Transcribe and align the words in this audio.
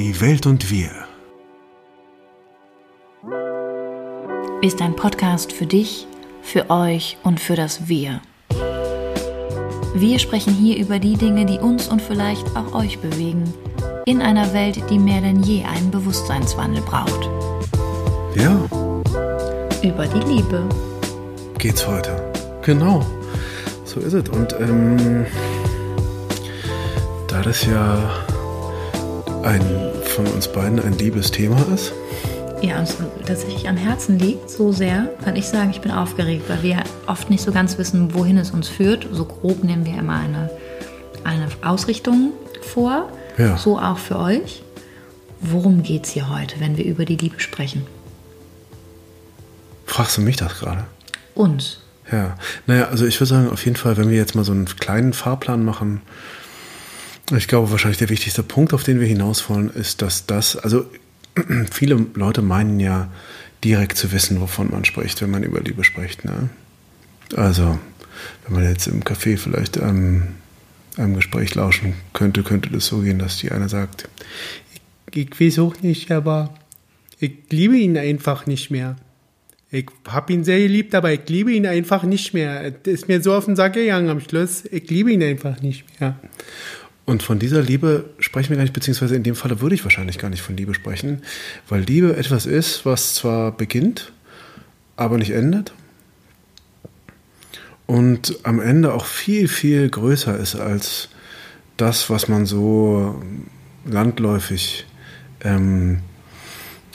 Die 0.00 0.18
Welt 0.22 0.46
und 0.46 0.70
wir. 0.70 0.88
Ist 4.62 4.80
ein 4.80 4.96
Podcast 4.96 5.52
für 5.52 5.66
dich, 5.66 6.06
für 6.40 6.70
euch 6.70 7.18
und 7.22 7.38
für 7.38 7.54
das 7.54 7.86
Wir. 7.86 8.22
Wir 9.94 10.18
sprechen 10.18 10.54
hier 10.54 10.78
über 10.78 10.98
die 10.98 11.18
Dinge, 11.18 11.44
die 11.44 11.58
uns 11.58 11.86
und 11.86 12.00
vielleicht 12.00 12.56
auch 12.56 12.72
euch 12.72 12.98
bewegen, 13.00 13.52
in 14.06 14.22
einer 14.22 14.54
Welt, 14.54 14.82
die 14.88 14.98
mehr 14.98 15.20
denn 15.20 15.42
je 15.42 15.64
einen 15.64 15.90
Bewusstseinswandel 15.90 16.80
braucht. 16.80 17.28
Ja, 18.36 18.58
Über 19.82 20.06
die 20.06 20.26
Liebe. 20.26 20.66
geht's 21.58 21.86
heute. 21.86 22.32
Genau, 22.62 23.04
so 23.84 24.00
ist 24.00 24.14
es. 24.14 24.26
Und 24.30 24.56
ähm, 24.60 25.26
da 27.28 27.42
das 27.42 27.66
ja 27.66 27.98
ein 29.42 29.89
von 30.10 30.26
uns 30.26 30.48
beiden 30.48 30.80
ein 30.80 30.98
liebes 30.98 31.30
Thema 31.30 31.56
ist, 31.74 31.92
Ja, 32.62 32.78
uns 32.78 32.96
tatsächlich 33.24 33.68
am 33.68 33.76
Herzen 33.76 34.18
liegt, 34.18 34.50
so 34.50 34.72
sehr, 34.72 35.08
kann 35.24 35.36
ich 35.36 35.46
sagen, 35.46 35.70
ich 35.70 35.80
bin 35.80 35.90
aufgeregt, 35.90 36.44
weil 36.48 36.62
wir 36.62 36.82
oft 37.06 37.30
nicht 37.30 37.42
so 37.42 37.52
ganz 37.52 37.78
wissen, 37.78 38.12
wohin 38.14 38.36
es 38.36 38.50
uns 38.50 38.68
führt. 38.68 39.08
So 39.12 39.24
grob 39.24 39.64
nehmen 39.64 39.86
wir 39.86 39.98
immer 39.98 40.18
eine, 40.18 40.50
eine 41.24 41.48
Ausrichtung 41.62 42.32
vor. 42.60 43.08
Ja. 43.38 43.56
So 43.56 43.78
auch 43.78 43.98
für 43.98 44.18
euch. 44.18 44.62
Worum 45.40 45.82
geht 45.82 46.04
es 46.04 46.10
hier 46.10 46.28
heute, 46.28 46.60
wenn 46.60 46.76
wir 46.76 46.84
über 46.84 47.04
die 47.06 47.16
Liebe 47.16 47.40
sprechen? 47.40 47.86
fragst 49.86 50.16
du 50.16 50.22
mich 50.22 50.36
das 50.36 50.58
gerade? 50.58 50.84
Uns. 51.34 51.80
Ja, 52.10 52.36
naja, 52.66 52.88
also 52.88 53.06
ich 53.06 53.20
würde 53.20 53.26
sagen, 53.26 53.50
auf 53.50 53.64
jeden 53.64 53.76
Fall, 53.76 53.96
wenn 53.96 54.08
wir 54.08 54.16
jetzt 54.16 54.34
mal 54.34 54.44
so 54.44 54.52
einen 54.52 54.64
kleinen 54.64 55.12
Fahrplan 55.12 55.64
machen, 55.64 56.00
ich 57.36 57.48
glaube 57.48 57.70
wahrscheinlich 57.70 57.98
der 57.98 58.08
wichtigste 58.08 58.42
Punkt, 58.42 58.72
auf 58.72 58.82
den 58.82 59.00
wir 59.00 59.06
hinaus 59.06 59.48
wollen, 59.48 59.70
ist, 59.70 60.02
dass 60.02 60.26
das, 60.26 60.56
also 60.56 60.84
viele 61.72 62.06
Leute 62.14 62.42
meinen 62.42 62.80
ja 62.80 63.08
direkt 63.64 63.96
zu 63.98 64.12
wissen, 64.12 64.40
wovon 64.40 64.70
man 64.70 64.84
spricht, 64.84 65.20
wenn 65.22 65.30
man 65.30 65.42
über 65.42 65.60
Liebe 65.60 65.84
spricht. 65.84 66.24
Ne? 66.24 66.48
Also, 67.36 67.78
wenn 68.46 68.54
man 68.54 68.64
jetzt 68.64 68.86
im 68.86 69.02
Café 69.04 69.36
vielleicht 69.36 69.76
ähm, 69.76 70.28
einem 70.96 71.14
Gespräch 71.14 71.54
lauschen 71.54 71.94
könnte, 72.12 72.42
könnte 72.42 72.70
das 72.70 72.86
so 72.86 73.00
gehen, 73.00 73.18
dass 73.18 73.38
die 73.38 73.50
eine 73.50 73.68
sagt, 73.68 74.08
Ich 75.12 75.40
weiß 75.40 75.58
auch 75.60 75.80
nicht, 75.82 76.10
aber 76.10 76.54
ich 77.18 77.32
liebe 77.50 77.76
ihn 77.76 77.98
einfach 77.98 78.46
nicht 78.46 78.70
mehr. 78.70 78.96
Ich 79.72 79.86
hab 80.08 80.30
ihn 80.30 80.42
sehr 80.42 80.58
geliebt, 80.58 80.94
aber 80.96 81.12
ich 81.12 81.28
liebe 81.28 81.52
ihn 81.52 81.66
einfach 81.66 82.02
nicht 82.02 82.34
mehr. 82.34 82.64
Es 82.64 82.92
ist 82.92 83.08
mir 83.08 83.22
so 83.22 83.34
auf 83.34 83.44
den 83.44 83.54
Sack 83.54 83.74
gegangen 83.74 84.08
am 84.08 84.20
Schluss. 84.20 84.64
Ich 84.64 84.90
liebe 84.90 85.12
ihn 85.12 85.22
einfach 85.22 85.60
nicht 85.60 85.84
mehr. 86.00 86.18
Und 87.10 87.24
von 87.24 87.40
dieser 87.40 87.60
Liebe 87.60 88.08
sprechen 88.20 88.50
wir 88.50 88.56
gar 88.56 88.62
nicht, 88.62 88.72
beziehungsweise 88.72 89.16
in 89.16 89.24
dem 89.24 89.34
Falle 89.34 89.60
würde 89.60 89.74
ich 89.74 89.82
wahrscheinlich 89.82 90.16
gar 90.16 90.30
nicht 90.30 90.42
von 90.42 90.56
Liebe 90.56 90.74
sprechen, 90.74 91.22
weil 91.68 91.80
Liebe 91.80 92.16
etwas 92.16 92.46
ist, 92.46 92.86
was 92.86 93.14
zwar 93.14 93.50
beginnt, 93.50 94.12
aber 94.94 95.18
nicht 95.18 95.32
endet. 95.32 95.72
Und 97.86 98.38
am 98.44 98.60
Ende 98.60 98.94
auch 98.94 99.06
viel, 99.06 99.48
viel 99.48 99.90
größer 99.90 100.38
ist 100.38 100.54
als 100.54 101.08
das, 101.76 102.10
was 102.10 102.28
man 102.28 102.46
so 102.46 103.20
landläufig 103.84 104.86
ähm, 105.40 106.02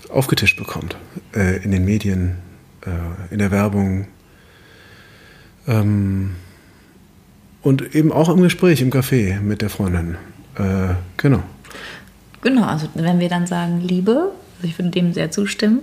aufgetischt 0.07 0.57
bekommt. 0.57 0.95
Äh, 1.33 1.61
in 1.61 1.72
den 1.72 1.83
Medien, 1.83 2.38
äh, 2.85 3.33
in 3.33 3.39
der 3.39 3.52
Werbung. 3.52 4.07
Ähm, 5.67 6.35
und 7.66 7.95
eben 7.95 8.11
auch 8.11 8.30
im 8.30 8.41
Gespräch, 8.41 8.80
im 8.81 8.91
Café 8.91 9.41
mit 9.41 9.63
der 9.63 9.71
Freundin. 9.71 10.17
Äh, 10.55 10.94
genau. 11.17 11.41
Genau, 12.41 12.63
also 12.63 12.88
wenn 12.94 13.19
wir 13.19 13.27
dann 13.27 13.47
sagen 13.47 13.81
Liebe, 13.81 14.31
also 14.57 14.67
ich 14.67 14.77
würde 14.77 14.91
dem 14.91 15.13
sehr 15.13 15.31
zustimmen, 15.31 15.80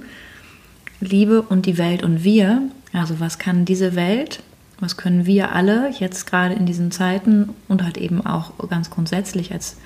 Liebe 1.00 1.42
und 1.42 1.66
die 1.66 1.78
Welt 1.78 2.04
und 2.04 2.22
wir, 2.22 2.62
also 2.92 3.18
was 3.18 3.40
kann 3.40 3.64
diese 3.64 3.96
Welt, 3.96 4.44
was 4.78 4.96
können 4.96 5.26
wir 5.26 5.52
alle 5.52 5.90
jetzt 5.98 6.28
gerade 6.28 6.54
in 6.54 6.66
diesen 6.66 6.92
Zeiten 6.92 7.48
und 7.66 7.82
halt 7.82 7.98
eben 7.98 8.24
auch 8.24 8.52
ganz 8.68 8.88
grundsätzlich 8.90 9.52
als, 9.52 9.76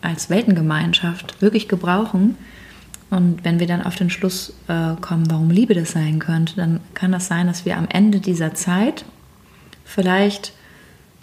als 0.00 0.30
Weltengemeinschaft 0.30 1.42
wirklich 1.42 1.68
gebrauchen. 1.68 2.36
Und 3.10 3.44
wenn 3.44 3.60
wir 3.60 3.66
dann 3.66 3.82
auf 3.82 3.96
den 3.96 4.08
Schluss 4.08 4.54
äh, 4.68 4.94
kommen, 5.02 5.30
warum 5.30 5.50
Liebe 5.50 5.74
das 5.74 5.92
sein 5.92 6.20
könnte, 6.20 6.56
dann 6.56 6.80
kann 6.94 7.12
das 7.12 7.26
sein, 7.26 7.46
dass 7.46 7.66
wir 7.66 7.76
am 7.76 7.86
Ende 7.90 8.20
dieser 8.20 8.54
Zeit 8.54 9.04
vielleicht 9.84 10.54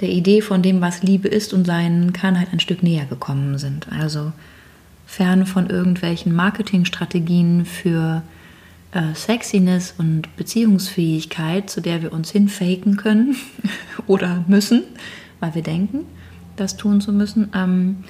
der 0.01 0.09
Idee 0.09 0.41
von 0.41 0.61
dem, 0.61 0.81
was 0.81 1.03
Liebe 1.03 1.27
ist 1.27 1.53
und 1.53 1.65
sein 1.65 2.13
kann, 2.13 2.37
halt 2.37 2.51
ein 2.51 2.59
Stück 2.59 2.83
näher 2.83 3.05
gekommen 3.05 3.57
sind. 3.57 3.87
Also 3.91 4.33
fern 5.05 5.45
von 5.45 5.69
irgendwelchen 5.69 6.35
Marketingstrategien 6.35 7.65
für 7.65 8.23
äh, 8.91 9.13
Sexiness 9.13 9.93
und 9.97 10.35
Beziehungsfähigkeit, 10.35 11.69
zu 11.69 11.81
der 11.81 12.01
wir 12.01 12.11
uns 12.11 12.31
hinfaken 12.31 12.97
können 12.97 13.35
oder 14.07 14.43
müssen, 14.47 14.83
weil 15.39 15.55
wir 15.55 15.63
denken, 15.63 16.05
das 16.55 16.77
tun 16.77 17.01
zu 17.01 17.13
müssen, 17.13 17.49
ähm, 17.53 18.03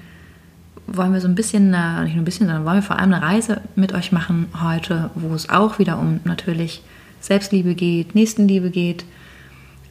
wollen 0.88 1.14
wir 1.14 1.22
so 1.22 1.28
ein 1.28 1.36
bisschen, 1.36 1.74
äh, 1.74 2.04
nicht 2.04 2.14
nur 2.14 2.22
ein 2.22 2.26
bisschen, 2.26 2.48
sondern 2.48 2.66
wollen 2.66 2.78
wir 2.78 2.84
vor 2.84 3.00
allem 3.00 3.14
eine 3.14 3.26
Reise 3.26 3.62
mit 3.76 3.94
euch 3.94 4.12
machen 4.12 4.48
heute, 4.62 5.10
wo 5.16 5.34
es 5.34 5.50
auch 5.50 5.80
wieder 5.80 6.00
um 6.00 6.20
natürlich 6.24 6.82
Selbstliebe 7.20 7.74
geht, 7.74 8.14
Nächstenliebe 8.14 8.70
geht, 8.70 9.04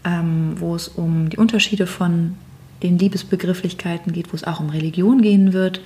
ähm, 0.04 0.54
wo 0.58 0.74
es 0.74 0.88
um 0.88 1.30
die 1.30 1.36
Unterschiede 1.36 1.86
von 1.86 2.36
den 2.82 2.98
Liebesbegrifflichkeiten 2.98 4.12
geht, 4.12 4.32
wo 4.32 4.36
es 4.36 4.44
auch 4.44 4.60
um 4.60 4.70
Religion 4.70 5.22
gehen 5.22 5.52
wird 5.52 5.80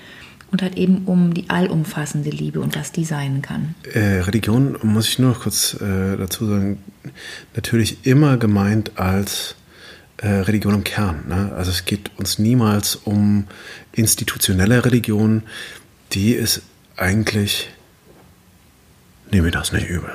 und 0.51 0.63
halt 0.63 0.77
eben 0.77 1.05
um 1.05 1.35
die 1.35 1.49
allumfassende 1.51 2.31
Liebe 2.31 2.61
und 2.61 2.77
was 2.77 2.93
die 2.93 3.05
sein 3.05 3.43
kann. 3.43 3.75
Äh, 3.93 4.21
Religion, 4.21 4.77
muss 4.83 5.09
ich 5.09 5.19
nur 5.19 5.31
noch 5.31 5.41
kurz 5.41 5.75
äh, 5.75 6.17
dazu 6.17 6.47
sagen, 6.47 6.83
natürlich 7.55 8.07
immer 8.07 8.37
gemeint 8.37 8.99
als 8.99 9.55
äh, 10.17 10.29
Religion 10.29 10.75
im 10.75 10.85
Kern. 10.85 11.25
Ne? 11.29 11.53
Also 11.57 11.71
es 11.71 11.85
geht 11.85 12.11
uns 12.17 12.39
niemals 12.39 12.97
um 12.97 13.47
institutionelle 13.93 14.85
Religion, 14.85 15.43
die 16.13 16.33
ist 16.33 16.63
eigentlich, 16.97 17.69
nehme 19.31 19.47
mir 19.47 19.51
das 19.51 19.73
nicht 19.73 19.89
übel. 19.89 20.11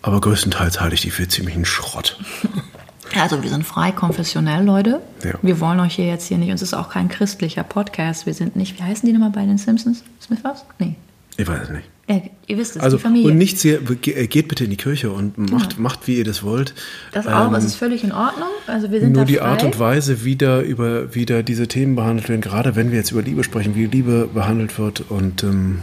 Aber 0.00 0.20
größtenteils 0.20 0.80
halte 0.80 0.94
ich 0.94 1.02
die 1.02 1.10
für 1.10 1.28
ziemlichen 1.28 1.64
Schrott. 1.64 2.18
Also 3.20 3.42
wir 3.42 3.50
sind 3.50 3.64
frei 3.66 3.92
konfessionell, 3.92 4.64
Leute. 4.64 5.00
Ja. 5.24 5.32
Wir 5.42 5.60
wollen 5.60 5.80
euch 5.80 5.94
hier 5.96 6.06
jetzt 6.06 6.26
hier 6.28 6.38
nicht, 6.38 6.50
uns 6.50 6.62
ist 6.62 6.74
auch 6.74 6.88
kein 6.90 7.08
christlicher 7.08 7.62
Podcast. 7.62 8.26
Wir 8.26 8.34
sind 8.34 8.56
nicht, 8.56 8.78
wie 8.78 8.82
heißen 8.82 9.06
die 9.06 9.12
nochmal 9.12 9.30
bei 9.30 9.44
den 9.44 9.58
Simpsons? 9.58 10.02
Smithers? 10.20 10.64
Nee. 10.78 10.96
Ich 11.36 11.46
weiß 11.48 11.62
es 11.64 11.70
nicht. 11.70 11.84
Ja, 12.08 12.20
ihr 12.46 12.58
wisst 12.58 12.76
es, 12.76 12.82
Also, 12.82 12.96
die 12.96 13.02
Familie. 13.02 13.30
und 13.30 13.38
nicht 13.38 13.58
sehr, 13.58 13.78
ge- 13.78 14.26
geht 14.26 14.48
bitte 14.48 14.64
in 14.64 14.70
die 14.70 14.76
Kirche 14.76 15.10
und 15.10 15.38
macht, 15.38 15.78
macht 15.78 16.06
wie 16.08 16.18
ihr 16.18 16.24
das 16.24 16.42
wollt. 16.42 16.74
das 17.12 17.26
auch, 17.26 17.46
Ähm, 17.46 17.52
das 17.52 17.64
ist 17.64 17.76
völlig 17.76 18.02
in 18.04 18.12
Ordnung. 18.12 18.48
Also 18.66 18.90
wir 18.90 19.00
sind 19.00 19.12
Nur 19.12 19.24
die 19.24 19.36
frei. 19.36 19.44
Art 19.46 19.62
und 19.62 19.78
Weise, 19.78 20.24
wie 20.24 20.36
da, 20.36 20.60
über, 20.60 21.14
wie 21.14 21.24
da 21.24 21.42
diese 21.42 21.68
Themen 21.68 21.94
behandelt 21.94 22.28
werden, 22.28 22.40
gerade 22.40 22.76
wenn 22.76 22.90
wir 22.90 22.98
jetzt 22.98 23.12
über 23.12 23.22
Liebe 23.22 23.44
sprechen, 23.44 23.74
wie 23.76 23.86
Liebe 23.86 24.28
behandelt 24.34 24.78
wird 24.78 25.04
und 25.10 25.42
ähm, 25.44 25.82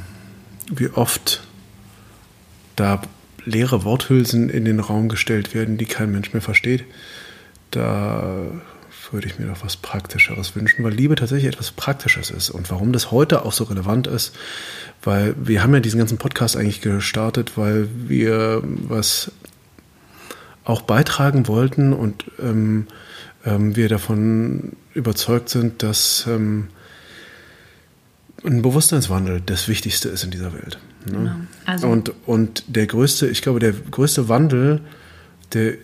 wie 0.72 0.90
oft 0.90 1.42
da 2.76 3.02
leere 3.46 3.84
Worthülsen 3.84 4.50
in 4.50 4.66
den 4.66 4.80
Raum 4.80 5.10
gestellt 5.10 5.56
werden, 5.56 5.78
die 5.78 5.86
kein 5.86 6.12
Mensch 6.12 6.34
mehr 6.34 6.42
versteht, 6.42 6.84
da 7.72 8.52
würde 9.12 9.28
ich 9.28 9.40
mir 9.40 9.48
doch 9.48 9.64
was 9.64 9.78
Praktischeres 9.78 10.56
wünschen, 10.56 10.84
weil 10.84 10.94
Liebe 10.94 11.16
tatsächlich 11.16 11.52
etwas 11.52 11.72
Praktisches 11.72 12.30
ist. 12.30 12.50
Und 12.50 12.70
warum 12.70 12.94
das 12.94 13.12
heute 13.12 13.44
auch 13.46 13.54
so 13.54 13.64
relevant 13.64 14.08
ist, 14.08 14.36
weil 15.02 15.36
wir 15.38 15.64
haben 15.64 15.74
ja 15.74 15.80
diesen 15.80 15.98
ganzen 15.98 16.18
Podcast 16.18 16.58
eigentlich 16.58 16.82
gestartet, 16.82 17.58
weil 17.58 17.88
wir 18.08 18.62
was 18.64 19.32
auch 20.64 20.82
beitragen 20.82 21.48
wollten 21.48 21.94
und 21.94 22.26
ähm, 22.40 22.88
ähm, 23.46 23.76
wir 23.76 23.90
davon 23.90 24.74
überzeugt 24.94 25.50
sind, 25.50 25.82
dass 25.82 26.26
ähm, 26.28 26.68
ein 28.44 28.62
Bewusstseinswandel 28.62 29.42
das 29.46 29.68
Wichtigste 29.68 30.10
ist 30.10 30.24
in 30.24 30.32
dieser 30.32 30.54
Welt. 30.54 30.78
Ne? 31.06 31.12
Genau. 31.12 31.32
Also- 31.66 31.88
und, 31.88 32.14
und 32.26 32.64
der 32.68 32.88
größte, 32.88 33.28
ich 33.28 33.42
glaube, 33.42 33.60
der 33.60 33.74
größte 33.74 34.30
Wandel, 34.30 34.82
der, 35.54 35.76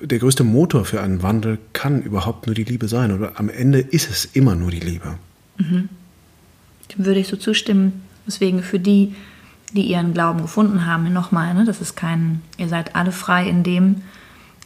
der 0.00 0.18
größte 0.18 0.44
Motor 0.44 0.84
für 0.84 1.00
einen 1.00 1.22
Wandel 1.22 1.58
kann 1.72 2.02
überhaupt 2.02 2.46
nur 2.46 2.54
die 2.54 2.64
Liebe 2.64 2.88
sein. 2.88 3.12
Oder 3.12 3.32
am 3.38 3.48
Ende 3.48 3.80
ist 3.80 4.10
es 4.10 4.24
immer 4.24 4.54
nur 4.54 4.70
die 4.70 4.80
Liebe. 4.80 5.18
Dem 5.58 5.88
würde 7.04 7.20
ich 7.20 7.28
so 7.28 7.36
zustimmen. 7.36 8.02
Deswegen 8.26 8.62
für 8.62 8.78
die, 8.78 9.14
die 9.72 9.82
ihren 9.82 10.14
Glauben 10.14 10.42
gefunden 10.42 10.86
haben, 10.86 11.12
nochmal, 11.12 11.54
ne, 11.54 11.64
das 11.64 11.80
ist 11.80 11.96
kein, 11.96 12.42
ihr 12.58 12.68
seid 12.68 12.96
alle 12.96 13.12
frei 13.12 13.48
in 13.48 13.62
dem, 13.62 14.02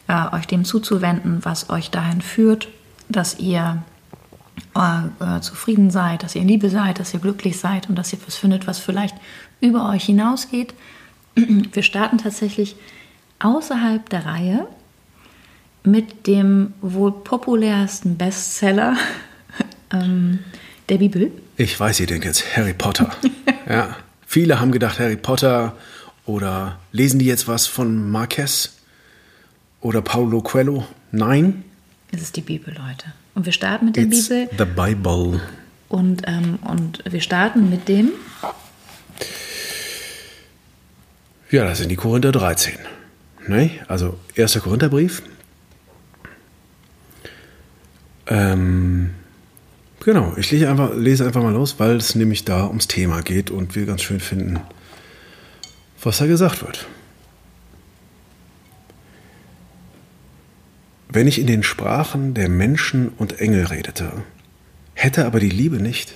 äh, 0.07 0.35
euch 0.35 0.47
dem 0.47 0.65
zuzuwenden, 0.65 1.41
was 1.43 1.71
euch 1.71 1.91
dahin 1.91 2.21
führt, 2.21 2.69
dass 3.09 3.39
ihr 3.39 3.83
äh, 4.77 5.37
äh, 5.37 5.41
zufrieden 5.41 5.91
seid, 5.91 6.23
dass 6.23 6.35
ihr 6.35 6.43
in 6.43 6.49
Liebe 6.49 6.71
seid, 6.71 6.99
dass 7.01 7.15
ihr 7.15 7.21
glücklich 7.21 7.59
seid 7.59 7.89
und 7.89 7.97
dass 7.97 8.13
ihr 8.13 8.19
was 8.27 8.37
findet, 8.37 8.67
was 8.67 8.79
vielleicht 8.79 9.17
über 9.61 9.89
euch 9.89 10.05
hinausgeht. 10.05 10.75
Wir 11.35 11.83
starten 11.83 12.19
tatsächlich 12.19 12.77
außerhalb 13.39 14.09
der 14.09 14.27
Reihe 14.27 14.69
mit 15.85 16.27
dem 16.27 16.75
wohl 16.83 17.13
populärsten 17.13 18.17
Bestseller, 18.17 18.97
ähm, 19.93 20.41
Der 20.89 20.99
Bibel? 20.99 21.31
Ich 21.57 21.79
weiß, 21.79 22.01
ihr 22.01 22.07
denkt 22.07 22.25
jetzt 22.25 22.57
Harry 22.57 22.75
Potter. 22.75 23.11
ja. 23.69 23.97
Viele 24.27 24.61
haben 24.61 24.73
gedacht 24.73 24.99
Harry 24.99 25.17
Potter 25.17 25.75
oder 26.27 26.79
lesen 26.93 27.19
die 27.19 27.25
jetzt 27.27 27.49
was 27.49 27.67
von 27.67 28.11
Marquez 28.11 28.75
oder 29.81 30.03
Paulo 30.03 30.43
Coelho? 30.43 30.87
Nein. 31.13 31.65
Es 32.11 32.21
ist 32.23 32.37
die 32.37 32.43
Bibel, 32.43 32.75
Leute. 32.75 33.13
Und 33.35 33.47
wir 33.47 33.53
starten 33.53 33.87
mit 33.87 33.97
der 33.97 34.05
It's 34.05 34.29
Bibel. 34.29 34.49
the 34.59 34.65
Bible. 34.65 35.41
Und, 35.89 36.23
ähm, 36.27 36.59
und 36.63 37.03
wir 37.11 37.21
starten 37.23 37.71
mit 37.71 37.89
dem. 37.89 38.11
Ja, 41.51 41.65
das 41.65 41.79
sind 41.79 41.89
die 41.89 41.97
Korinther 41.97 42.33
13. 42.33 42.75
Ne? 43.47 43.71
Also, 43.89 44.19
erster 44.35 44.61
Korintherbrief. 44.61 45.23
Ähm, 48.29 49.11
genau, 50.01 50.35
ich 50.37 50.51
lese 50.51 50.69
einfach, 50.69 50.95
lese 50.95 51.25
einfach 51.25 51.43
mal 51.43 51.53
los, 51.53 51.77
weil 51.79 51.97
es 51.97 52.15
nämlich 52.15 52.45
da 52.45 52.67
ums 52.67 52.87
Thema 52.87 53.23
geht 53.23 53.51
und 53.51 53.75
wir 53.75 53.87
ganz 53.87 54.03
schön 54.03 54.21
finden, 54.21 54.61
was 56.03 56.19
da 56.19 56.27
gesagt 56.27 56.63
wird. 56.63 56.87
Wenn 61.11 61.27
ich 61.27 61.41
in 61.41 61.47
den 61.47 61.63
Sprachen 61.63 62.35
der 62.35 62.51
Menschen 62.51 63.09
und 63.09 63.41
Engel 63.41 63.65
redete, 63.65 64.13
hätte 64.93 65.25
aber 65.25 65.41
die 65.41 65.49
Liebe 65.49 65.77
nicht, 65.77 66.13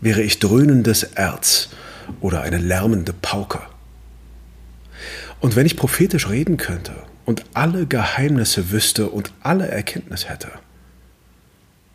wäre 0.00 0.22
ich 0.22 0.38
dröhnendes 0.38 1.02
Erz 1.02 1.68
oder 2.20 2.40
eine 2.40 2.58
lärmende 2.58 3.12
Pauke. 3.12 3.60
Und 5.40 5.54
wenn 5.54 5.66
ich 5.66 5.76
prophetisch 5.76 6.30
reden 6.30 6.56
könnte 6.56 6.94
und 7.26 7.44
alle 7.52 7.86
Geheimnisse 7.86 8.70
wüsste 8.70 9.10
und 9.10 9.32
alle 9.42 9.68
Erkenntnis 9.68 10.30
hätte, 10.30 10.48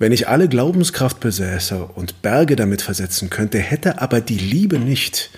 wenn 0.01 0.11
ich 0.11 0.27
alle 0.27 0.49
Glaubenskraft 0.49 1.19
besäße 1.19 1.85
und 1.85 2.23
Berge 2.23 2.55
damit 2.55 2.81
versetzen 2.81 3.29
könnte, 3.29 3.59
hätte 3.59 4.01
aber 4.01 4.19
die 4.19 4.39
Liebe 4.39 4.79
nicht, 4.79 5.29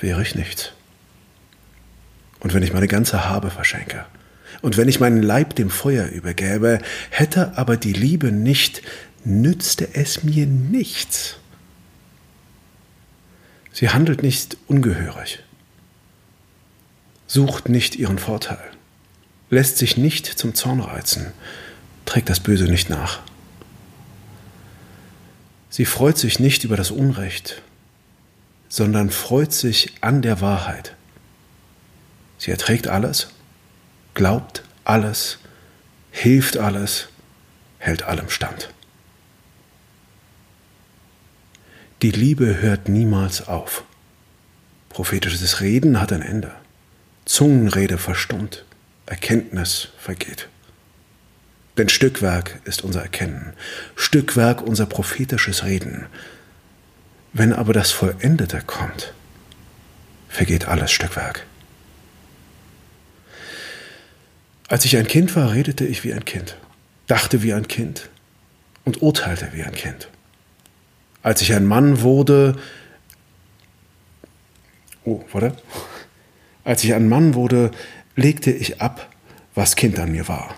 wäre 0.00 0.22
ich 0.22 0.36
nichts. 0.36 0.70
Und 2.38 2.54
wenn 2.54 2.62
ich 2.62 2.72
meine 2.72 2.86
ganze 2.86 3.28
Habe 3.28 3.50
verschenke, 3.50 4.06
und 4.62 4.76
wenn 4.76 4.88
ich 4.88 5.00
meinen 5.00 5.20
Leib 5.20 5.56
dem 5.56 5.68
Feuer 5.68 6.06
übergäbe, 6.06 6.78
hätte 7.10 7.58
aber 7.58 7.76
die 7.76 7.92
Liebe 7.92 8.30
nicht, 8.30 8.82
nützte 9.24 9.94
es 9.94 10.22
mir 10.22 10.46
nichts. 10.46 11.36
Sie 13.72 13.88
handelt 13.88 14.22
nicht 14.22 14.56
ungehörig, 14.68 15.40
sucht 17.26 17.68
nicht 17.68 17.96
ihren 17.96 18.20
Vorteil, 18.20 18.62
lässt 19.50 19.78
sich 19.78 19.96
nicht 19.96 20.26
zum 20.26 20.54
Zorn 20.54 20.78
reizen, 20.78 21.32
trägt 22.04 22.28
das 22.28 22.38
Böse 22.38 22.66
nicht 22.66 22.90
nach. 22.90 23.25
Sie 25.76 25.84
freut 25.84 26.16
sich 26.16 26.40
nicht 26.40 26.64
über 26.64 26.78
das 26.78 26.90
Unrecht, 26.90 27.60
sondern 28.70 29.10
freut 29.10 29.52
sich 29.52 29.92
an 30.00 30.22
der 30.22 30.40
Wahrheit. 30.40 30.94
Sie 32.38 32.50
erträgt 32.50 32.88
alles, 32.88 33.28
glaubt 34.14 34.64
alles, 34.84 35.36
hilft 36.10 36.56
alles, 36.56 37.08
hält 37.76 38.04
allem 38.04 38.30
stand. 38.30 38.70
Die 42.00 42.10
Liebe 42.10 42.62
hört 42.62 42.88
niemals 42.88 43.46
auf. 43.46 43.84
Prophetisches 44.88 45.60
Reden 45.60 46.00
hat 46.00 46.10
ein 46.10 46.22
Ende. 46.22 46.52
Zungenrede 47.26 47.98
verstummt, 47.98 48.64
Erkenntnis 49.04 49.88
vergeht. 49.98 50.48
Denn 51.76 51.88
Stückwerk 51.88 52.60
ist 52.64 52.82
unser 52.82 53.02
Erkennen, 53.02 53.52
Stückwerk 53.96 54.62
unser 54.62 54.86
prophetisches 54.86 55.64
Reden. 55.64 56.06
Wenn 57.32 57.52
aber 57.52 57.74
das 57.74 57.90
Vollendete 57.92 58.62
kommt, 58.66 59.12
vergeht 60.28 60.68
alles 60.68 60.90
Stückwerk. 60.90 61.44
Als 64.68 64.84
ich 64.84 64.96
ein 64.96 65.06
Kind 65.06 65.36
war, 65.36 65.52
redete 65.52 65.84
ich 65.84 66.02
wie 66.02 66.14
ein 66.14 66.24
Kind, 66.24 66.56
dachte 67.06 67.42
wie 67.42 67.52
ein 67.52 67.68
Kind 67.68 68.08
und 68.84 69.02
urteilte 69.02 69.50
wie 69.52 69.62
ein 69.62 69.74
Kind. 69.74 70.08
Als 71.22 71.42
ich 71.42 71.52
ein 71.52 71.66
Mann 71.66 72.00
wurde, 72.00 72.56
oh, 75.04 75.22
warte, 75.30 75.56
als 76.64 76.82
ich 76.84 76.94
ein 76.94 77.08
Mann 77.08 77.34
wurde, 77.34 77.70
legte 78.16 78.50
ich 78.50 78.80
ab, 78.80 79.14
was 79.54 79.76
Kind 79.76 79.98
an 79.98 80.10
mir 80.10 80.26
war. 80.26 80.54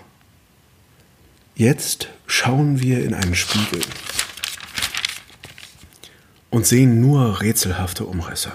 Jetzt 1.59 2.07
schauen 2.25 2.79
wir 2.79 3.03
in 3.03 3.13
einen 3.13 3.35
Spiegel 3.35 3.81
und 6.49 6.65
sehen 6.65 7.01
nur 7.01 7.41
rätselhafte 7.41 8.05
Umrisse. 8.05 8.53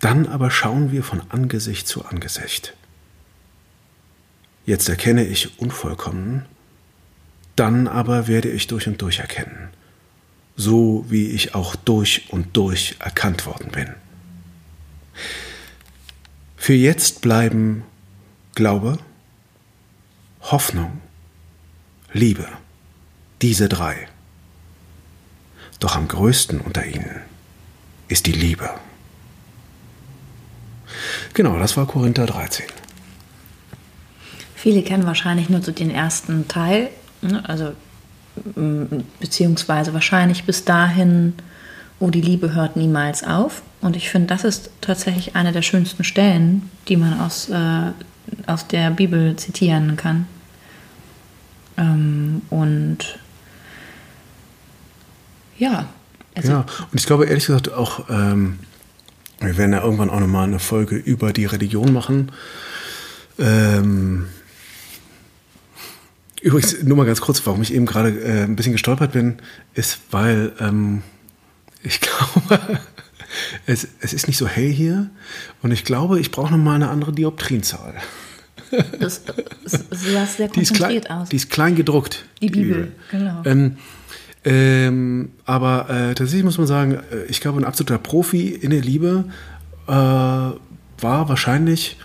Dann 0.00 0.26
aber 0.26 0.50
schauen 0.50 0.92
wir 0.92 1.02
von 1.02 1.22
Angesicht 1.30 1.88
zu 1.88 2.04
Angesicht. 2.04 2.74
Jetzt 4.66 4.90
erkenne 4.90 5.24
ich 5.24 5.58
unvollkommen, 5.58 6.44
dann 7.56 7.88
aber 7.88 8.28
werde 8.28 8.50
ich 8.50 8.66
durch 8.66 8.86
und 8.86 9.00
durch 9.00 9.20
erkennen, 9.20 9.70
so 10.56 11.06
wie 11.08 11.28
ich 11.28 11.54
auch 11.54 11.74
durch 11.74 12.30
und 12.30 12.54
durch 12.54 12.96
erkannt 12.98 13.46
worden 13.46 13.70
bin. 13.70 13.94
Für 16.58 16.74
jetzt 16.74 17.22
bleiben 17.22 17.84
Glaube, 18.54 18.98
Hoffnung, 20.42 21.00
Liebe, 22.12 22.48
diese 23.40 23.68
drei. 23.68 24.08
Doch 25.78 25.94
am 25.96 26.08
größten 26.08 26.60
unter 26.60 26.84
ihnen 26.84 27.20
ist 28.08 28.26
die 28.26 28.32
Liebe. 28.32 28.68
Genau, 31.34 31.58
das 31.58 31.76
war 31.76 31.86
Korinther 31.86 32.26
13. 32.26 32.66
Viele 34.56 34.82
kennen 34.82 35.06
wahrscheinlich 35.06 35.48
nur 35.48 35.62
so 35.62 35.70
den 35.70 35.90
ersten 35.90 36.48
Teil, 36.48 36.90
ne? 37.22 37.48
also 37.48 37.72
beziehungsweise 39.20 39.94
wahrscheinlich 39.94 40.44
bis 40.44 40.64
dahin, 40.64 41.34
wo 42.00 42.10
die 42.10 42.20
Liebe 42.20 42.54
hört 42.54 42.76
niemals 42.76 43.22
auf. 43.22 43.62
Und 43.80 43.94
ich 43.94 44.10
finde, 44.10 44.26
das 44.28 44.44
ist 44.44 44.70
tatsächlich 44.80 45.36
eine 45.36 45.52
der 45.52 45.62
schönsten 45.62 46.02
Stellen, 46.02 46.68
die 46.88 46.96
man 46.96 47.20
aus, 47.20 47.48
äh, 47.48 47.92
aus 48.46 48.66
der 48.66 48.90
Bibel 48.90 49.36
zitieren 49.36 49.96
kann. 49.96 50.26
Ähm, 51.80 52.42
und 52.50 53.18
ja, 55.58 55.88
also 56.34 56.52
ja, 56.52 56.66
und 56.92 57.00
ich 57.00 57.06
glaube 57.06 57.24
ehrlich 57.26 57.46
gesagt 57.46 57.72
auch, 57.72 58.08
ähm, 58.10 58.58
wir 59.40 59.56
werden 59.56 59.72
ja 59.72 59.82
irgendwann 59.82 60.10
auch 60.10 60.20
nochmal 60.20 60.46
eine 60.46 60.58
Folge 60.58 60.96
über 60.96 61.32
die 61.32 61.46
Religion 61.46 61.92
machen. 61.92 62.30
Ähm, 63.38 64.26
übrigens, 66.42 66.82
nur 66.82 66.98
mal 66.98 67.06
ganz 67.06 67.22
kurz, 67.22 67.44
warum 67.46 67.62
ich 67.62 67.72
eben 67.72 67.86
gerade 67.86 68.10
äh, 68.10 68.42
ein 68.44 68.56
bisschen 68.56 68.72
gestolpert 68.72 69.12
bin, 69.12 69.38
ist, 69.72 70.00
weil 70.10 70.52
ähm, 70.60 71.02
ich 71.82 72.00
glaube, 72.02 72.80
es, 73.64 73.88
es 74.00 74.12
ist 74.12 74.26
nicht 74.26 74.36
so 74.36 74.46
hell 74.46 74.70
hier 74.70 75.08
und 75.62 75.70
ich 75.70 75.84
glaube, 75.84 76.20
ich 76.20 76.30
brauche 76.30 76.50
nochmal 76.50 76.74
eine 76.74 76.90
andere 76.90 77.12
Dioptrienzahl. 77.12 77.94
Das, 78.98 79.22
das, 79.64 79.88
das 79.88 80.04
sah 80.04 80.26
sehr 80.26 80.48
Die 80.48 80.60
ist, 80.60 80.74
klein, 80.74 80.90
konzentriert 80.90 81.10
aus. 81.10 81.28
die 81.28 81.36
ist 81.36 81.50
klein 81.50 81.74
gedruckt. 81.74 82.24
Die 82.40 82.48
Bibel, 82.48 82.92
genau. 83.10 83.42
Ähm, 83.44 83.76
ähm, 84.44 85.32
aber 85.44 85.90
äh, 85.90 86.14
tatsächlich 86.14 86.44
muss 86.44 86.56
man 86.56 86.66
sagen, 86.66 86.94
äh, 86.94 87.24
ich 87.28 87.40
glaube, 87.40 87.60
ein 87.60 87.64
absoluter 87.64 87.98
Profi 87.98 88.48
in 88.48 88.70
der 88.70 88.80
Liebe 88.80 89.24
äh, 89.86 89.92
war 89.92 90.58
wahrscheinlich, 91.02 91.98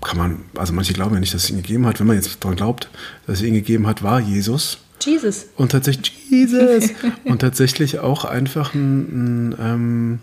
kann 0.00 0.18
man, 0.18 0.42
also 0.56 0.72
manche 0.72 0.92
glauben 0.92 1.14
ja 1.14 1.20
nicht, 1.20 1.34
dass 1.34 1.44
es 1.44 1.50
ihn 1.50 1.56
gegeben 1.56 1.86
hat. 1.86 2.00
Wenn 2.00 2.06
man 2.06 2.16
jetzt 2.16 2.42
daran 2.42 2.56
glaubt, 2.56 2.88
dass 3.26 3.40
es 3.40 3.42
ihn 3.42 3.54
gegeben 3.54 3.86
hat, 3.86 4.02
war 4.02 4.20
Jesus. 4.20 4.78
Jesus. 5.00 5.46
Und 5.56 5.72
tatsächlich 5.72 6.12
Jesus. 6.30 6.90
und 7.24 7.40
tatsächlich 7.40 7.98
auch 7.98 8.24
einfach 8.24 8.74
ein, 8.74 9.50
ein, 9.50 9.56
ähm, 9.60 10.18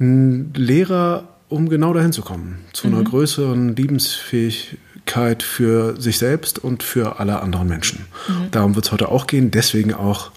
ein 0.00 0.52
Lehrer, 0.54 1.28
um 1.48 1.68
genau 1.68 1.92
dahin 1.92 2.12
zu 2.12 2.22
kommen. 2.22 2.64
Zu 2.72 2.88
einer 2.88 3.02
größeren 3.02 3.74
Liebensfähigkeit 3.74 5.42
für 5.42 6.00
sich 6.00 6.18
selbst 6.18 6.58
und 6.58 6.82
für 6.82 7.20
alle 7.20 7.40
anderen 7.40 7.68
Menschen. 7.68 8.06
Darum 8.50 8.74
wird 8.74 8.86
es 8.86 8.92
heute 8.92 9.08
auch 9.08 9.26
gehen. 9.26 9.50
Deswegen 9.50 9.94
auch 9.94 10.30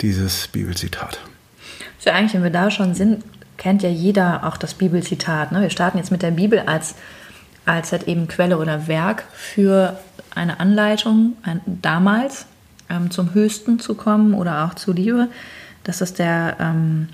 dieses 0.00 0.48
Bibelzitat. 0.48 1.18
Für 1.98 2.12
eigentlich, 2.12 2.34
wenn 2.34 2.42
wir 2.42 2.50
da 2.50 2.70
schon 2.70 2.94
sind, 2.94 3.24
kennt 3.56 3.82
ja 3.82 3.88
jeder 3.88 4.44
auch 4.44 4.56
das 4.56 4.74
Bibelzitat. 4.74 5.52
Ne? 5.52 5.62
Wir 5.62 5.70
starten 5.70 5.98
jetzt 5.98 6.10
mit 6.10 6.22
der 6.22 6.30
Bibel 6.30 6.60
als, 6.60 6.94
als 7.64 7.92
halt 7.92 8.06
eben 8.08 8.28
Quelle 8.28 8.58
oder 8.58 8.86
Werk 8.86 9.24
für 9.32 9.98
eine 10.34 10.60
Anleitung 10.60 11.36
ein, 11.42 11.60
damals 11.82 12.46
ähm, 12.90 13.10
zum 13.10 13.34
Höchsten 13.34 13.78
zu 13.78 13.94
kommen 13.94 14.34
oder 14.34 14.64
auch 14.64 14.74
zu 14.74 14.92
Liebe. 14.92 15.28
Das 15.84 16.00
ist 16.00 16.18
der, 16.18 16.56
ähm, 16.60 17.08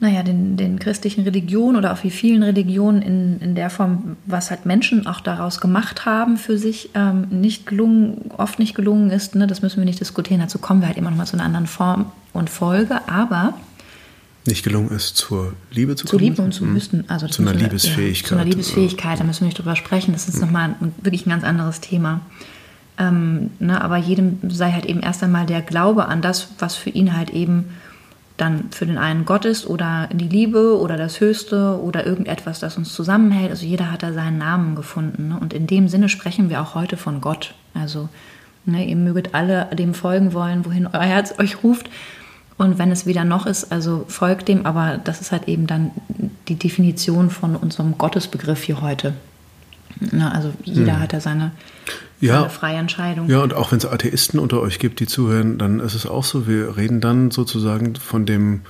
naja, 0.00 0.22
den, 0.22 0.56
den 0.56 0.78
christlichen 0.78 1.24
Religionen 1.24 1.76
oder 1.76 1.92
auch 1.92 2.04
wie 2.04 2.10
vielen 2.10 2.44
Religionen 2.44 3.02
in, 3.02 3.40
in 3.40 3.54
der 3.56 3.68
Form, 3.68 4.16
was 4.26 4.50
halt 4.50 4.64
Menschen 4.64 5.06
auch 5.08 5.20
daraus 5.20 5.60
gemacht 5.60 6.06
haben 6.06 6.36
für 6.36 6.56
sich, 6.56 6.90
ähm, 6.94 7.26
nicht 7.30 7.66
gelungen, 7.66 8.30
oft 8.36 8.60
nicht 8.60 8.74
gelungen 8.76 9.10
ist. 9.10 9.34
Ne? 9.34 9.48
Das 9.48 9.60
müssen 9.60 9.78
wir 9.78 9.84
nicht 9.84 10.00
diskutieren. 10.00 10.40
Dazu 10.40 10.58
kommen 10.58 10.82
wir 10.82 10.86
halt 10.86 10.98
immer 10.98 11.10
noch 11.10 11.16
mal 11.16 11.26
zu 11.26 11.34
einer 11.34 11.44
anderen 11.44 11.66
Form 11.66 12.12
und 12.32 12.48
Folge. 12.48 13.00
Aber 13.08 13.54
nicht 14.46 14.62
gelungen 14.62 14.90
ist, 14.90 15.16
zur 15.16 15.52
Liebe 15.72 15.96
zu 15.96 16.06
zu 16.06 16.16
kommen. 16.16 16.24
Liebe 16.24 16.42
und 16.42 16.52
zu 16.52 16.64
Mhm. 16.64 16.74
Wüsten. 16.76 17.04
Also 17.08 17.26
zu 17.26 17.42
einer 17.42 17.52
müssen 17.52 17.64
Liebesfähigkeit. 17.64 18.22
Ja, 18.22 18.28
zu 18.28 18.34
einer 18.36 18.44
Liebesfähigkeit, 18.44 19.20
da 19.20 19.24
müssen 19.24 19.40
wir 19.40 19.46
nicht 19.46 19.58
drüber 19.58 19.76
sprechen. 19.76 20.12
Das 20.12 20.28
ist 20.28 20.40
nochmal 20.40 20.76
ein, 20.80 20.94
wirklich 21.02 21.26
ein 21.26 21.30
ganz 21.30 21.42
anderes 21.42 21.80
Thema. 21.80 22.20
Ähm, 22.98 23.50
ne, 23.58 23.80
aber 23.82 23.96
jedem 23.96 24.38
sei 24.48 24.72
halt 24.72 24.86
eben 24.86 25.00
erst 25.00 25.22
einmal 25.22 25.46
der 25.46 25.60
Glaube 25.62 26.06
an 26.06 26.22
das, 26.22 26.48
was 26.58 26.76
für 26.76 26.90
ihn 26.90 27.16
halt 27.16 27.30
eben 27.30 27.66
dann 28.38 28.70
für 28.70 28.86
den 28.86 28.98
einen 28.98 29.24
Gott 29.24 29.44
ist 29.44 29.66
oder 29.66 30.08
die 30.12 30.28
Liebe 30.28 30.78
oder 30.78 30.96
das 30.96 31.20
Höchste 31.20 31.80
oder 31.82 32.06
irgendetwas, 32.06 32.60
das 32.60 32.78
uns 32.78 32.94
zusammenhält. 32.94 33.50
Also 33.50 33.66
jeder 33.66 33.90
hat 33.90 34.02
da 34.02 34.12
seinen 34.12 34.38
Namen 34.38 34.76
gefunden. 34.76 35.28
Ne? 35.28 35.38
Und 35.38 35.52
in 35.52 35.66
dem 35.66 35.88
Sinne 35.88 36.08
sprechen 36.08 36.48
wir 36.48 36.62
auch 36.62 36.74
heute 36.74 36.96
von 36.96 37.20
Gott. 37.20 37.54
Also 37.74 38.08
ne, 38.64 38.86
ihr 38.86 38.96
möget 38.96 39.34
alle 39.34 39.66
dem 39.74 39.92
folgen 39.92 40.32
wollen, 40.32 40.64
wohin 40.64 40.86
euer 40.86 41.02
Herz 41.02 41.38
euch 41.38 41.62
ruft. 41.64 41.90
Und 42.56 42.78
wenn 42.78 42.90
es 42.90 43.06
wieder 43.06 43.24
noch 43.24 43.46
ist, 43.46 43.70
also 43.72 44.04
folgt 44.08 44.48
dem, 44.48 44.66
aber 44.66 44.98
das 45.02 45.20
ist 45.20 45.32
halt 45.32 45.46
eben 45.48 45.66
dann 45.66 45.90
die 46.48 46.56
Definition 46.56 47.30
von 47.30 47.56
unserem 47.56 47.98
Gottesbegriff 47.98 48.62
hier 48.62 48.80
heute. 48.80 49.14
Na, 50.12 50.30
also 50.32 50.52
jeder 50.64 51.00
hat 51.00 51.12
da 51.12 51.20
seine, 51.20 51.52
Ja. 52.20 52.38
seine 52.40 52.50
freie 52.50 52.76
Entscheidung. 52.76 53.28
Ja, 53.28 53.40
und 53.42 53.54
auch 53.54 53.72
wenn 53.72 53.78
es 53.78 53.86
Atheisten 53.86 54.38
unter 54.38 54.60
euch 54.60 54.78
gibt, 54.78 55.00
die 55.00 55.06
zuhören, 55.06 55.58
dann 55.58 55.80
ist 55.80 55.94
es 55.94 56.06
auch 56.06 56.24
so, 56.24 56.46
wir 56.46 56.76
reden 56.76 57.00
dann 57.00 57.30
sozusagen 57.30 57.96
von 57.96 58.26
dem 58.26 58.60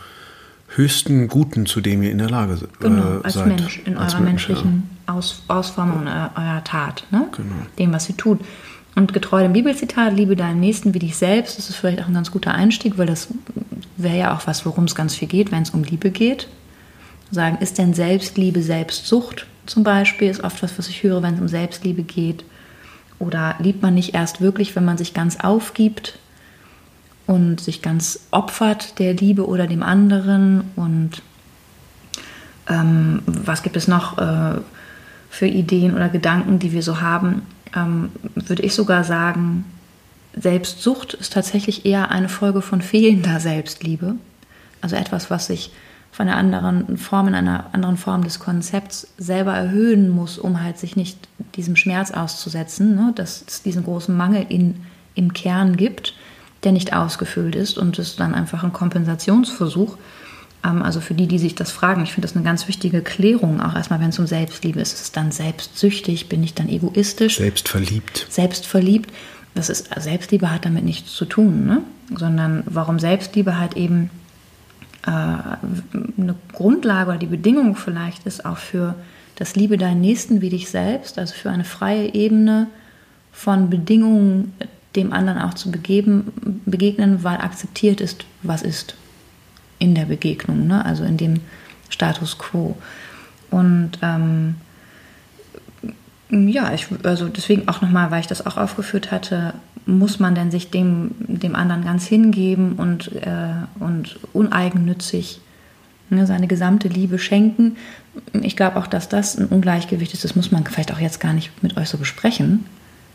höchsten 0.74 1.28
Guten, 1.28 1.66
zu 1.66 1.80
dem 1.80 2.02
ihr 2.02 2.10
in 2.10 2.18
der 2.18 2.28
Lage 2.30 2.56
se- 2.56 2.68
Genau, 2.80 3.18
äh, 3.18 3.24
als 3.24 3.34
seid. 3.34 3.46
Mensch, 3.46 3.80
in 3.84 3.96
Als 3.96 4.14
eurer 4.14 4.22
Mensch, 4.22 4.48
menschlichen 4.48 4.90
Aus, 5.06 5.42
Ausformung 5.48 6.06
eurer, 6.06 6.30
eurer 6.36 6.64
Tat, 6.64 7.04
ne? 7.10 7.26
Genau. 7.36 7.54
dem, 7.78 7.92
was 7.92 8.04
sie 8.04 8.12
tut. 8.12 8.40
Und 8.94 9.12
getreu 9.14 9.42
dem 9.42 9.52
Bibelzitat, 9.52 10.14
liebe 10.14 10.34
deinen 10.36 10.60
Nächsten 10.60 10.92
wie 10.92 10.98
dich 10.98 11.16
selbst, 11.16 11.56
das 11.56 11.70
ist 11.70 11.76
vielleicht 11.76 12.02
auch 12.02 12.08
ein 12.08 12.14
ganz 12.14 12.30
guter 12.30 12.52
Einstieg, 12.52 12.98
weil 12.98 13.06
das 13.06 13.28
wäre 13.96 14.18
ja 14.18 14.36
auch 14.36 14.46
was, 14.46 14.66
worum 14.66 14.84
es 14.84 14.94
ganz 14.94 15.14
viel 15.14 15.28
geht, 15.28 15.52
wenn 15.52 15.62
es 15.62 15.70
um 15.70 15.84
Liebe 15.84 16.10
geht. 16.10 16.48
Sagen, 17.30 17.58
ist 17.60 17.78
denn 17.78 17.94
Selbstliebe 17.94 18.62
Selbstsucht 18.62 19.46
zum 19.66 19.84
Beispiel, 19.84 20.30
ist 20.30 20.42
oft 20.42 20.62
was, 20.62 20.78
was 20.78 20.88
ich 20.88 21.02
höre, 21.02 21.22
wenn 21.22 21.34
es 21.34 21.40
um 21.40 21.48
Selbstliebe 21.48 22.02
geht. 22.02 22.44
Oder 23.18 23.56
liebt 23.58 23.82
man 23.82 23.94
nicht 23.94 24.14
erst 24.14 24.40
wirklich, 24.40 24.74
wenn 24.76 24.84
man 24.84 24.96
sich 24.96 25.12
ganz 25.12 25.40
aufgibt 25.40 26.18
und 27.26 27.60
sich 27.60 27.82
ganz 27.82 28.20
opfert 28.30 28.98
der 28.98 29.12
Liebe 29.12 29.46
oder 29.46 29.66
dem 29.66 29.82
anderen 29.82 30.70
und 30.76 31.22
ähm, 32.68 33.22
was 33.26 33.62
gibt 33.62 33.76
es 33.76 33.88
noch 33.88 34.18
äh, 34.18 34.60
für 35.30 35.46
Ideen 35.46 35.94
oder 35.94 36.08
Gedanken, 36.08 36.58
die 36.58 36.72
wir 36.72 36.82
so 36.82 37.00
haben, 37.00 37.42
ähm, 37.76 38.10
würde 38.34 38.62
ich 38.62 38.74
sogar 38.74 39.04
sagen, 39.04 39.64
Selbstsucht 40.34 41.14
ist 41.14 41.32
tatsächlich 41.32 41.84
eher 41.84 42.10
eine 42.10 42.28
Folge 42.28 42.62
von 42.62 42.80
fehlender 42.80 43.40
Selbstliebe. 43.40 44.14
Also 44.80 44.96
etwas, 44.96 45.30
was 45.30 45.46
sich 45.46 45.70
von 46.18 46.28
einer 46.28 46.36
anderen 46.36 46.98
Form, 46.98 47.28
in 47.28 47.36
einer 47.36 47.66
anderen 47.70 47.96
Form 47.96 48.24
des 48.24 48.40
Konzepts 48.40 49.06
selber 49.18 49.52
erhöhen 49.52 50.10
muss, 50.10 50.36
um 50.36 50.60
halt 50.64 50.76
sich 50.76 50.96
nicht 50.96 51.16
diesem 51.54 51.76
Schmerz 51.76 52.10
auszusetzen, 52.10 52.96
ne? 52.96 53.12
dass 53.14 53.44
es 53.46 53.62
diesen 53.62 53.84
großen 53.84 54.16
Mangel 54.16 54.44
in, 54.48 54.84
im 55.14 55.32
Kern 55.32 55.76
gibt, 55.76 56.14
der 56.64 56.72
nicht 56.72 56.92
ausgefüllt 56.92 57.54
ist 57.54 57.78
und 57.78 58.00
es 58.00 58.16
dann 58.16 58.34
einfach 58.34 58.64
ein 58.64 58.72
Kompensationsversuch. 58.72 59.96
Ähm, 60.64 60.82
also 60.82 61.00
für 61.00 61.14
die, 61.14 61.28
die 61.28 61.38
sich 61.38 61.54
das 61.54 61.70
fragen, 61.70 62.02
ich 62.02 62.14
finde 62.14 62.26
das 62.26 62.34
eine 62.34 62.44
ganz 62.44 62.66
wichtige 62.66 63.00
Klärung, 63.00 63.60
auch 63.60 63.76
erstmal, 63.76 64.00
wenn 64.00 64.08
es 64.08 64.18
um 64.18 64.26
Selbstliebe 64.26 64.80
ist. 64.80 64.94
Ist 64.94 65.02
es 65.02 65.12
dann 65.12 65.30
selbstsüchtig? 65.30 66.28
Bin 66.28 66.42
ich 66.42 66.52
dann 66.52 66.68
egoistisch? 66.68 67.36
Selbst 67.36 67.68
verliebt. 67.68 68.26
selbstverliebt. 68.28 69.12
Das 69.54 69.68
ist, 69.68 69.88
Selbstliebe 69.96 70.50
hat 70.50 70.64
damit 70.64 70.82
nichts 70.82 71.14
zu 71.14 71.26
tun, 71.26 71.64
ne? 71.64 71.82
sondern 72.12 72.64
warum 72.66 72.98
Selbstliebe 72.98 73.56
halt 73.56 73.76
eben 73.76 74.10
eine 75.08 76.34
Grundlage 76.52 77.10
oder 77.10 77.18
die 77.18 77.26
Bedingung 77.26 77.76
vielleicht 77.76 78.26
ist 78.26 78.44
auch 78.44 78.58
für 78.58 78.94
das 79.36 79.54
Liebe 79.54 79.78
deinen 79.78 80.00
Nächsten 80.00 80.40
wie 80.40 80.50
dich 80.50 80.68
selbst, 80.68 81.18
also 81.18 81.34
für 81.34 81.50
eine 81.50 81.64
freie 81.64 82.14
Ebene 82.14 82.66
von 83.32 83.70
Bedingungen 83.70 84.52
dem 84.96 85.12
anderen 85.12 85.38
auch 85.38 85.54
zu 85.54 85.70
begeben, 85.70 86.62
begegnen, 86.66 87.22
weil 87.22 87.36
akzeptiert 87.36 88.00
ist, 88.00 88.24
was 88.42 88.62
ist 88.62 88.96
in 89.78 89.94
der 89.94 90.06
Begegnung, 90.06 90.66
ne? 90.66 90.84
also 90.84 91.04
in 91.04 91.16
dem 91.16 91.40
Status 91.88 92.38
quo. 92.38 92.76
Und 93.50 93.92
ähm, 94.02 94.56
ja, 96.30 96.72
ich, 96.74 96.86
also 97.04 97.28
deswegen 97.28 97.68
auch 97.68 97.80
nochmal, 97.80 98.10
weil 98.10 98.20
ich 98.20 98.26
das 98.26 98.44
auch 98.44 98.56
aufgeführt 98.56 99.10
hatte, 99.10 99.54
muss 99.86 100.18
man 100.18 100.34
denn 100.34 100.50
sich 100.50 100.70
dem, 100.70 101.12
dem 101.18 101.54
anderen 101.54 101.84
ganz 101.84 102.06
hingeben 102.06 102.74
und, 102.74 103.10
äh, 103.22 103.54
und 103.80 104.18
uneigennützig 104.34 105.40
ne, 106.10 106.26
seine 106.26 106.46
gesamte 106.46 106.88
Liebe 106.88 107.18
schenken. 107.18 107.76
Ich 108.42 108.56
glaube 108.56 108.76
auch, 108.76 108.86
dass 108.86 109.08
das 109.08 109.38
ein 109.38 109.46
Ungleichgewicht 109.46 110.12
ist. 110.12 110.24
Das 110.24 110.36
muss 110.36 110.50
man 110.50 110.64
vielleicht 110.64 110.92
auch 110.92 111.00
jetzt 111.00 111.20
gar 111.20 111.32
nicht 111.32 111.62
mit 111.62 111.76
euch 111.76 111.88
so 111.88 111.96
besprechen. 111.96 112.66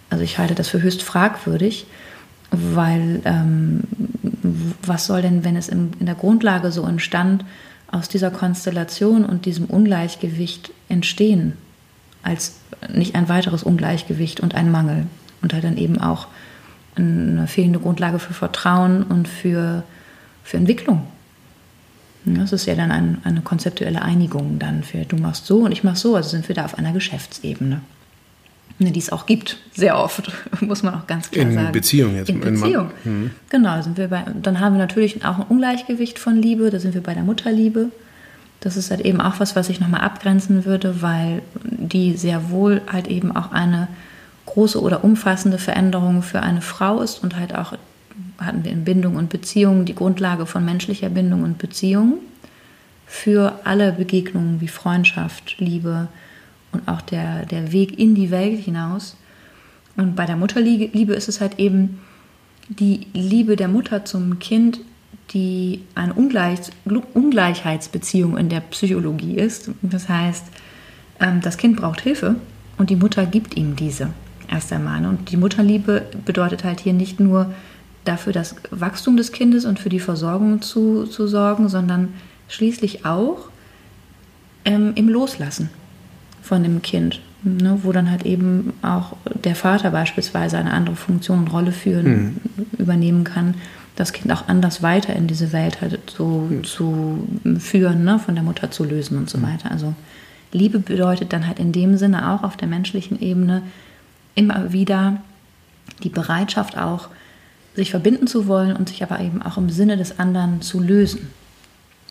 Also 0.10 0.24
ich 0.24 0.38
halte 0.38 0.55
das 0.55 0.67
für 0.67 0.82
höchst 0.82 1.03
fragwürdig, 1.03 1.86
weil 2.51 3.22
ähm, 3.25 3.82
was 4.86 5.05
soll 5.05 5.22
denn, 5.22 5.43
wenn 5.43 5.55
es 5.55 5.70
in, 5.70 5.91
in 6.00 6.05
der 6.05 6.15
Grundlage 6.15 6.72
so 6.72 6.86
entstand, 6.86 7.46
aus 7.91 8.10
dieser 8.10 8.32
Konstellation 8.32 9.24
und 9.24 9.46
diesem 9.46 9.65
Ungleichgewicht 9.65 10.72
entstehen? 10.89 11.53
Als 12.23 12.55
nicht 12.93 13.15
ein 13.15 13.29
weiteres 13.29 13.63
Ungleichgewicht 13.63 14.39
und 14.39 14.55
ein 14.55 14.71
Mangel. 14.71 15.05
Und 15.41 15.53
halt 15.53 15.63
dann 15.63 15.77
eben 15.77 15.99
auch 15.99 16.27
eine 16.95 17.47
fehlende 17.47 17.79
Grundlage 17.79 18.19
für 18.19 18.33
Vertrauen 18.33 19.03
und 19.03 19.27
für, 19.27 19.83
für 20.43 20.57
Entwicklung. 20.57 21.05
Das 22.25 22.53
ist 22.53 22.65
ja 22.65 22.75
dann 22.75 22.91
ein, 22.91 23.17
eine 23.25 23.41
konzeptuelle 23.41 24.01
Einigung 24.01 24.57
dann 24.57 24.83
für 24.83 24.99
du 24.99 25.17
machst 25.17 25.45
so 25.45 25.59
und 25.59 25.71
ich 25.73 25.83
mach 25.83 25.97
so. 25.97 26.15
Also 26.15 26.29
sind 26.29 26.47
wir 26.47 26.55
da 26.55 26.65
auf 26.65 26.77
einer 26.77 26.93
Geschäftsebene. 26.93 27.81
Ne, 28.79 28.91
Die 28.91 28.99
es 28.99 29.11
auch 29.11 29.25
gibt, 29.25 29.57
sehr 29.75 29.97
oft, 29.97 30.31
muss 30.61 30.81
man 30.81 30.95
auch 30.95 31.05
ganz 31.05 31.29
klar 31.29 31.45
In 31.45 31.53
sagen. 31.53 31.71
Beziehung 31.71 32.15
jetzt, 32.15 32.29
In 32.29 32.41
in 32.41 32.59
Beziehung. 32.59 32.91
Genau, 33.49 33.81
sind 33.81 33.97
wir 33.97 34.07
bei, 34.07 34.23
dann 34.41 34.59
haben 34.59 34.73
wir 34.75 34.79
natürlich 34.79 35.23
auch 35.23 35.39
ein 35.39 35.45
Ungleichgewicht 35.47 36.17
von 36.17 36.41
Liebe, 36.41 36.71
da 36.71 36.79
sind 36.79 36.95
wir 36.95 37.03
bei 37.03 37.13
der 37.13 37.23
Mutterliebe. 37.23 37.89
Das 38.63 38.77
ist 38.77 38.91
halt 38.91 39.01
eben 39.01 39.20
auch 39.20 39.41
was, 39.41 39.58
was 39.58 39.67
ich 39.67 39.82
nochmal 39.82 40.00
abgrenzen 40.00 40.63
würde, 40.63 41.01
weil 41.01 41.41
die 41.63 42.15
sehr 42.15 42.50
wohl 42.50 42.82
halt 42.89 43.10
eben 43.10 43.36
auch 43.36 43.51
eine 43.51 43.89
große 44.46 44.82
oder 44.82 45.03
umfassende 45.03 45.58
Veränderung 45.58 46.24
für 46.24 46.41
eine 46.41 46.62
Frau 46.62 47.01
ist 47.01 47.22
und 47.22 47.36
halt 47.36 47.53
auch 47.53 47.74
hatten 48.38 48.63
wir 48.63 48.72
in 48.72 48.86
Bindung 48.86 49.17
und 49.17 49.29
Beziehung 49.29 49.84
die 49.84 49.96
Grundlage 49.96 50.46
von 50.46 50.63
menschlicher 50.63 51.10
Bindung 51.10 51.43
und 51.43 51.58
Beziehung 51.58 52.20
für 53.05 53.60
alle 53.65 53.91
Begegnungen 53.91 54.62
wie 54.62 54.70
Freundschaft, 54.70 55.55
Liebe 55.60 56.08
und 56.72 56.88
auch 56.88 57.01
der, 57.01 57.46
der 57.46 57.74
Weg 57.74 58.00
in 58.00 58.15
die 58.15 58.32
Welt 58.32 58.62
hinaus. 58.62 59.17
Und 59.98 60.15
bei 60.15 60.25
der 60.25 60.38
Mutterliebe 60.38 61.13
ist 61.13 61.27
es 61.27 61.41
halt 61.41 61.60
eben 61.60 62.00
die 62.70 63.08
Liebe 63.13 63.58
der 63.58 63.67
Mutter 63.67 64.05
zum 64.05 64.39
Kind, 64.39 64.79
die 65.31 65.81
eine 65.95 66.13
Ungleich, 66.13 66.59
Ungleichheitsbeziehung 67.13 68.37
in 68.37 68.49
der 68.49 68.59
Psychologie 68.59 69.35
ist. 69.35 69.71
Das 69.81 70.09
heißt, 70.09 70.45
ähm, 71.19 71.41
das 71.41 71.57
Kind 71.57 71.77
braucht 71.77 72.01
Hilfe 72.01 72.35
und 72.77 72.89
die 72.89 72.95
Mutter 72.95 73.25
gibt 73.25 73.55
ihm 73.55 73.75
diese 73.75 74.09
erst 74.49 74.71
einmal. 74.73 75.05
Und 75.05 75.31
die 75.31 75.37
Mutterliebe 75.37 76.03
bedeutet 76.25 76.63
halt 76.63 76.79
hier 76.79 76.93
nicht 76.93 77.19
nur 77.19 77.53
dafür 78.05 78.33
das 78.33 78.55
Wachstum 78.69 79.17
des 79.17 79.31
Kindes 79.31 79.65
und 79.65 79.79
für 79.79 79.89
die 79.89 79.99
Versorgung 79.99 80.61
zu, 80.61 81.05
zu 81.05 81.27
sorgen, 81.27 81.69
sondern 81.69 82.09
schließlich 82.49 83.05
auch 83.05 83.49
ähm, 84.65 84.91
im 84.95 85.09
Loslassen 85.09 85.69
von 86.41 86.63
dem 86.63 86.81
Kind, 86.81 87.21
ne, 87.43 87.79
wo 87.83 87.91
dann 87.91 88.11
halt 88.11 88.25
eben 88.25 88.73
auch 88.81 89.15
der 89.25 89.55
Vater 89.55 89.91
beispielsweise 89.91 90.57
eine 90.57 90.73
andere 90.73 90.95
Funktion 90.95 91.39
und 91.39 91.47
Rolle 91.47 91.71
führen, 91.71 92.41
übernehmen 92.77 93.23
kann, 93.23 93.55
das 93.95 94.13
Kind 94.13 94.31
auch 94.31 94.47
anders 94.47 94.81
weiter 94.81 95.15
in 95.15 95.27
diese 95.27 95.53
Welt 95.53 95.81
halt 95.81 96.00
so 96.09 96.50
zu 96.63 97.27
führen, 97.59 98.03
ne, 98.03 98.19
von 98.19 98.35
der 98.35 98.43
Mutter 98.43 98.71
zu 98.71 98.83
lösen 98.83 99.17
und 99.17 99.29
so 99.29 99.41
weiter. 99.41 99.69
Also 99.71 99.93
Liebe 100.51 100.79
bedeutet 100.79 101.33
dann 101.33 101.47
halt 101.47 101.59
in 101.59 101.71
dem 101.71 101.97
Sinne 101.97 102.31
auch 102.31 102.43
auf 102.43 102.57
der 102.57 102.67
menschlichen 102.67 103.21
Ebene 103.21 103.62
immer 104.35 104.71
wieder 104.73 105.21
die 106.03 106.09
Bereitschaft 106.09 106.77
auch, 106.77 107.09
sich 107.75 107.91
verbinden 107.91 108.27
zu 108.27 108.47
wollen 108.47 108.75
und 108.75 108.89
sich 108.89 109.03
aber 109.03 109.19
eben 109.19 109.41
auch 109.41 109.57
im 109.57 109.69
Sinne 109.69 109.97
des 109.97 110.19
anderen 110.19 110.62
zu 110.62 110.79
lösen. 110.79 111.29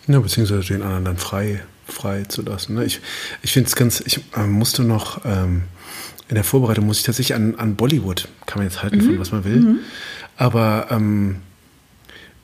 Ja, 0.07 0.19
beziehungsweise 0.19 0.73
den 0.73 0.81
anderen 0.81 1.05
dann 1.05 1.17
frei, 1.17 1.61
frei 1.87 2.23
zu 2.23 2.41
lassen. 2.41 2.75
ne? 2.75 2.83
Ich, 2.83 2.99
ich 3.41 3.51
finde 3.53 3.67
es 3.67 3.75
ganz, 3.75 4.01
ich 4.05 4.19
äh, 4.35 4.45
musste 4.45 4.83
noch, 4.83 5.23
ähm, 5.23 5.63
in 6.27 6.35
der 6.35 6.43
Vorbereitung 6.43 6.85
muss 6.85 6.99
ich 6.99 7.03
tatsächlich 7.03 7.35
an, 7.35 7.55
an 7.55 7.75
Bollywood, 7.75 8.27
kann 8.45 8.59
man 8.59 8.67
jetzt 8.67 8.83
halten 8.83 9.01
von 9.01 9.19
was 9.19 9.31
man 9.31 9.43
will, 9.45 9.79
aber 10.35 10.87
ähm, 10.89 11.37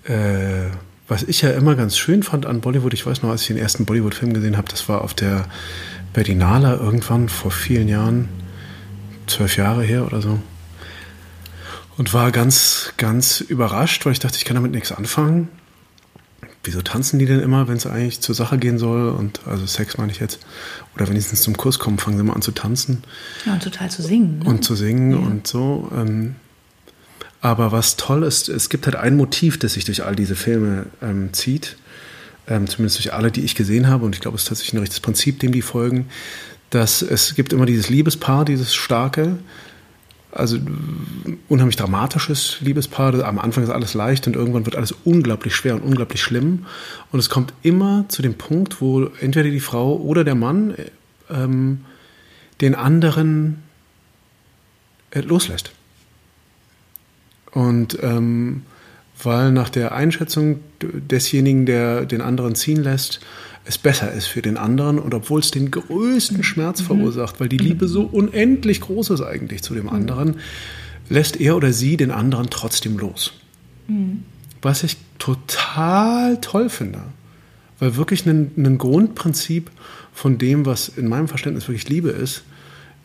äh, 0.10 0.70
was 1.08 1.24
ich 1.24 1.42
ja 1.42 1.52
immer 1.52 1.76
ganz 1.76 1.98
schön 1.98 2.24
fand 2.24 2.46
an 2.46 2.62
Bollywood, 2.62 2.94
ich 2.94 3.06
weiß 3.06 3.24
noch, 3.24 3.30
als 3.30 3.42
ich 3.42 3.48
den 3.48 3.58
ersten 3.58 3.86
Bollywood-Film 3.86 4.34
gesehen 4.34 4.58
habe, 4.58 4.68
das 4.68 4.90
war 4.90 5.02
auf 5.02 5.14
der 5.14 5.46
Berlinale 6.14 6.76
irgendwann 6.76 7.30
vor 7.30 7.52
vielen 7.52 7.88
Jahren, 7.88 8.30
zwölf 9.28 9.58
Jahre 9.58 9.84
her 9.84 10.06
oder 10.06 10.22
so. 10.22 10.40
Und 11.98 12.14
war 12.14 12.32
ganz, 12.32 12.94
ganz 12.98 13.42
überrascht, 13.42 14.06
weil 14.06 14.14
ich 14.14 14.20
dachte, 14.20 14.38
ich 14.38 14.46
kann 14.46 14.56
damit 14.56 14.72
nichts 14.72 14.92
anfangen. 14.92 15.50
Wieso 16.64 16.82
tanzen 16.82 17.20
die 17.20 17.26
denn 17.26 17.40
immer, 17.40 17.68
wenn 17.68 17.78
es 17.78 17.86
eigentlich 17.86 18.22
zur 18.22 18.36
Sache 18.36 18.58
gehen 18.58 18.78
soll? 18.78 19.10
Und 19.10 19.42
also 19.46 19.66
Sex 19.66 19.98
meine 19.98 20.12
ich 20.12 20.20
jetzt. 20.20 20.40
Oder 20.96 21.08
wenigstens 21.10 21.42
zum 21.42 21.58
Kurs 21.58 21.80
kommen, 21.80 21.98
fangen 21.98 22.18
sie 22.18 22.24
mal 22.24 22.34
an 22.34 22.42
zu 22.42 22.52
tanzen. 22.52 23.04
Ja, 23.46 23.54
und 23.54 23.64
total 23.64 23.90
zu 23.92 24.02
singen. 24.02 24.40
Ne? 24.40 24.46
Und 24.46 24.64
zu 24.64 24.76
singen 24.76 25.12
ja. 25.12 25.18
und 25.18 25.48
so. 25.48 25.92
Ähm, 25.96 26.36
aber 27.42 27.72
was 27.72 27.96
toll 27.96 28.24
ist, 28.24 28.50
es 28.50 28.70
gibt 28.70 28.86
halt 28.86 28.96
ein 28.96 29.16
Motiv, 29.16 29.58
das 29.58 29.74
sich 29.74 29.86
durch 29.86 30.04
all 30.04 30.16
diese 30.16 30.36
Filme 30.36 30.88
ähm, 31.02 31.32
zieht, 31.34 31.78
ähm, 32.48 32.68
zumindest 32.68 32.98
durch 32.98 33.14
alle, 33.14 33.32
die 33.32 33.42
ich 33.42 33.56
gesehen 33.56 33.88
habe, 33.88 34.06
und 34.06 34.16
ich 34.16 34.22
glaube, 34.22 34.36
es 34.36 34.44
ist 34.44 34.50
tatsächlich 34.50 34.74
ein 34.74 34.80
richtiges 34.80 35.00
Prinzip, 35.00 35.40
dem 35.40 35.52
die 35.52 35.62
folgen, 35.62 36.10
dass 36.70 37.02
es 37.02 37.36
gibt 37.36 37.54
immer 37.54 37.66
dieses 37.66 37.90
Liebespaar, 37.90 38.46
dieses 38.46 38.76
starke, 38.76 39.38
also 40.32 40.60
unheimlich 41.48 41.76
dramatisches 41.76 42.58
Liebespaar. 42.62 43.24
Am 43.24 43.40
Anfang 43.40 43.64
ist 43.64 43.72
alles 43.72 43.96
leicht 43.96 44.28
und 44.28 44.36
irgendwann 44.36 44.66
wird 44.66 44.76
alles 44.76 44.94
unglaublich 45.04 45.56
schwer 45.56 45.74
und 45.76 45.82
unglaublich 45.82 46.22
schlimm. 46.22 46.68
Und 47.12 47.20
es 47.20 47.30
kommt 47.30 47.54
immer 47.64 48.06
zu 48.10 48.22
dem 48.22 48.36
Punkt, 48.36 48.82
wo 48.82 49.06
entweder 49.22 49.50
die 49.50 49.60
Frau 49.60 49.96
oder 49.96 50.24
der 50.24 50.36
Mann 50.36 50.76
ähm, 51.32 51.86
den 52.62 52.76
anderen 52.76 53.64
äh, 55.10 55.22
loslässt. 55.22 55.72
Und 57.52 57.98
ähm, 58.02 58.64
weil 59.22 59.52
nach 59.52 59.70
der 59.70 59.94
Einschätzung 59.94 60.60
desjenigen, 60.82 61.66
der 61.66 62.06
den 62.06 62.22
anderen 62.22 62.56
ziehen 62.56 62.84
lässt, 62.84 63.20
es 63.66 63.78
besser 63.78 64.12
ist 64.12 64.28
für 64.28 64.42
den 64.42 64.58
anderen 64.58 64.98
und 64.98 65.14
obwohl 65.14 65.42
es 65.42 65.52
den 65.52 65.70
größten 65.70 66.44
Schmerz 66.44 66.82
mhm. 66.82 66.86
verursacht, 66.86 67.40
weil 67.40 67.50
die 67.50 67.58
Liebe 67.58 67.88
so 67.88 68.04
unendlich 68.04 68.82
groß 68.82 69.12
ist 69.12 69.22
eigentlich 69.22 69.62
zu 69.62 69.74
dem 69.74 69.84
mhm. 69.84 69.90
anderen, 69.90 70.36
lässt 71.10 71.40
er 71.40 71.56
oder 71.56 71.74
sie 71.74 71.98
den 71.98 72.12
anderen 72.12 72.50
trotzdem 72.50 72.98
los. 72.98 73.34
Mhm. 73.88 74.24
Was 74.62 74.84
ich 74.84 74.98
total 75.20 76.40
toll 76.42 76.70
finde, 76.70 77.02
weil 77.80 77.96
wirklich 77.96 78.26
ein, 78.26 78.52
ein 78.58 78.78
Grundprinzip 78.78 79.70
von 80.14 80.38
dem, 80.38 80.66
was 80.66 80.90
in 80.90 81.08
meinem 81.08 81.28
Verständnis 81.28 81.68
wirklich 81.68 81.90
Liebe 81.90 82.10
ist, 82.10 82.44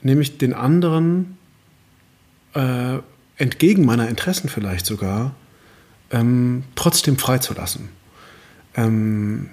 nämlich 0.03 0.39
den 0.39 0.53
anderen 0.53 1.37
äh, 2.55 2.99
entgegen 3.37 3.85
meiner 3.85 4.09
Interessen 4.09 4.49
vielleicht 4.49 4.87
sogar, 4.87 5.35
ähm, 6.11 6.65
trotzdem 6.75 7.19
freizulassen. 7.19 7.89
Ähm, 8.77 9.51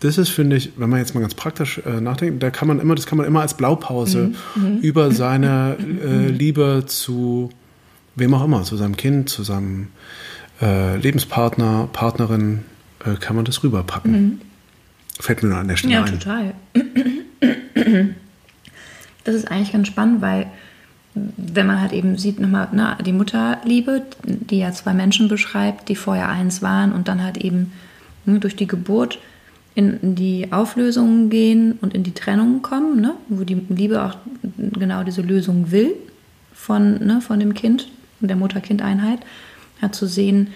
das 0.00 0.18
ist, 0.18 0.28
finde 0.28 0.56
ich, 0.56 0.72
wenn 0.76 0.90
man 0.90 0.98
jetzt 0.98 1.14
mal 1.14 1.20
ganz 1.20 1.34
praktisch 1.34 1.78
äh, 1.78 2.00
nachdenkt, 2.00 2.42
da 2.42 2.50
kann 2.50 2.68
man 2.68 2.80
immer, 2.80 2.94
das 2.94 3.06
kann 3.06 3.16
man 3.18 3.26
immer 3.26 3.40
als 3.40 3.54
Blaupause 3.54 4.32
mhm. 4.54 4.62
mhm. 4.62 4.78
über 4.80 5.10
seine 5.10 5.76
äh, 5.80 6.28
Liebe 6.28 6.84
zu 6.86 7.50
wem 8.14 8.34
auch 8.34 8.44
immer, 8.44 8.62
zu 8.62 8.76
seinem 8.76 8.96
Kind, 8.96 9.28
zu 9.28 9.42
seinem 9.42 9.88
äh, 10.60 10.96
Lebenspartner, 10.96 11.88
Partnerin, 11.92 12.64
äh, 13.04 13.14
kann 13.16 13.36
man 13.36 13.44
das 13.44 13.62
rüberpacken. 13.62 14.12
Mhm. 14.12 14.40
Fällt 15.18 15.42
mir 15.42 15.50
nur 15.50 15.58
an 15.58 15.68
der 15.68 15.76
Stelle 15.76 15.94
ja, 15.94 16.04
ein. 16.04 16.12
Ja, 16.12 16.18
total. 16.18 16.54
Das 19.24 19.34
ist 19.34 19.50
eigentlich 19.50 19.72
ganz 19.72 19.88
spannend, 19.88 20.20
weil 20.20 20.46
wenn 21.36 21.66
man 21.66 21.80
halt 21.80 21.92
eben 21.92 22.18
sieht, 22.18 22.40
nochmal 22.40 22.68
ne, 22.72 22.96
die 23.04 23.12
Mutterliebe, 23.12 24.02
die 24.24 24.58
ja 24.58 24.72
zwei 24.72 24.92
Menschen 24.92 25.28
beschreibt, 25.28 25.88
die 25.88 25.96
vorher 25.96 26.28
eins 26.28 26.62
waren 26.62 26.92
und 26.92 27.08
dann 27.08 27.22
halt 27.22 27.38
eben 27.38 27.72
ne, 28.26 28.38
durch 28.38 28.56
die 28.56 28.66
Geburt 28.66 29.18
in 29.74 30.14
die 30.14 30.52
Auflösung 30.52 31.28
gehen 31.28 31.78
und 31.80 31.94
in 31.94 32.02
die 32.02 32.14
Trennung 32.14 32.62
kommen, 32.62 33.00
ne, 33.00 33.14
wo 33.28 33.44
die 33.44 33.60
Liebe 33.68 34.02
auch 34.04 34.16
genau 34.56 35.04
diese 35.04 35.22
Lösung 35.22 35.70
will 35.70 35.94
von, 36.54 37.04
ne, 37.04 37.20
von 37.20 37.40
dem 37.40 37.54
Kind 37.54 37.88
der 38.20 38.36
Mutter-Kind-Einheit, 38.36 39.20
ja, 39.82 39.92
zu 39.92 40.06
sehen, 40.06 40.48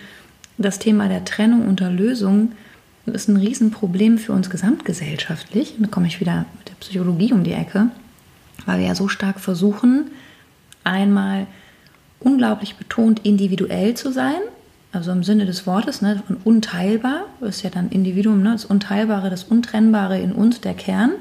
das 0.56 0.78
Thema 0.78 1.08
der 1.08 1.24
Trennung 1.24 1.68
und 1.68 1.80
der 1.80 1.90
Lösung 1.90 2.52
ist 3.06 3.28
ein 3.28 3.36
Riesenproblem 3.36 4.18
für 4.18 4.32
uns 4.32 4.50
gesamtgesellschaftlich. 4.50 5.74
Da 5.78 5.86
komme 5.86 6.06
ich 6.06 6.20
wieder 6.20 6.46
mit 6.58 6.68
der 6.68 6.74
Psychologie 6.80 7.32
um 7.32 7.44
die 7.44 7.52
Ecke, 7.52 7.88
weil 8.66 8.78
wir 8.78 8.86
ja 8.86 8.94
so 8.94 9.08
stark 9.08 9.40
versuchen, 9.40 10.10
einmal 10.84 11.46
unglaublich 12.20 12.76
betont 12.76 13.20
individuell 13.24 13.94
zu 13.94 14.12
sein, 14.12 14.40
also 14.92 15.12
im 15.12 15.22
Sinne 15.22 15.46
des 15.46 15.66
Wortes, 15.66 16.02
ne, 16.02 16.22
von 16.26 16.36
unteilbar, 16.42 17.26
ist 17.40 17.62
ja 17.62 17.70
dann 17.70 17.90
Individuum, 17.90 18.42
ne, 18.42 18.52
das 18.52 18.64
Unteilbare, 18.64 19.30
das 19.30 19.44
Untrennbare 19.44 20.18
in 20.18 20.32
uns, 20.32 20.60
der 20.60 20.74
Kern. 20.74 21.12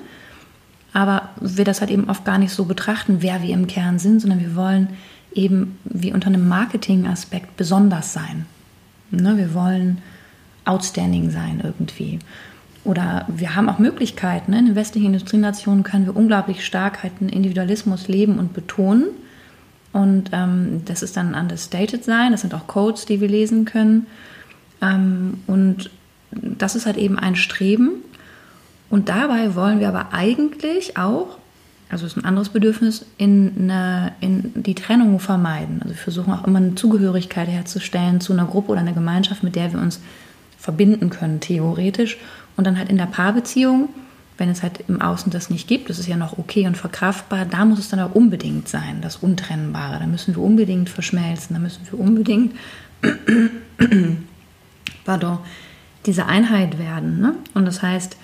Aber 0.92 1.30
wir 1.40 1.66
das 1.66 1.82
halt 1.82 1.92
eben 1.92 2.10
oft 2.10 2.26
gar 2.26 2.40
nicht 2.40 2.52
so 2.52 2.66
betrachten, 2.66 3.18
wer 3.20 3.44
wir 3.44 3.54
im 3.54 3.68
Kern 3.68 4.00
sind, 4.00 4.22
sondern 4.22 4.40
wir 4.40 4.56
wollen 4.56 4.90
eben 5.34 5.78
wie 5.84 6.12
unter 6.12 6.28
einem 6.28 6.48
Marketing-Aspekt 6.48 7.58
besonders 7.58 8.12
sein. 8.12 8.48
Ne, 9.12 9.38
wir 9.38 9.54
wollen 9.54 10.00
outstanding 10.66 11.30
sein 11.30 11.62
irgendwie. 11.64 12.20
Oder 12.84 13.26
wir 13.28 13.56
haben 13.56 13.70
auch 13.70 13.78
Möglichkeiten. 13.78 14.52
Ne? 14.52 14.60
In 14.60 14.66
den 14.68 14.76
westlichen 14.76 15.08
Industrienationen 15.08 15.84
können 15.84 16.06
wir 16.06 16.16
unglaublich 16.16 16.66
stark 16.66 17.04
halt 17.04 17.14
einen 17.20 17.30
Individualismus 17.30 18.08
leben 18.08 18.40
und 18.40 18.54
betonen 18.54 19.06
und 19.92 20.30
ähm, 20.34 20.84
das 20.86 21.02
ist 21.02 21.18
dann 21.18 21.34
understated 21.34 22.04
sein. 22.04 22.32
Das 22.32 22.42
sind 22.42 22.54
auch 22.54 22.68
Codes, 22.68 23.06
die 23.06 23.22
wir 23.22 23.28
lesen 23.28 23.66
können. 23.66 24.08
Ähm, 24.82 25.40
und 25.48 25.90
das 26.32 26.76
ist 26.76 26.86
halt 26.86 26.98
eben 26.98 27.18
ein 27.18 27.36
Streben. 27.36 28.04
Und 28.90 29.10
dabei 29.10 29.56
wollen 29.56 29.80
wir 29.80 29.88
aber 29.88 30.14
eigentlich 30.14 30.98
auch, 30.98 31.38
also 31.90 32.06
ist 32.06 32.18
ein 32.18 32.26
anderes 32.26 32.50
Bedürfnis, 32.50 33.06
in, 33.18 33.54
eine, 33.58 34.14
in 34.20 34.64
die 34.64 34.76
Trennung 34.76 35.20
vermeiden. 35.20 35.80
Also 35.82 35.96
wir 35.96 36.02
versuchen 36.02 36.34
auch 36.34 36.46
immer 36.46 36.60
eine 36.60 36.76
Zugehörigkeit 36.76 37.48
herzustellen 37.48 38.22
zu 38.22 38.34
einer 38.34 38.46
Gruppe 38.46 38.72
oder 38.72 38.82
einer 38.82 38.94
Gemeinschaft, 38.94 39.44
mit 39.44 39.56
der 39.56 39.74
wir 39.74 39.80
uns 39.80 40.00
verbinden 40.58 41.10
können, 41.10 41.40
theoretisch. 41.40 42.18
Und 42.58 42.68
dann 42.68 42.78
halt 42.78 42.90
in 42.90 42.98
der 42.98 43.06
Paarbeziehung 43.06 43.90
wenn 44.40 44.50
es 44.50 44.64
halt 44.64 44.84
im 44.88 45.02
Außen 45.02 45.32
das 45.32 45.50
nicht 45.50 45.68
gibt, 45.68 45.90
das 45.90 46.00
ist 46.00 46.08
ja 46.08 46.18
noch 46.18 46.38
okay 46.38 46.66
und 46.66 46.78
verkraftbar, 46.78 47.46
da 47.46 47.66
muss 47.66 47.80
es 47.80 47.90
dann 47.90 48.00
auch 48.00 48.16
unbedingt 48.16 48.68
sein, 48.68 49.02
das 49.02 49.18
Untrennbare. 49.18 50.00
Da 50.00 50.08
müssen 50.08 50.36
wir 50.36 50.42
unbedingt 50.42 50.90
verschmelzen, 50.90 51.56
da 51.56 51.60
müssen 51.60 51.82
wir 51.90 52.00
unbedingt 52.00 52.56
pardon, 55.06 55.40
diese 56.06 56.26
Einheit 56.26 56.80
werden. 56.80 57.20
Ne? 57.20 57.36
Und 57.54 57.66
das 57.66 57.82
heißt, 57.82 58.18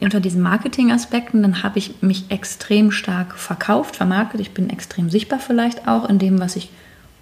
unter 0.00 0.20
diesen 0.20 0.40
Marketingaspekten, 0.40 1.42
dann 1.42 1.62
habe 1.62 1.78
ich 1.78 2.02
mich 2.02 2.30
extrem 2.30 2.90
stark 2.90 3.36
verkauft, 3.36 3.96
vermarktet. 3.96 4.40
Ich 4.40 4.52
bin 4.52 4.70
extrem 4.70 5.10
sichtbar 5.10 5.38
vielleicht 5.38 5.86
auch 5.86 6.08
in 6.08 6.18
dem, 6.18 6.40
was 6.40 6.56
ich 6.56 6.70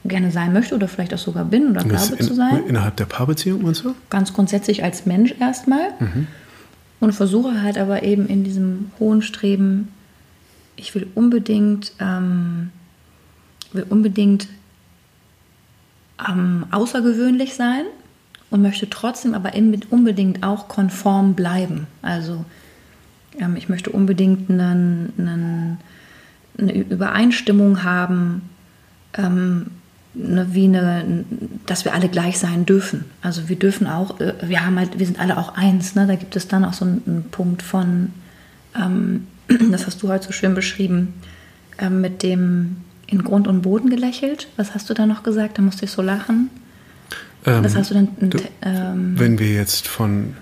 gerne 0.04 0.30
sein 0.30 0.52
möchte 0.52 0.74
oder 0.74 0.88
vielleicht 0.88 1.12
auch 1.12 1.18
sogar 1.18 1.44
bin 1.44 1.70
oder 1.70 1.82
glaube 1.82 2.16
in, 2.16 2.24
zu 2.24 2.34
sein. 2.34 2.66
Innerhalb 2.66 2.96
der 2.96 3.06
Paarbeziehung 3.06 3.62
meinst 3.62 3.84
du? 3.84 3.94
Ganz 4.10 4.32
grundsätzlich 4.32 4.84
als 4.84 5.06
Mensch 5.06 5.34
erstmal. 5.40 5.90
Mhm. 5.98 6.26
Und 7.00 7.12
versuche 7.12 7.62
halt 7.62 7.78
aber 7.78 8.02
eben 8.02 8.26
in 8.26 8.44
diesem 8.44 8.90
hohen 8.98 9.22
Streben, 9.22 9.88
ich 10.76 10.94
will 10.94 11.06
unbedingt, 11.14 11.92
ähm, 12.00 12.70
will 13.72 13.86
unbedingt 13.88 14.48
ähm, 16.28 16.66
außergewöhnlich 16.70 17.54
sein 17.54 17.84
und 18.50 18.62
möchte 18.62 18.88
trotzdem 18.90 19.34
aber 19.34 19.54
unbedingt 19.90 20.42
auch 20.42 20.68
konform 20.68 21.34
bleiben. 21.34 21.86
Also 22.02 22.44
ähm, 23.38 23.56
ich 23.56 23.68
möchte 23.68 23.90
unbedingt 23.90 24.50
einen, 24.50 25.12
einen, 25.18 25.78
eine 26.58 26.74
Übereinstimmung 26.74 27.84
haben 27.84 28.42
ähm, 29.14 29.66
wie 30.14 30.64
eine, 30.64 31.24
dass 31.66 31.84
wir 31.84 31.94
alle 31.94 32.08
gleich 32.08 32.38
sein 32.38 32.66
dürfen. 32.66 33.04
Also 33.22 33.48
wir 33.48 33.56
dürfen 33.56 33.86
auch, 33.86 34.20
äh, 34.20 34.34
wir 34.42 34.64
haben 34.64 34.78
halt, 34.78 34.98
wir 34.98 35.06
sind 35.06 35.20
alle 35.20 35.36
auch 35.36 35.54
eins. 35.54 35.94
Ne? 35.94 36.06
Da 36.06 36.16
gibt 36.16 36.34
es 36.36 36.48
dann 36.48 36.64
auch 36.64 36.72
so 36.72 36.84
einen, 36.84 37.02
einen 37.06 37.24
Punkt 37.30 37.62
von, 37.62 38.10
ähm, 38.74 39.26
das 39.70 39.86
hast 39.86 40.02
du 40.02 40.08
heute 40.08 40.26
so 40.26 40.32
schön 40.32 40.54
beschrieben, 40.54 41.14
äh, 41.78 41.90
mit 41.90 42.22
dem 42.22 42.78
in 43.06 43.22
Grund 43.22 43.48
und 43.48 43.62
Boden 43.62 43.90
gelächelt. 43.90 44.48
Was 44.56 44.74
hast 44.74 44.90
du 44.90 44.94
da 44.94 45.06
noch 45.06 45.22
gesagt? 45.22 45.58
Da 45.58 45.62
musste 45.62 45.84
ich 45.84 45.90
so 45.90 46.02
lachen. 46.02 46.50
Ähm, 47.46 47.64
Was 47.64 47.76
hast 47.76 47.90
du 47.90 47.94
denn? 47.94 48.30
Du, 48.30 48.38
ähm, 48.62 49.18
wenn 49.18 49.38
wir 49.38 49.52
jetzt 49.52 49.88
von 49.88 50.34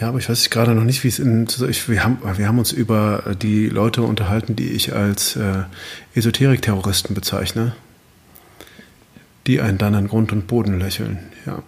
ja, 0.00 0.08
aber 0.08 0.18
ich 0.18 0.30
weiß 0.30 0.48
gerade 0.48 0.74
noch 0.74 0.84
nicht, 0.84 1.04
wie 1.04 1.08
es 1.08 1.18
in. 1.18 1.46
Ich, 1.68 1.90
wir, 1.90 2.02
haben, 2.02 2.18
wir 2.38 2.48
haben 2.48 2.58
uns 2.58 2.72
über 2.72 3.36
die 3.40 3.68
Leute 3.68 4.00
unterhalten, 4.00 4.56
die 4.56 4.70
ich 4.70 4.94
als 4.94 5.36
äh, 5.36 5.64
Esoterik-Terroristen 6.14 7.14
bezeichne 7.14 7.72
die 9.46 9.60
einen 9.60 9.78
dann 9.78 9.94
an 9.94 10.08
Grund 10.08 10.32
und 10.32 10.46
Boden 10.46 10.78
lächeln. 10.78 11.18
Ja. 11.46 11.62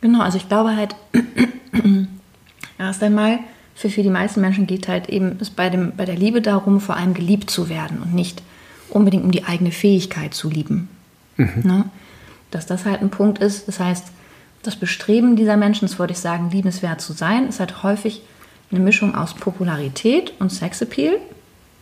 Genau, 0.00 0.20
also 0.20 0.36
ich 0.36 0.48
glaube 0.48 0.76
halt, 0.76 0.94
erst 2.78 3.02
einmal, 3.02 3.38
für, 3.74 3.90
für 3.90 4.02
die 4.02 4.10
meisten 4.10 4.40
Menschen 4.40 4.66
geht 4.66 4.88
halt 4.88 5.08
eben 5.08 5.36
es 5.40 5.50
bei, 5.50 5.68
dem, 5.68 5.92
bei 5.96 6.04
der 6.04 6.16
Liebe 6.16 6.40
darum, 6.40 6.80
vor 6.80 6.96
allem 6.96 7.14
geliebt 7.14 7.50
zu 7.50 7.68
werden 7.68 8.00
und 8.02 8.14
nicht 8.14 8.42
unbedingt 8.88 9.24
um 9.24 9.30
die 9.30 9.44
eigene 9.44 9.70
Fähigkeit 9.70 10.34
zu 10.34 10.48
lieben. 10.48 10.88
Mhm. 11.36 11.62
Ne? 11.62 11.84
Dass 12.50 12.66
das 12.66 12.84
halt 12.84 13.02
ein 13.02 13.10
Punkt 13.10 13.38
ist, 13.38 13.68
das 13.68 13.80
heißt, 13.80 14.06
das 14.62 14.76
Bestreben 14.76 15.36
dieser 15.36 15.56
Menschen, 15.56 15.86
das 15.86 15.98
würde 15.98 16.12
ich 16.12 16.18
sagen, 16.18 16.50
liebenswert 16.50 17.00
zu 17.00 17.12
sein, 17.12 17.48
ist 17.48 17.60
halt 17.60 17.82
häufig 17.82 18.22
eine 18.70 18.80
Mischung 18.80 19.14
aus 19.14 19.34
Popularität 19.34 20.32
und 20.38 20.50
Sexappeal. 20.50 21.18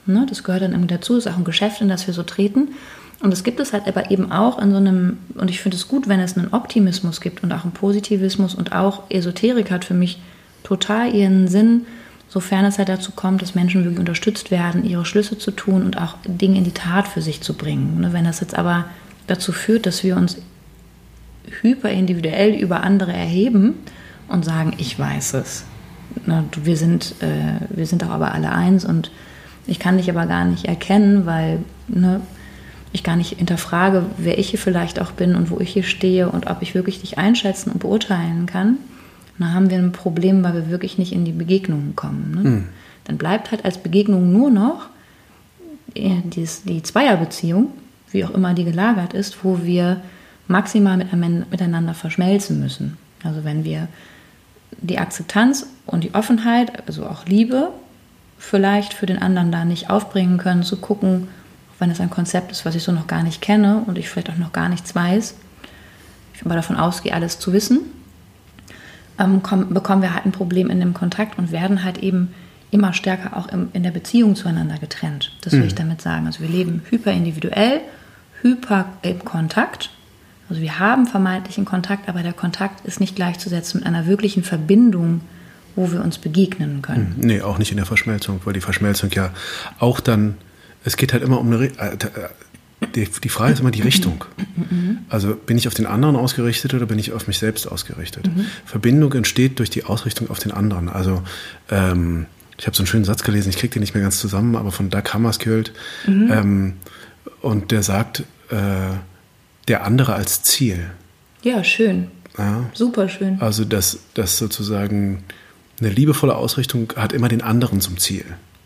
Ne, 0.07 0.27
das 0.29 0.45
gehört 0.45 0.63
dann 0.63 0.73
irgendwie 0.73 0.95
dazu, 0.95 1.17
ist 1.17 1.27
auch 1.27 1.39
ein 1.39 1.45
Geschäft, 1.45 1.81
in 1.81 1.89
das 1.89 2.07
wir 2.07 2.13
so 2.13 2.23
treten. 2.23 2.75
Und 3.21 3.33
es 3.33 3.45
gibt 3.45 3.61
es 3.61 3.73
halt 3.73 3.87
aber 3.87 4.11
eben 4.11 4.33
auch 4.33 4.59
in 4.59 4.71
so 4.71 4.77
einem, 4.77 5.19
und 5.35 5.51
ich 5.51 5.61
finde 5.61 5.77
es 5.77 5.89
gut, 5.89 6.09
wenn 6.09 6.21
es 6.21 6.37
einen 6.37 6.53
Optimismus 6.53 7.21
gibt 7.21 7.43
und 7.43 7.53
auch 7.53 7.63
einen 7.63 7.73
Positivismus 7.73 8.55
und 8.55 8.73
auch 8.73 9.05
Esoterik 9.09 9.71
hat 9.71 9.85
für 9.85 9.95
mich 9.95 10.21
total 10.63 11.15
ihren 11.15 11.49
Sinn, 11.49 11.87
sofern 12.29 12.65
es 12.65 12.79
halt 12.79 12.89
dazu 12.89 13.13
kommt, 13.13 13.43
dass 13.43 13.55
Menschen 13.55 13.85
wirklich 13.85 14.01
unterstützt 14.01 14.51
werden, 14.51 14.85
ihre 14.85 15.05
Schlüsse 15.05 15.39
zu 15.39 15.53
tun 15.53 15.85
und 15.85 15.99
auch 16.01 16.17
Dinge 16.27 16.59
in 16.59 16.65
die 16.65 16.73
Tat 16.73 17.07
für 17.07 17.23
sich 17.23 17.41
zu 17.41 17.55
bringen. 17.55 18.01
Ne, 18.01 18.13
wenn 18.13 18.25
das 18.25 18.41
jetzt 18.41 18.59
aber 18.59 18.87
dazu 19.27 19.53
führt, 19.53 19.87
dass 19.87 20.03
wir 20.03 20.17
uns 20.17 20.39
hyperindividuell 21.61 22.55
über 22.55 22.83
andere 22.83 23.13
erheben 23.13 23.75
und 24.29 24.45
sagen, 24.45 24.75
ich 24.79 24.99
weiß 24.99 25.35
es. 25.35 25.65
Na, 26.27 26.45
wir, 26.63 26.77
sind, 26.77 27.15
äh, 27.21 27.61
wir 27.71 27.87
sind 27.87 28.03
doch 28.03 28.11
aber 28.11 28.33
alle 28.33 28.51
eins 28.53 28.85
und 28.85 29.11
ich 29.67 29.79
kann 29.79 29.97
dich 29.97 30.11
aber 30.11 30.27
gar 30.27 30.45
nicht 30.45 30.67
erkennen, 30.67 31.27
weil 31.27 31.61
ne, 31.89 32.21
ich 32.95 33.03
gar 33.03 33.17
nicht 33.17 33.39
hinterfrage, 33.39 34.07
wer 34.19 34.39
ich 34.39 34.51
hier 34.51 34.59
vielleicht 34.59 35.01
auch 35.01 35.11
bin 35.11 35.35
und 35.35 35.51
wo 35.51 35.59
ich 35.59 35.73
hier 35.73 35.83
stehe 35.83 36.31
und 36.31 36.47
ob 36.47 36.63
ich 36.63 36.77
wirklich 36.77 37.01
dich 37.01 37.19
einschätzen 37.19 37.73
und 37.73 37.81
beurteilen 37.81 38.47
kann. 38.47 38.79
Dann 39.37 39.53
haben 39.53 39.69
wir 39.69 39.79
ein 39.79 39.91
Problem, 39.91 40.45
weil 40.45 40.55
wir 40.55 40.71
wirklich 40.71 40.97
nicht 40.97 41.13
in 41.13 41.25
die 41.25 41.33
Begegnungen 41.33 41.97
kommen. 41.97 42.31
Ne? 42.31 42.49
Mhm. 42.49 42.65
Dann 43.03 43.19
bleibt 43.19 43.51
halt 43.51 43.65
als 43.65 43.79
Begegnung 43.79 44.33
nur 44.33 44.49
noch 44.49 44.87
äh, 45.97 46.21
die, 46.23 46.49
die 46.67 46.85
Zweierbeziehung, 46.85 47.73
wie 48.13 48.25
auch 48.25 48.31
immer 48.31 48.55
die 48.55 48.65
gelagert 48.65 49.13
ist, 49.13 49.45
wo 49.45 49.65
wir 49.65 50.01
maximal 50.47 50.97
miteinander 51.51 51.95
verschmelzen 51.95 52.61
müssen. 52.61 52.97
Also 53.25 53.43
wenn 53.43 53.65
wir 53.65 53.89
die 54.81 54.99
Akzeptanz 54.99 55.67
und 55.87 56.05
die 56.05 56.15
Offenheit, 56.15 56.87
also 56.87 57.07
auch 57.07 57.27
Liebe, 57.27 57.71
vielleicht 58.39 58.95
für 58.95 59.07
den 59.07 59.21
anderen 59.21 59.51
da 59.51 59.65
nicht 59.65 59.91
aufbringen 59.91 60.39
können, 60.39 60.63
zu 60.63 60.77
gucken, 60.77 61.27
wenn 61.79 61.91
es 61.91 62.01
ein 62.01 62.11
Konzept 62.11 62.53
ist, 62.53 62.65
was 62.65 62.75
ich 62.75 62.83
so 62.83 62.93
noch 62.93 63.07
gar 63.07 63.23
nicht 63.23 63.41
kenne 63.41 63.83
und 63.87 63.99
ich 63.99 64.09
vielleicht 64.09 64.31
auch 64.31 64.37
noch 64.37 64.53
gar 64.53 64.69
nichts 64.69 64.95
weiß, 64.95 65.35
ich 66.35 66.45
aber 66.45 66.55
davon 66.55 66.77
ausgehe, 66.77 67.13
alles 67.13 67.39
zu 67.39 67.53
wissen, 67.53 67.81
ähm, 69.19 69.43
kommen, 69.43 69.73
bekommen 69.73 70.03
wir 70.03 70.15
halt 70.15 70.27
ein 70.27 70.33
Problem 70.33 70.71
in 70.71 70.81
dem 70.81 70.95
Kontakt 70.95 71.39
und 71.39 71.53
werden 71.53 71.85
halt 71.85 71.99
eben 71.99 72.35
immer 72.71 72.93
stärker 72.93 73.37
auch 73.37 73.49
im, 73.49 73.69
in 73.73 73.85
der 73.85 73.93
Beziehung 73.93 74.35
zueinander 74.35 74.79
getrennt. 74.79 75.33
Das 75.43 75.53
will 75.53 75.61
mhm. 75.61 75.67
ich 75.67 75.75
damit 75.75 76.03
sagen. 76.03 76.27
Also 76.27 76.41
wir 76.41 76.49
leben 76.49 76.83
hyperindividuell, 76.91 77.81
hyper 78.43 78.87
im 79.03 79.25
Kontakt 79.25 79.91
also 80.49 80.61
wir 80.61 80.79
haben 80.79 81.07
vermeintlichen 81.07 81.65
Kontakt, 81.65 82.09
aber 82.09 82.23
der 82.23 82.33
Kontakt 82.33 82.85
ist 82.85 83.01
nicht 83.01 83.17
gleichzusetzen 83.17 83.81
mit 83.81 83.87
einer 83.87 84.07
wirklichen 84.07 84.45
Verbindung, 84.45 85.23
wo 85.75 85.91
wir 85.91 86.03
uns 86.03 86.19
begegnen 86.19 86.83
können. 86.83 87.15
Hm, 87.17 87.27
nee, 87.27 87.41
auch 87.41 87.59
nicht 87.59 87.71
in 87.71 87.79
der 87.79 87.87
Verschmelzung, 87.87 88.41
weil 88.45 88.53
die 88.53 88.61
Verschmelzung 88.61 89.11
ja 89.11 89.31
auch 89.79 90.01
dann, 90.01 90.37
es 90.85 90.97
geht 90.97 91.13
halt 91.13 91.23
immer 91.23 91.41
um 91.41 91.53
eine, 91.53 91.65
äh, 91.65 91.97
die, 92.95 93.09
die 93.09 93.29
Frage 93.29 93.55
ist 93.55 93.61
immer 93.61 93.71
die 93.71 93.83
Richtung. 93.83 94.25
Also 95.09 95.35
bin 95.35 95.57
ich 95.57 95.69
auf 95.69 95.75
den 95.75 95.87
anderen 95.87 96.17
ausgerichtet 96.17 96.75
oder 96.75 96.87
bin 96.87 96.99
ich 96.99 97.13
auf 97.13 97.27
mich 97.27 97.39
selbst 97.39 97.71
ausgerichtet? 97.71 98.27
Mhm. 98.27 98.47
Verbindung 98.65 99.13
entsteht 99.15 99.59
durch 99.59 99.71
die 99.71 99.85
Ausrichtung 99.85 100.31
auf 100.31 100.39
den 100.39 100.53
anderen. 100.53 100.89
Also 100.89 101.23
ähm, 101.71 102.27
ich 102.59 102.67
habe 102.67 102.77
so 102.77 102.83
einen 102.83 102.87
schönen 102.87 103.05
Satz 103.05 103.23
gelesen, 103.23 103.49
ich 103.51 103.57
kriege 103.57 103.73
den 103.73 103.81
nicht 103.81 103.95
mehr 103.95 104.03
ganz 104.03 104.19
zusammen, 104.19 104.57
aber 104.57 104.71
von 104.71 104.91
Doug 104.91 105.03
Hammarskjöld. 105.13 105.73
Mhm. 106.07 106.31
Ähm, 106.31 106.73
und 107.41 107.71
der 107.71 107.83
sagt, 107.83 108.21
äh, 108.51 108.55
der 109.69 109.85
andere 109.85 110.15
als 110.15 110.43
Ziel. 110.43 110.91
Ja, 111.43 111.65
schön. 111.65 112.09
Ja. 112.37 112.69
Super 112.75 113.09
schön. 113.09 113.41
Also, 113.41 113.65
dass, 113.65 114.01
dass 114.15 114.39
sozusagen 114.39 115.25
eine 115.81 115.91
liebevolle 115.91 116.35
Ausrichtung 116.35 116.93
hat 116.97 117.13
immer 117.13 117.29
den 117.29 117.43
anderen 117.43 117.81
zum 117.81 117.99
Ziel 117.99 118.25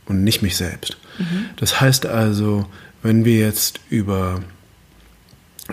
und 0.09 0.25
nicht 0.25 0.42
mich 0.42 0.57
selbst. 0.57 0.97
Mhm. 1.18 1.47
Das 1.57 1.81
heißt 1.81 2.07
also, 2.07 2.66
wenn 3.03 3.25
wir 3.25 3.38
jetzt 3.38 3.81
über 3.90 4.40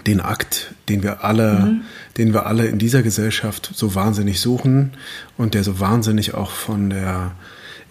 den 0.06 0.20
Akt, 0.20 0.74
den 0.90 1.04
wir 1.04 1.24
alle, 1.24 1.60
mhm. 1.60 1.82
den 2.18 2.34
wir 2.34 2.46
alle 2.46 2.66
in 2.66 2.80
dieser 2.80 3.02
Gesellschaft 3.02 3.72
so 3.74 3.96
wahnsinnig 3.96 4.42
suchen 4.42 4.92
und 5.38 5.54
der 5.54 5.64
so 5.64 5.80
wahnsinnig 5.80 6.34
auch 6.34 6.52
von 6.52 6.90
der 6.90 7.32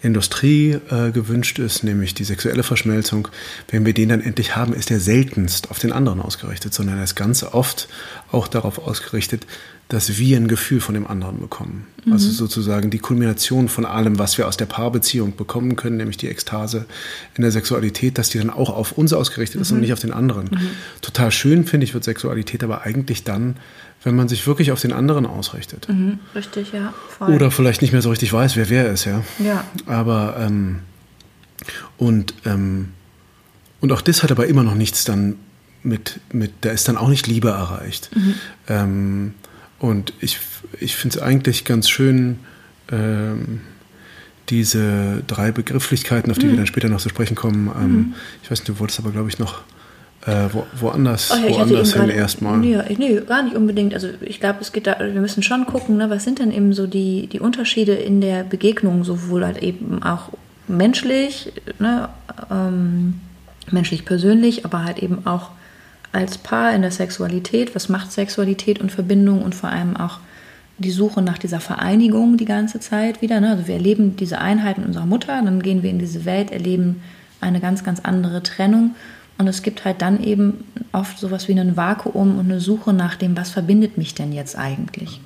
Industrie 0.01 0.77
äh, 0.91 1.11
gewünscht 1.11 1.57
ist, 1.57 1.83
nämlich 1.83 2.13
die 2.13 2.25
sexuelle 2.25 2.61
Verschmelzung, 2.61 3.27
wenn 3.69 3.85
wir 3.85 3.93
den 3.93 4.09
dann 4.09 4.21
endlich 4.21 4.55
haben, 4.55 4.73
ist 4.73 4.91
er 4.91 4.99
seltenst 4.99 5.71
auf 5.71 5.79
den 5.79 5.91
anderen 5.91 6.21
ausgerichtet, 6.21 6.73
sondern 6.73 6.97
er 6.97 7.03
ist 7.05 7.15
ganz 7.15 7.41
oft 7.43 7.87
auch 8.31 8.47
darauf 8.47 8.77
ausgerichtet, 8.77 9.47
dass 9.87 10.17
wir 10.17 10.37
ein 10.37 10.47
Gefühl 10.47 10.81
von 10.81 10.95
dem 10.95 11.05
anderen 11.05 11.39
bekommen. 11.39 11.85
Mhm. 12.05 12.13
Also 12.13 12.31
sozusagen 12.31 12.89
die 12.89 12.97
Kulmination 12.97 13.69
von 13.69 13.85
allem, 13.85 14.17
was 14.17 14.37
wir 14.37 14.47
aus 14.47 14.57
der 14.57 14.65
Paarbeziehung 14.65 15.35
bekommen 15.35 15.75
können, 15.75 15.97
nämlich 15.97 16.17
die 16.17 16.27
Ekstase 16.27 16.85
in 17.35 17.43
der 17.43 17.51
Sexualität, 17.51 18.17
dass 18.17 18.29
die 18.29 18.39
dann 18.39 18.49
auch 18.49 18.69
auf 18.69 18.93
uns 18.93 19.13
ausgerichtet 19.13 19.57
mhm. 19.57 19.61
ist 19.61 19.71
und 19.71 19.77
mhm. 19.77 19.81
nicht 19.81 19.93
auf 19.93 19.99
den 19.99 20.11
anderen. 20.11 20.45
Mhm. 20.45 20.69
Total 21.01 21.31
schön, 21.31 21.65
finde 21.65 21.83
ich, 21.83 21.93
wird 21.93 22.03
Sexualität 22.03 22.63
aber 22.63 22.81
eigentlich 22.81 23.23
dann, 23.23 23.57
wenn 24.03 24.15
man 24.15 24.27
sich 24.27 24.47
wirklich 24.47 24.71
auf 24.71 24.81
den 24.81 24.91
anderen 24.91 25.25
ausrichtet. 25.25 25.87
Mhm, 25.87 26.19
richtig, 26.33 26.71
ja. 26.73 26.93
Voll. 27.17 27.33
Oder 27.33 27.51
vielleicht 27.51 27.81
nicht 27.81 27.91
mehr 27.91 28.01
so 28.01 28.09
richtig 28.09 28.33
weiß, 28.33 28.55
wer 28.55 28.69
wer 28.69 28.91
ist, 28.91 29.05
ja. 29.05 29.23
Ja. 29.39 29.63
Aber 29.85 30.37
ähm, 30.39 30.79
und 31.97 32.33
ähm, 32.45 32.89
und 33.81 33.91
auch 33.91 34.01
das 34.01 34.23
hat 34.23 34.31
aber 34.31 34.47
immer 34.47 34.63
noch 34.63 34.75
nichts 34.75 35.03
dann 35.03 35.35
mit 35.83 36.19
mit 36.31 36.51
da 36.61 36.71
ist 36.71 36.87
dann 36.87 36.97
auch 36.97 37.09
nicht 37.09 37.27
Liebe 37.27 37.49
erreicht. 37.49 38.09
Mhm. 38.15 38.33
Ähm, 38.67 39.33
und 39.79 40.13
ich 40.19 40.39
ich 40.79 40.95
finde 40.95 41.17
es 41.17 41.23
eigentlich 41.23 41.65
ganz 41.65 41.89
schön. 41.89 42.39
Ähm, 42.91 43.61
diese 44.49 45.23
drei 45.25 45.51
Begrifflichkeiten, 45.51 46.31
auf 46.31 46.37
die 46.37 46.45
mhm. 46.45 46.51
wir 46.51 46.57
dann 46.57 46.67
später 46.67 46.87
noch 46.89 47.01
zu 47.01 47.09
sprechen 47.09 47.35
kommen. 47.35 47.71
Ähm, 47.75 47.91
mhm. 47.91 48.13
Ich 48.43 48.51
weiß 48.51 48.59
nicht, 48.59 48.69
du 48.69 48.79
wolltest 48.79 48.99
aber, 48.99 49.11
glaube 49.11 49.29
ich, 49.29 49.39
noch 49.39 49.61
äh, 50.25 50.49
wo, 50.51 50.65
woanders, 50.79 51.31
oh 51.31 51.47
ja, 51.47 51.55
woanders 51.55 51.93
hin 51.93 52.09
erstmal. 52.09 52.57
Nee, 52.57 52.77
nee, 52.97 53.19
gar 53.27 53.43
nicht 53.43 53.55
unbedingt. 53.55 53.93
Also 53.93 54.09
ich 54.21 54.39
glaube, 54.39 54.59
es 54.61 54.71
geht 54.71 54.87
da, 54.87 54.97
wir 54.99 55.21
müssen 55.21 55.43
schon 55.43 55.65
gucken, 55.65 55.97
ne, 55.97 56.09
was 56.09 56.23
sind 56.23 56.39
denn 56.39 56.51
eben 56.51 56.73
so 56.73 56.87
die, 56.87 57.27
die 57.27 57.39
Unterschiede 57.39 57.93
in 57.93 58.21
der 58.21 58.43
Begegnung, 58.43 59.03
sowohl 59.03 59.45
halt 59.45 59.61
eben 59.61 60.01
auch 60.03 60.29
menschlich, 60.67 61.51
ne, 61.79 62.09
ähm, 62.49 63.19
menschlich 63.71 64.05
persönlich, 64.05 64.65
aber 64.65 64.83
halt 64.83 64.99
eben 64.99 65.25
auch 65.25 65.51
als 66.15 66.37
Paar 66.37 66.73
in 66.73 66.81
der 66.81 66.91
Sexualität. 66.91 67.75
Was 67.75 67.89
macht 67.89 68.11
Sexualität 68.11 68.79
und 68.79 68.91
Verbindung 68.91 69.41
und 69.41 69.53
vor 69.53 69.69
allem 69.69 69.95
auch 69.97 70.19
die 70.77 70.91
Suche 70.91 71.21
nach 71.21 71.37
dieser 71.37 71.59
Vereinigung 71.59 72.37
die 72.37 72.45
ganze 72.45 72.79
Zeit 72.79 73.21
wieder. 73.21 73.39
Ne? 73.39 73.51
Also 73.51 73.67
wir 73.67 73.75
erleben 73.75 74.17
diese 74.17 74.39
Einheit 74.39 74.77
mit 74.77 74.87
unserer 74.87 75.05
Mutter, 75.05 75.41
dann 75.41 75.61
gehen 75.61 75.83
wir 75.83 75.89
in 75.89 75.99
diese 75.99 76.25
Welt, 76.25 76.51
erleben 76.51 77.01
eine 77.39 77.59
ganz, 77.59 77.83
ganz 77.83 78.01
andere 78.01 78.43
Trennung 78.43 78.95
und 79.37 79.47
es 79.47 79.61
gibt 79.61 79.85
halt 79.85 80.01
dann 80.01 80.23
eben 80.23 80.65
oft 80.91 81.17
sowas 81.17 81.47
wie 81.47 81.59
ein 81.59 81.77
Vakuum 81.77 82.37
und 82.37 82.51
eine 82.51 82.59
Suche 82.59 82.93
nach 82.93 83.15
dem, 83.15 83.35
was 83.37 83.49
verbindet 83.49 83.97
mich 83.97 84.15
denn 84.15 84.31
jetzt 84.31 84.57
eigentlich? 84.57 85.19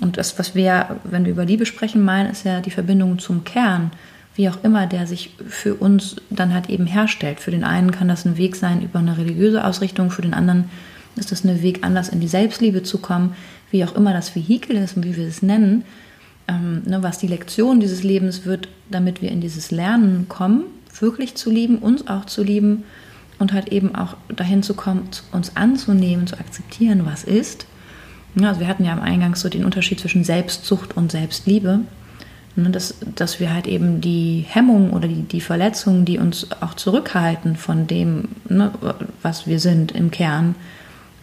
Und 0.00 0.18
das, 0.18 0.38
was 0.38 0.54
wir, 0.54 1.00
wenn 1.04 1.24
wir 1.24 1.32
über 1.32 1.44
Liebe 1.44 1.64
sprechen, 1.64 2.04
meinen, 2.04 2.30
ist 2.30 2.44
ja 2.44 2.60
die 2.60 2.70
Verbindung 2.70 3.18
zum 3.18 3.44
Kern, 3.44 3.90
wie 4.36 4.48
auch 4.48 4.62
immer 4.62 4.86
der 4.86 5.06
sich 5.06 5.30
für 5.48 5.74
uns 5.74 6.16
dann 6.30 6.54
halt 6.54 6.68
eben 6.68 6.86
herstellt. 6.86 7.40
Für 7.40 7.50
den 7.50 7.64
einen 7.64 7.90
kann 7.90 8.08
das 8.08 8.24
ein 8.24 8.36
Weg 8.36 8.54
sein 8.56 8.82
über 8.82 8.98
eine 8.98 9.18
religiöse 9.18 9.64
Ausrichtung, 9.64 10.10
für 10.10 10.22
den 10.22 10.34
anderen 10.34 10.70
ist 11.16 11.32
das 11.32 11.44
ein 11.44 11.62
Weg, 11.62 11.78
anders 11.82 12.10
in 12.10 12.20
die 12.20 12.28
Selbstliebe 12.28 12.82
zu 12.82 12.98
kommen, 12.98 13.34
wie 13.70 13.84
auch 13.84 13.94
immer 13.96 14.12
das 14.12 14.36
Vehikel 14.36 14.76
ist 14.76 14.96
und 14.96 15.04
wie 15.04 15.16
wir 15.16 15.26
es 15.26 15.42
nennen, 15.42 15.84
ähm, 16.46 16.82
ne, 16.84 17.02
was 17.02 17.18
die 17.18 17.26
Lektion 17.26 17.80
dieses 17.80 18.02
Lebens 18.02 18.44
wird, 18.44 18.68
damit 18.90 19.22
wir 19.22 19.30
in 19.30 19.40
dieses 19.40 19.70
Lernen 19.70 20.28
kommen, 20.28 20.64
wirklich 21.00 21.34
zu 21.34 21.50
lieben, 21.50 21.78
uns 21.78 22.06
auch 22.06 22.26
zu 22.26 22.42
lieben 22.42 22.84
und 23.38 23.52
halt 23.52 23.68
eben 23.68 23.94
auch 23.94 24.16
dahin 24.28 24.62
zu 24.62 24.74
kommen, 24.74 25.08
uns 25.32 25.56
anzunehmen, 25.56 26.26
zu 26.26 26.38
akzeptieren, 26.38 27.02
was 27.04 27.24
ist. 27.24 27.66
Also 28.40 28.60
wir 28.60 28.68
hatten 28.68 28.84
ja 28.84 28.92
am 28.92 29.00
Eingang 29.00 29.34
so 29.34 29.48
den 29.48 29.64
Unterschied 29.64 30.00
zwischen 30.00 30.24
Selbstsucht 30.24 30.96
und 30.96 31.10
Selbstliebe. 31.10 31.80
Ne, 32.58 32.70
dass, 32.70 32.94
dass 33.14 33.38
wir 33.38 33.52
halt 33.52 33.66
eben 33.66 34.00
die 34.00 34.46
Hemmung 34.48 34.94
oder 34.94 35.08
die, 35.08 35.22
die 35.22 35.42
Verletzungen, 35.42 36.06
die 36.06 36.18
uns 36.18 36.48
auch 36.62 36.72
zurückhalten 36.72 37.54
von 37.56 37.86
dem, 37.86 38.28
ne, 38.48 38.72
was 39.20 39.46
wir 39.46 39.60
sind 39.60 39.92
im 39.92 40.10
Kern 40.10 40.54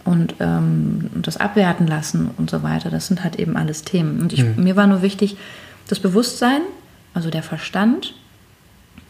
und 0.04 0.36
ähm, 0.38 1.10
das 1.14 1.36
abwerten 1.36 1.88
lassen 1.88 2.30
und 2.36 2.50
so 2.50 2.62
weiter, 2.62 2.88
das 2.88 3.08
sind 3.08 3.24
halt 3.24 3.40
eben 3.40 3.56
alles 3.56 3.82
Themen. 3.82 4.20
Und 4.20 4.32
ich, 4.32 4.44
mhm. 4.44 4.62
mir 4.62 4.76
war 4.76 4.86
nur 4.86 5.02
wichtig, 5.02 5.36
das 5.88 5.98
Bewusstsein, 5.98 6.60
also 7.14 7.30
der 7.30 7.42
Verstand, 7.42 8.14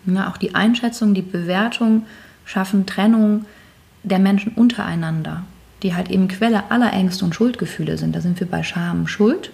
ne, 0.06 0.26
auch 0.26 0.38
die 0.38 0.54
Einschätzung, 0.54 1.12
die 1.12 1.20
Bewertung, 1.20 2.06
schaffen 2.46 2.86
Trennung 2.86 3.44
der 4.02 4.18
Menschen 4.18 4.52
untereinander, 4.52 5.44
die 5.82 5.94
halt 5.94 6.10
eben 6.10 6.28
Quelle 6.28 6.70
aller 6.70 6.90
Ängste 6.94 7.26
und 7.26 7.34
Schuldgefühle 7.34 7.98
sind. 7.98 8.16
Da 8.16 8.22
sind 8.22 8.40
wir 8.40 8.46
bei 8.46 8.62
Scham, 8.62 9.08
Schuld. 9.08 9.50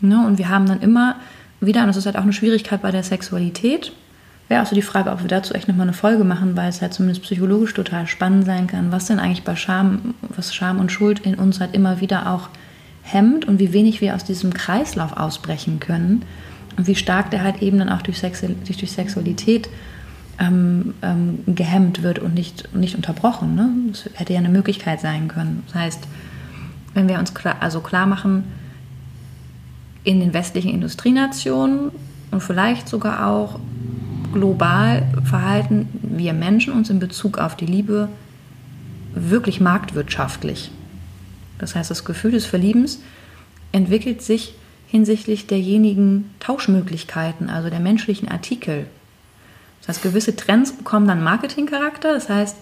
Ne? 0.00 0.26
Und 0.26 0.36
wir 0.36 0.50
haben 0.50 0.66
dann 0.66 0.80
immer 0.80 1.16
wieder, 1.60 1.80
und 1.80 1.88
das 1.88 1.96
ist 1.96 2.06
halt 2.06 2.16
auch 2.16 2.22
eine 2.22 2.32
Schwierigkeit 2.32 2.82
bei 2.82 2.90
der 2.90 3.02
Sexualität, 3.02 3.92
wäre 4.48 4.62
auch 4.62 4.66
so 4.66 4.74
die 4.74 4.82
Frage, 4.82 5.10
ob 5.10 5.20
wir 5.22 5.28
dazu 5.28 5.54
echt 5.54 5.68
nochmal 5.68 5.86
eine 5.86 5.92
Folge 5.92 6.24
machen, 6.24 6.56
weil 6.56 6.68
es 6.68 6.80
halt 6.80 6.94
zumindest 6.94 7.22
psychologisch 7.22 7.74
total 7.74 8.06
spannend 8.06 8.46
sein 8.46 8.66
kann, 8.66 8.92
was 8.92 9.06
denn 9.06 9.18
eigentlich 9.18 9.44
bei 9.44 9.56
Scham, 9.56 10.14
was 10.22 10.54
Scham 10.54 10.78
und 10.78 10.90
Schuld 10.90 11.20
in 11.20 11.34
uns 11.34 11.60
halt 11.60 11.74
immer 11.74 12.00
wieder 12.00 12.32
auch 12.32 12.48
hemmt 13.02 13.46
und 13.46 13.58
wie 13.58 13.72
wenig 13.72 14.00
wir 14.00 14.14
aus 14.14 14.24
diesem 14.24 14.54
Kreislauf 14.54 15.16
ausbrechen 15.16 15.80
können 15.80 16.22
und 16.76 16.86
wie 16.86 16.94
stark 16.94 17.30
der 17.30 17.42
halt 17.42 17.62
eben 17.62 17.78
dann 17.78 17.88
auch 17.88 18.02
durch, 18.02 18.18
Sex, 18.18 18.40
durch 18.40 18.90
Sexualität 18.90 19.68
ähm, 20.38 20.94
ähm, 21.02 21.40
gehemmt 21.46 22.02
wird 22.02 22.18
und 22.18 22.34
nicht, 22.34 22.74
nicht 22.74 22.94
unterbrochen. 22.94 23.54
Ne? 23.54 23.70
Das 23.88 24.08
hätte 24.14 24.32
ja 24.32 24.38
eine 24.38 24.48
Möglichkeit 24.48 25.00
sein 25.00 25.28
können. 25.28 25.62
Das 25.66 25.74
heißt, 25.74 26.08
wenn 26.94 27.08
wir 27.08 27.18
uns 27.18 27.34
klar, 27.34 27.56
also 27.60 27.80
klar 27.80 28.06
machen, 28.06 28.44
in 30.08 30.20
den 30.20 30.32
westlichen 30.32 30.70
Industrienationen 30.70 31.90
und 32.30 32.42
vielleicht 32.42 32.88
sogar 32.88 33.26
auch 33.26 33.60
global 34.32 35.06
verhalten 35.22 35.86
wir 36.02 36.32
Menschen 36.32 36.72
uns 36.72 36.88
in 36.88 36.98
Bezug 36.98 37.36
auf 37.36 37.56
die 37.56 37.66
Liebe 37.66 38.08
wirklich 39.12 39.60
marktwirtschaftlich. 39.60 40.70
Das 41.58 41.74
heißt, 41.74 41.90
das 41.90 42.06
Gefühl 42.06 42.30
des 42.30 42.46
Verliebens 42.46 43.00
entwickelt 43.70 44.22
sich 44.22 44.54
hinsichtlich 44.86 45.46
derjenigen 45.46 46.30
Tauschmöglichkeiten, 46.40 47.50
also 47.50 47.68
der 47.68 47.80
menschlichen 47.80 48.30
Artikel. 48.30 48.86
Das 49.80 49.88
heißt, 49.88 50.02
gewisse 50.02 50.34
Trends 50.36 50.72
bekommen 50.72 51.06
dann 51.06 51.22
Marketingcharakter. 51.22 52.14
Das 52.14 52.30
heißt, 52.30 52.56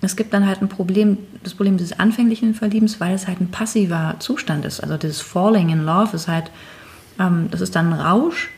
es 0.00 0.16
gibt 0.16 0.32
dann 0.32 0.46
halt 0.46 0.62
ein 0.62 0.70
Problem, 0.70 1.18
das 1.42 1.52
Problem 1.52 1.76
dieses 1.76 1.98
anfänglichen 1.98 2.54
Verliebens, 2.54 2.98
weil 2.98 3.14
es 3.14 3.26
halt 3.26 3.42
ein 3.42 3.50
passiver 3.50 4.16
Zustand 4.20 4.64
ist. 4.64 4.80
Also 4.80 4.96
dieses 4.96 5.20
Falling 5.20 5.68
in 5.68 5.84
Love 5.84 6.16
ist 6.16 6.28
halt, 6.28 6.50
ähm, 7.18 7.48
das 7.50 7.60
ist 7.60 7.74
dann 7.76 7.92
ein 7.92 8.00
Rausch 8.00 8.50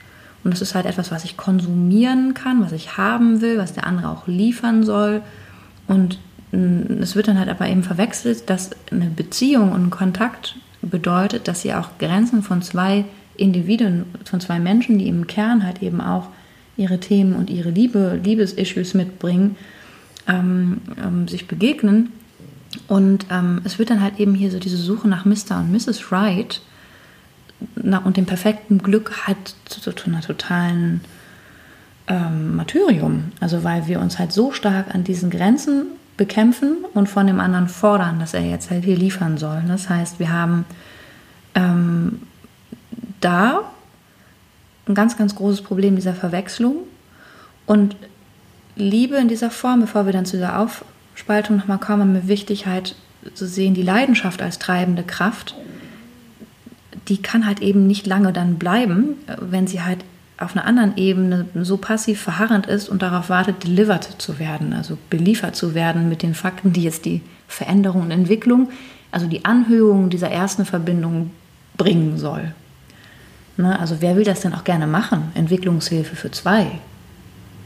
und 0.45 0.53
das 0.53 0.63
ist 0.63 0.75
halt 0.75 0.87
etwas, 0.87 1.11
was 1.11 1.25
ich 1.25 1.37
konsumieren 1.37 2.35
kann, 2.35 2.63
was 2.63 2.73
ich 2.73 2.97
haben 2.97 3.41
will, 3.41 3.59
was 3.59 3.73
der 3.73 3.87
andere 3.87 4.09
auch 4.09 4.27
liefern 4.27 4.85
soll. 4.85 5.23
Und 5.87 6.19
mm, 6.53 7.03
es 7.03 7.15
wird 7.15 7.29
dann 7.29 7.39
halt 7.39 7.49
aber 7.49 7.69
eben 7.69 7.83
verwechselt, 7.83 8.49
dass 8.49 8.71
eine 8.91 9.07
Beziehung 9.07 9.73
und 9.73 9.87
ein 9.87 9.91
Kontakt 9.91 10.57
bedeutet, 10.83 11.47
dass 11.47 11.63
sie 11.63 11.75
auch 11.75 11.99
Grenzen 11.99 12.43
von 12.43 12.63
zwei 12.63 13.05
Individuen, 13.37 14.07
von 14.25 14.41
zwei 14.41 14.59
Menschen, 14.59 14.99
die 14.99 15.09
im 15.09 15.27
Kern 15.27 15.65
halt 15.65 15.83
eben 15.83 16.01
auch 16.01 16.29
ihre 16.77 16.99
Themen 17.01 17.35
und 17.35 17.51
ihre 17.51 17.71
Liebe, 17.71 18.19
Liebesissues 18.23 18.95
mitbringen, 18.95 19.57
ähm, 20.27 20.81
ähm, 21.03 21.29
sich 21.29 21.47
begegnen. 21.47 22.13
Und 22.89 23.27
ähm, 23.31 23.61
es 23.65 23.79
wird 23.79 23.91
dann 23.91 24.01
halt 24.01 24.19
eben 24.19 24.35
hier 24.35 24.51
so 24.51 24.59
diese 24.59 24.77
Suche 24.77 25.09
nach 25.09 25.27
Mr. 25.27 25.59
und 25.59 25.73
Mrs. 25.73 26.13
Right 26.13 26.63
und 27.77 28.17
dem 28.17 28.27
perfekten 28.27 28.79
Glück 28.79 29.27
halt 29.27 29.55
zu, 29.67 29.81
zu 29.81 30.07
einer 30.07 30.21
totalen 30.21 31.01
ähm, 32.07 32.57
Martyrium. 32.57 33.33
Also 33.41 33.65
weil 33.65 33.87
wir 33.87 34.01
uns 34.01 34.19
halt 34.19 34.33
so 34.33 34.53
stark 34.53 34.95
an 34.95 35.05
diesen 35.05 35.31
Grenzen 35.31 35.87
bekämpfen 36.17 36.85
und 36.93 37.09
von 37.09 37.27
dem 37.27 37.41
anderen 37.41 37.69
fordern, 37.69 38.19
dass 38.21 38.35
er 38.35 38.43
jetzt 38.43 38.71
halt 38.71 38.85
hier 38.85 38.97
liefern 38.97 39.39
soll. 39.39 39.63
Das 39.67 39.89
heißt, 39.89 40.19
wir 40.19 40.31
haben 40.31 40.67
ähm, 41.55 42.23
da 43.21 43.63
ein 44.87 44.95
ganz, 44.95 45.17
ganz 45.17 45.35
großes 45.35 45.63
Problem 45.63 45.97
dieser 45.97 46.15
Verwechslung 46.15 46.77
und 47.67 47.97
Liebe 48.77 49.17
in 49.17 49.29
dieser 49.29 49.51
Form, 49.51 49.81
bevor 49.81 50.07
wir 50.07 50.13
dann 50.13 50.27
zu 50.27 50.37
dieser 50.37 50.59
Aufspaltung 50.59 51.57
nochmal 51.57 51.79
kommen, 51.79 52.13
mir 52.13 52.29
wichtig 52.29 52.67
halt 52.67 52.97
zu 53.35 53.47
sehen, 53.47 53.75
die 53.75 53.83
Leidenschaft 53.83 54.43
als 54.43 54.59
treibende 54.59 55.03
Kraft, 55.03 55.55
die 57.11 57.21
kann 57.21 57.45
halt 57.45 57.61
eben 57.61 57.87
nicht 57.87 58.07
lange 58.07 58.33
dann 58.33 58.55
bleiben, 58.55 59.17
wenn 59.41 59.67
sie 59.67 59.83
halt 59.83 59.99
auf 60.39 60.57
einer 60.57 60.65
anderen 60.65 60.97
Ebene 60.97 61.47
so 61.61 61.77
passiv 61.77 62.21
verharrend 62.21 62.67
ist 62.67 62.89
und 62.89 63.03
darauf 63.03 63.29
wartet, 63.29 63.65
delivered 63.65 64.05
zu 64.05 64.39
werden, 64.39 64.73
also 64.73 64.97
beliefert 65.11 65.55
zu 65.55 65.75
werden 65.75 66.09
mit 66.09 66.23
den 66.23 66.35
Fakten, 66.35 66.73
die 66.73 66.85
jetzt 66.85 67.05
die 67.05 67.21
Veränderung 67.47 68.03
und 68.03 68.11
Entwicklung, 68.11 68.71
also 69.11 69.27
die 69.27 69.45
Anhöhung 69.45 70.09
dieser 70.09 70.31
ersten 70.31 70.65
Verbindung 70.65 71.33
bringen 71.77 72.17
soll. 72.17 72.55
Ne? 73.57 73.79
Also 73.79 73.97
wer 74.01 74.17
will 74.17 74.25
das 74.25 74.41
denn 74.41 74.55
auch 74.55 74.65
gerne 74.65 74.87
machen? 74.87 75.33
Entwicklungshilfe 75.35 76.17
für 76.17 76.31
zwei? 76.31 76.71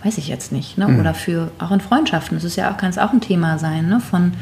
Weiß 0.02 0.18
ich 0.18 0.26
jetzt 0.26 0.52
nicht. 0.52 0.78
Ne? 0.78 0.88
Mhm. 0.88 1.00
Oder 1.00 1.14
für 1.14 1.50
auch 1.58 1.70
in 1.70 1.80
Freundschaften. 1.80 2.36
Das 2.36 2.44
ist 2.44 2.56
ja 2.56 2.72
auch, 2.72 2.76
kann 2.76 2.90
es 2.90 2.98
auch 2.98 3.12
ein 3.12 3.20
Thema 3.20 3.58
sein, 3.58 3.88
ne? 3.88 4.00
von 4.00 4.32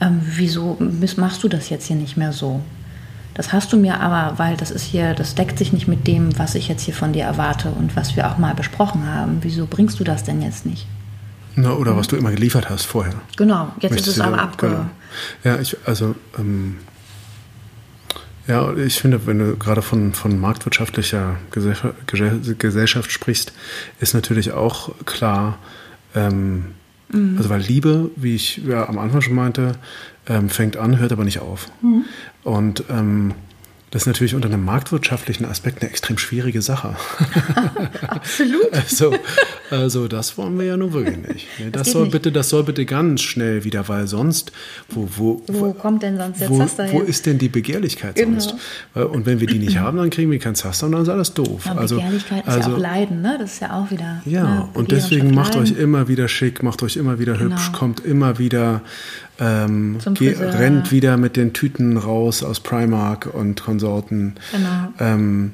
ähm, 0.00 0.20
wieso 0.22 0.76
machst 1.16 1.42
du 1.44 1.48
das 1.48 1.70
jetzt 1.70 1.86
hier 1.86 1.96
nicht 1.96 2.16
mehr 2.16 2.32
so? 2.32 2.60
Das 3.34 3.52
hast 3.52 3.72
du 3.72 3.76
mir 3.78 4.00
aber, 4.00 4.38
weil 4.38 4.56
das 4.56 4.70
ist 4.70 4.82
hier, 4.82 5.14
das 5.14 5.34
deckt 5.34 5.58
sich 5.58 5.72
nicht 5.72 5.88
mit 5.88 6.06
dem, 6.06 6.38
was 6.38 6.54
ich 6.54 6.68
jetzt 6.68 6.82
hier 6.82 6.94
von 6.94 7.12
dir 7.12 7.24
erwarte 7.24 7.70
und 7.70 7.96
was 7.96 8.14
wir 8.16 8.30
auch 8.30 8.38
mal 8.38 8.54
besprochen 8.54 9.06
haben. 9.06 9.38
Wieso 9.40 9.66
bringst 9.66 9.98
du 10.00 10.04
das 10.04 10.24
denn 10.24 10.42
jetzt 10.42 10.66
nicht? 10.66 10.86
Na, 11.54 11.72
oder 11.72 11.96
was 11.96 12.08
du 12.08 12.16
immer 12.16 12.30
geliefert 12.30 12.70
hast 12.70 12.84
vorher. 12.84 13.14
Genau, 13.36 13.72
jetzt 13.80 13.92
Möchtest 13.92 14.08
ist 14.08 14.16
es 14.16 14.20
aber 14.20 14.38
abge... 14.38 14.68
Genau. 14.68 14.86
Ja, 15.44 15.60
ich, 15.60 15.76
also, 15.84 16.14
ähm, 16.38 16.78
ja, 18.46 18.74
ich 18.74 19.00
finde, 19.00 19.26
wenn 19.26 19.38
du 19.38 19.56
gerade 19.56 19.82
von, 19.82 20.14
von 20.14 20.38
marktwirtschaftlicher 20.40 21.36
Gesellschaft 22.06 23.12
sprichst, 23.12 23.52
ist 24.00 24.14
natürlich 24.14 24.52
auch 24.52 24.90
klar, 25.04 25.58
ähm, 26.14 26.74
mhm. 27.10 27.36
also 27.36 27.50
weil 27.50 27.60
Liebe, 27.60 28.10
wie 28.16 28.34
ich 28.34 28.58
ja 28.66 28.88
am 28.88 28.98
Anfang 28.98 29.20
schon 29.20 29.34
meinte, 29.34 29.76
ähm, 30.26 30.48
fängt 30.48 30.76
an, 30.76 30.98
hört 30.98 31.12
aber 31.12 31.24
nicht 31.24 31.40
auf. 31.40 31.68
Mhm. 31.82 32.04
Und 32.44 32.84
ähm, 32.90 33.34
das 33.92 34.02
ist 34.02 34.06
natürlich 34.06 34.34
unter 34.34 34.48
einem 34.48 34.64
marktwirtschaftlichen 34.64 35.44
Aspekt 35.44 35.82
eine 35.82 35.90
extrem 35.90 36.16
schwierige 36.16 36.62
Sache. 36.62 36.96
Absolut. 38.08 38.72
also, 38.72 39.14
also 39.70 40.08
das 40.08 40.38
wollen 40.38 40.58
wir 40.58 40.64
ja 40.64 40.78
nun 40.78 40.94
wirklich 40.94 41.18
nicht. 41.18 41.46
Das, 41.58 41.82
das 41.82 41.92
soll 41.92 42.04
nicht. 42.04 42.12
bitte, 42.12 42.32
das 42.32 42.48
soll 42.48 42.64
bitte 42.64 42.86
ganz 42.86 43.20
schnell 43.20 43.64
wieder, 43.64 43.88
weil 43.88 44.06
sonst, 44.06 44.50
wo, 44.88 45.06
wo, 45.14 45.42
wo 45.46 45.74
kommt 45.74 46.02
denn 46.02 46.16
sonst 46.16 46.40
der 46.40 46.48
wo, 46.48 46.56
Zaster 46.56 46.90
Wo 46.90 47.00
ist 47.02 47.26
denn 47.26 47.36
die 47.36 47.50
Begehrlichkeit 47.50 48.14
genau. 48.14 48.40
sonst? 48.40 48.54
Und 48.94 49.26
wenn 49.26 49.40
wir 49.40 49.46
die 49.46 49.58
nicht 49.58 49.76
haben, 49.76 49.98
dann 49.98 50.08
kriegen 50.08 50.30
wir 50.30 50.38
keinen 50.38 50.54
Zaster 50.54 50.86
und 50.86 50.92
dann 50.92 51.02
ist 51.02 51.10
alles 51.10 51.34
doof. 51.34 51.66
Aber 51.66 51.82
also, 51.82 51.96
Begehrlichkeit 51.96 52.46
ist 52.46 52.48
also, 52.48 52.70
ja 52.70 52.76
auch 52.76 52.80
Leiden, 52.80 53.20
ne? 53.20 53.36
Das 53.38 53.52
ist 53.52 53.60
ja 53.60 53.78
auch 53.78 53.90
wieder. 53.90 54.22
Ja, 54.24 54.42
ne? 54.42 54.68
und 54.72 54.90
deswegen 54.90 55.34
macht 55.34 55.54
euch 55.54 55.72
immer 55.76 56.08
wieder 56.08 56.28
schick, 56.28 56.62
macht 56.62 56.82
euch 56.82 56.96
immer 56.96 57.18
wieder 57.18 57.34
genau. 57.34 57.56
hübsch, 57.56 57.72
kommt 57.72 58.00
immer 58.00 58.38
wieder 58.38 58.80
ähm, 59.42 59.98
rennt 60.06 60.92
wieder 60.92 61.16
mit 61.16 61.36
den 61.36 61.52
Tüten 61.52 61.96
raus 61.96 62.44
aus 62.44 62.60
Primark 62.60 63.26
und 63.26 63.62
Konsorten. 63.62 64.34
Genau. 64.52 64.92
Ähm, 65.00 65.52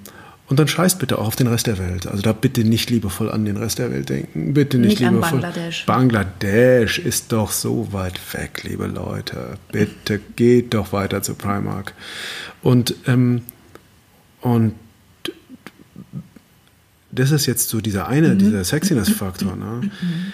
und 0.49 0.59
dann 0.59 0.69
scheißt 0.69 0.99
bitte 0.99 1.19
auch 1.19 1.27
auf 1.27 1.37
den 1.37 1.47
Rest 1.47 1.67
der 1.67 1.79
Welt. 1.79 2.07
Also 2.07 2.23
da 2.23 2.33
bitte 2.33 2.65
nicht 2.65 2.91
liebevoll 2.91 3.31
an 3.31 3.45
den 3.45 3.57
Rest 3.57 3.79
der 3.79 3.91
Welt 3.91 4.09
denken. 4.09 4.55
Bitte 4.55 4.79
nicht, 4.79 5.01
nicht 5.01 5.01
liebevoll. 5.01 5.41
Bangladesch. 5.41 5.87
Bangladesch 5.87 6.99
ist 6.99 7.33
doch 7.33 7.51
so 7.51 7.93
weit 7.93 8.19
weg, 8.35 8.63
liebe 8.65 8.87
Leute. 8.87 9.59
Bitte 9.73 10.21
geht 10.37 10.75
doch 10.75 10.93
weiter 10.93 11.23
zu 11.23 11.35
Primark. 11.35 11.95
Und, 12.63 12.95
ähm, 13.07 13.43
und 14.41 14.75
das 17.11 17.31
ist 17.31 17.47
jetzt 17.47 17.69
so 17.69 17.81
dieser 17.81 18.09
eine, 18.09 18.29
mhm. 18.29 18.39
dieser 18.39 18.65
Sexiness-Faktor. 18.65 19.57
Ne? 19.57 19.81
Mhm. 19.83 20.33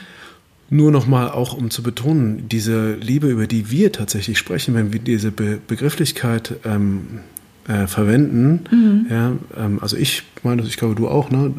Nur 0.75 0.91
nochmal 0.91 1.31
auch, 1.31 1.55
um 1.55 1.71
zu 1.71 1.85
betonen, 1.85 2.49
diese 2.49 2.95
Liebe, 2.95 3.29
über 3.29 3.47
die 3.47 3.71
wir 3.71 3.93
tatsächlich 3.93 4.39
sprechen, 4.39 4.75
wenn 4.75 4.93
wir 4.93 4.99
diese 4.99 5.31
Be 5.31 5.61
Begrifflichkeit 5.65 6.57
ähm, 6.65 7.21
äh, 7.69 7.87
verwenden, 7.87 8.65
mhm. 8.73 9.07
ja, 9.09 9.33
ähm, 9.57 9.79
also 9.81 9.97
ich 9.97 10.25
meine, 10.43 10.63
ich 10.63 10.77
glaube 10.77 10.97
du 10.97 11.07
auch, 11.07 11.31
ne? 11.31 11.53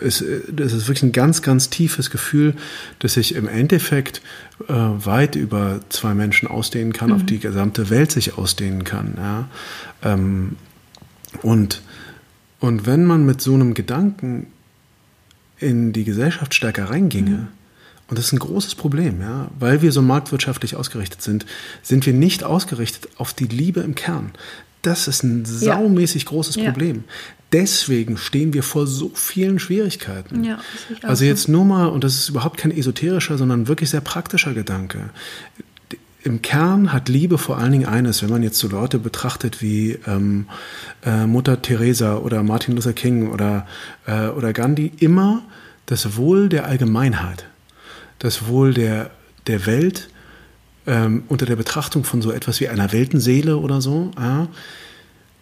Es, 0.00 0.24
das 0.48 0.74
ist 0.74 0.86
wirklich 0.86 1.02
ein 1.02 1.10
ganz, 1.10 1.42
ganz 1.42 1.70
tiefes 1.70 2.10
Gefühl, 2.10 2.54
das 3.00 3.14
sich 3.14 3.34
im 3.34 3.48
Endeffekt 3.48 4.22
äh, 4.68 4.72
weit 4.72 5.34
über 5.34 5.80
zwei 5.88 6.14
Menschen 6.14 6.46
ausdehnen 6.46 6.92
kann, 6.92 7.08
mhm. 7.08 7.16
auf 7.16 7.26
die 7.26 7.40
gesamte 7.40 7.90
Welt 7.90 8.12
sich 8.12 8.38
ausdehnen 8.38 8.84
kann. 8.84 9.14
Ja? 9.16 9.48
Ähm, 10.04 10.54
und, 11.42 11.82
und 12.60 12.86
wenn 12.86 13.06
man 13.06 13.26
mit 13.26 13.40
so 13.40 13.54
einem 13.54 13.74
Gedanken 13.74 14.46
in 15.58 15.92
die 15.92 16.04
Gesellschaft 16.04 16.54
stärker 16.54 16.90
reinginge, 16.90 17.30
mhm 17.30 17.57
und 18.08 18.18
das 18.18 18.26
ist 18.26 18.32
ein 18.32 18.38
großes 18.38 18.74
Problem, 18.74 19.20
ja, 19.20 19.50
weil 19.58 19.82
wir 19.82 19.92
so 19.92 20.00
marktwirtschaftlich 20.00 20.76
ausgerichtet 20.76 21.20
sind, 21.22 21.44
sind 21.82 22.06
wir 22.06 22.14
nicht 22.14 22.42
ausgerichtet 22.42 23.10
auf 23.18 23.34
die 23.34 23.44
Liebe 23.44 23.80
im 23.80 23.94
Kern. 23.94 24.32
Das 24.82 25.08
ist 25.08 25.22
ein 25.22 25.44
saumäßig 25.44 26.22
ja. 26.22 26.28
großes 26.30 26.56
Problem. 26.56 26.96
Ja. 26.96 27.12
Deswegen 27.52 28.16
stehen 28.16 28.52
wir 28.52 28.62
vor 28.62 28.86
so 28.86 29.10
vielen 29.14 29.58
Schwierigkeiten. 29.58 30.44
Ja, 30.44 30.58
also 31.02 31.24
jetzt 31.24 31.48
nur 31.48 31.64
mal, 31.64 31.86
und 31.86 32.04
das 32.04 32.14
ist 32.14 32.28
überhaupt 32.28 32.58
kein 32.58 32.70
esoterischer, 32.70 33.38
sondern 33.38 33.68
wirklich 33.68 33.90
sehr 33.90 34.02
praktischer 34.02 34.54
Gedanke. 34.54 35.10
Im 36.22 36.42
Kern 36.42 36.92
hat 36.92 37.08
Liebe 37.08 37.38
vor 37.38 37.58
allen 37.58 37.72
Dingen 37.72 37.86
eines, 37.86 38.22
wenn 38.22 38.30
man 38.30 38.42
jetzt 38.42 38.58
so 38.58 38.68
Leute 38.68 38.98
betrachtet 38.98 39.62
wie 39.62 39.98
ähm, 40.06 40.46
äh, 41.04 41.26
Mutter 41.26 41.62
Teresa 41.62 42.16
oder 42.16 42.42
Martin 42.42 42.74
Luther 42.74 42.92
King 42.92 43.30
oder, 43.30 43.66
äh, 44.06 44.28
oder 44.28 44.52
Gandhi, 44.52 44.92
immer 44.98 45.42
das 45.86 46.16
Wohl 46.16 46.50
der 46.50 46.66
Allgemeinheit 46.66 47.47
das 48.18 48.46
Wohl 48.46 48.74
der, 48.74 49.10
der 49.46 49.66
Welt 49.66 50.08
ähm, 50.86 51.24
unter 51.28 51.46
der 51.46 51.56
Betrachtung 51.56 52.04
von 52.04 52.22
so 52.22 52.32
etwas 52.32 52.60
wie 52.60 52.68
einer 52.68 52.92
Weltenseele 52.92 53.58
oder 53.58 53.80
so, 53.80 54.10
ja, 54.18 54.48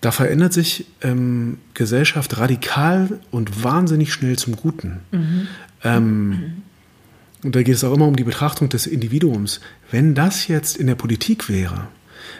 da 0.00 0.12
verändert 0.12 0.52
sich 0.52 0.86
ähm, 1.02 1.58
Gesellschaft 1.74 2.36
radikal 2.36 3.20
und 3.30 3.64
wahnsinnig 3.64 4.12
schnell 4.12 4.36
zum 4.36 4.56
Guten. 4.56 5.00
Mhm. 5.10 5.48
Ähm, 5.82 6.28
mhm. 6.28 6.52
Und 7.42 7.54
da 7.54 7.62
geht 7.62 7.74
es 7.74 7.84
auch 7.84 7.94
immer 7.94 8.06
um 8.06 8.16
die 8.16 8.24
Betrachtung 8.24 8.68
des 8.68 8.86
Individuums. 8.86 9.60
Wenn 9.90 10.14
das 10.14 10.48
jetzt 10.48 10.76
in 10.76 10.86
der 10.86 10.94
Politik 10.96 11.48
wäre, 11.48 11.88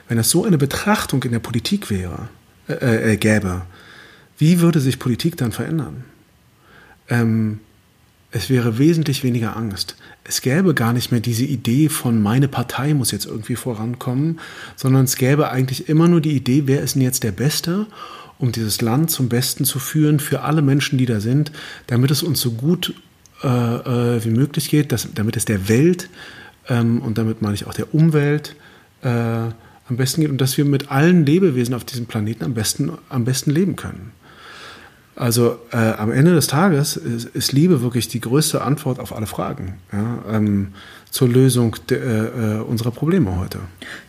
wenn 0.09 0.19
es 0.19 0.31
so 0.31 0.45
eine 0.45 0.59
Betrachtung 0.59 1.23
in 1.23 1.33
der 1.33 1.39
Politik 1.39 1.91
wäre, 1.91 2.29
äh, 2.69 3.13
äh, 3.13 3.17
gäbe, 3.17 3.63
wie 4.39 4.61
würde 4.61 4.81
sich 4.81 4.99
Politik 4.99 5.37
dann 5.37 5.53
verändern? 5.53 6.05
Ähm, 7.09 7.61
es 8.31 8.51
wäre 8.51 8.79
wesentlich 8.79 9.23
weniger 9.23 9.57
Angst. 9.57 9.97
Es 10.29 10.41
gäbe 10.41 10.75
gar 10.75 10.93
nicht 10.93 11.13
mehr 11.13 11.21
diese 11.21 11.45
Idee 11.45 11.89
von 11.89 12.21
meine 12.21 12.49
Partei 12.49 12.95
muss 12.95 13.13
jetzt 13.13 13.27
irgendwie 13.27 13.55
vorankommen, 13.55 14.41
sondern 14.75 15.05
es 15.05 15.17
gäbe 15.17 15.51
eigentlich 15.51 15.89
immer 15.89 16.09
nur 16.09 16.21
die 16.21 16.35
Idee, 16.35 16.65
wer 16.67 16.83
ist 16.83 16.97
denn 16.97 17.03
jetzt 17.03 17.23
der 17.23 17.33
Beste, 17.33 17.87
um 18.39 18.51
dieses 18.51 18.81
Land 18.81 19.11
zum 19.11 19.29
Besten 19.29 19.65
zu 19.65 19.79
führen 19.79 20.19
für 20.19 20.43
alle 20.43 20.63
Menschen, 20.63 20.99
die 20.99 21.07
da 21.07 21.21
sind, 21.21 21.53
damit 21.87 22.11
es 22.11 22.23
uns 22.23 22.41
so 22.41 22.53
gut 22.53 22.95
äh, 23.43 23.47
äh, 23.47 24.25
wie 24.25 24.31
möglich 24.31 24.69
geht, 24.69 24.93
dass, 24.93 25.09
damit 25.15 25.37
es 25.37 25.45
der 25.45 25.69
Welt 25.69 26.09
ähm, 26.69 27.01
und 27.01 27.19
damit 27.19 27.41
meine 27.41 27.55
ich 27.55 27.67
auch 27.67 27.75
der 27.75 27.95
Umwelt 27.95 28.57
äh, 29.03 29.09
am 29.09 29.97
besten 29.97 30.23
geht 30.23 30.31
und 30.31 30.41
dass 30.41 30.57
wir 30.57 30.65
mit 30.65 30.91
allen 30.91 31.25
Lebewesen 31.25 31.75
auf 31.75 31.85
diesem 31.85 32.07
Planeten 32.07 32.45
am 32.45 32.55
besten, 32.55 32.91
am 33.09 33.25
besten 33.25 33.53
leben 33.53 33.77
können. 33.77 34.13
Also 35.17 35.59
äh, 35.73 35.77
am 35.77 36.13
Ende 36.13 36.35
des 36.35 36.47
Tages 36.47 36.97
ist, 36.97 37.25
ist, 37.25 37.53
Liebe 37.53 37.81
wirklich 37.81 38.07
die 38.09 38.21
größte 38.21 38.61
Antwort 38.61 39.01
auf 39.01 39.17
alle 39.17 39.27
Fragen 39.27 39.79
ja, 39.91 40.19
ähm, 40.31 40.75
zur 41.11 41.29
Lösung 41.29 41.75
de, 41.89 41.99
äh, 41.99 42.61
unserer 42.61 42.91
Probleme 42.91 43.39
heute. 43.39 43.61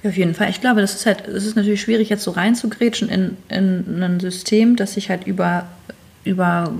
Ja, 0.03 0.09
auf 0.09 0.17
jeden 0.17 0.33
Fall. 0.33 0.49
Ich 0.49 0.59
glaube, 0.59 0.81
das 0.81 0.95
ist 0.95 1.05
halt, 1.05 1.25
es 1.25 1.45
ist 1.45 1.55
natürlich 1.55 1.81
schwierig, 1.81 2.09
jetzt 2.09 2.23
so 2.23 2.31
reinzugrätschen 2.31 3.07
in, 3.07 3.37
in 3.47 4.03
ein 4.03 4.19
System, 4.19 4.75
das 4.75 4.95
sich 4.95 5.09
halt 5.09 5.25
über, 5.25 5.69
über 6.25 6.73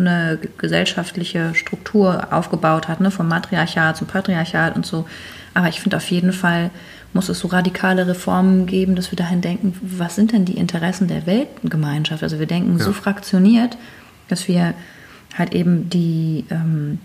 eine 0.00 0.38
gesellschaftliche 0.58 1.54
Struktur 1.54 2.28
aufgebaut 2.32 2.88
hat, 2.88 3.00
ne, 3.00 3.10
vom 3.10 3.28
Matriarchat 3.28 3.96
zum 3.96 4.06
Patriarchat 4.06 4.76
und 4.76 4.86
so. 4.86 5.06
Aber 5.54 5.68
ich 5.68 5.80
finde 5.80 5.96
auf 5.96 6.10
jeden 6.10 6.32
Fall 6.32 6.70
muss 7.14 7.28
es 7.28 7.38
so 7.38 7.48
radikale 7.48 8.06
Reformen 8.08 8.66
geben, 8.66 8.96
dass 8.96 9.12
wir 9.12 9.16
dahin 9.16 9.40
denken, 9.40 9.74
was 9.80 10.16
sind 10.16 10.32
denn 10.32 10.44
die 10.44 10.58
Interessen 10.58 11.06
der 11.06 11.26
Weltgemeinschaft? 11.26 12.24
Also 12.24 12.40
wir 12.40 12.46
denken 12.46 12.76
ja. 12.78 12.84
so 12.84 12.92
fraktioniert, 12.92 13.78
dass 14.28 14.48
wir 14.48 14.74
halt 15.38 15.54
eben 15.54 15.88
die, 15.88 16.44
ähm, 16.50 16.98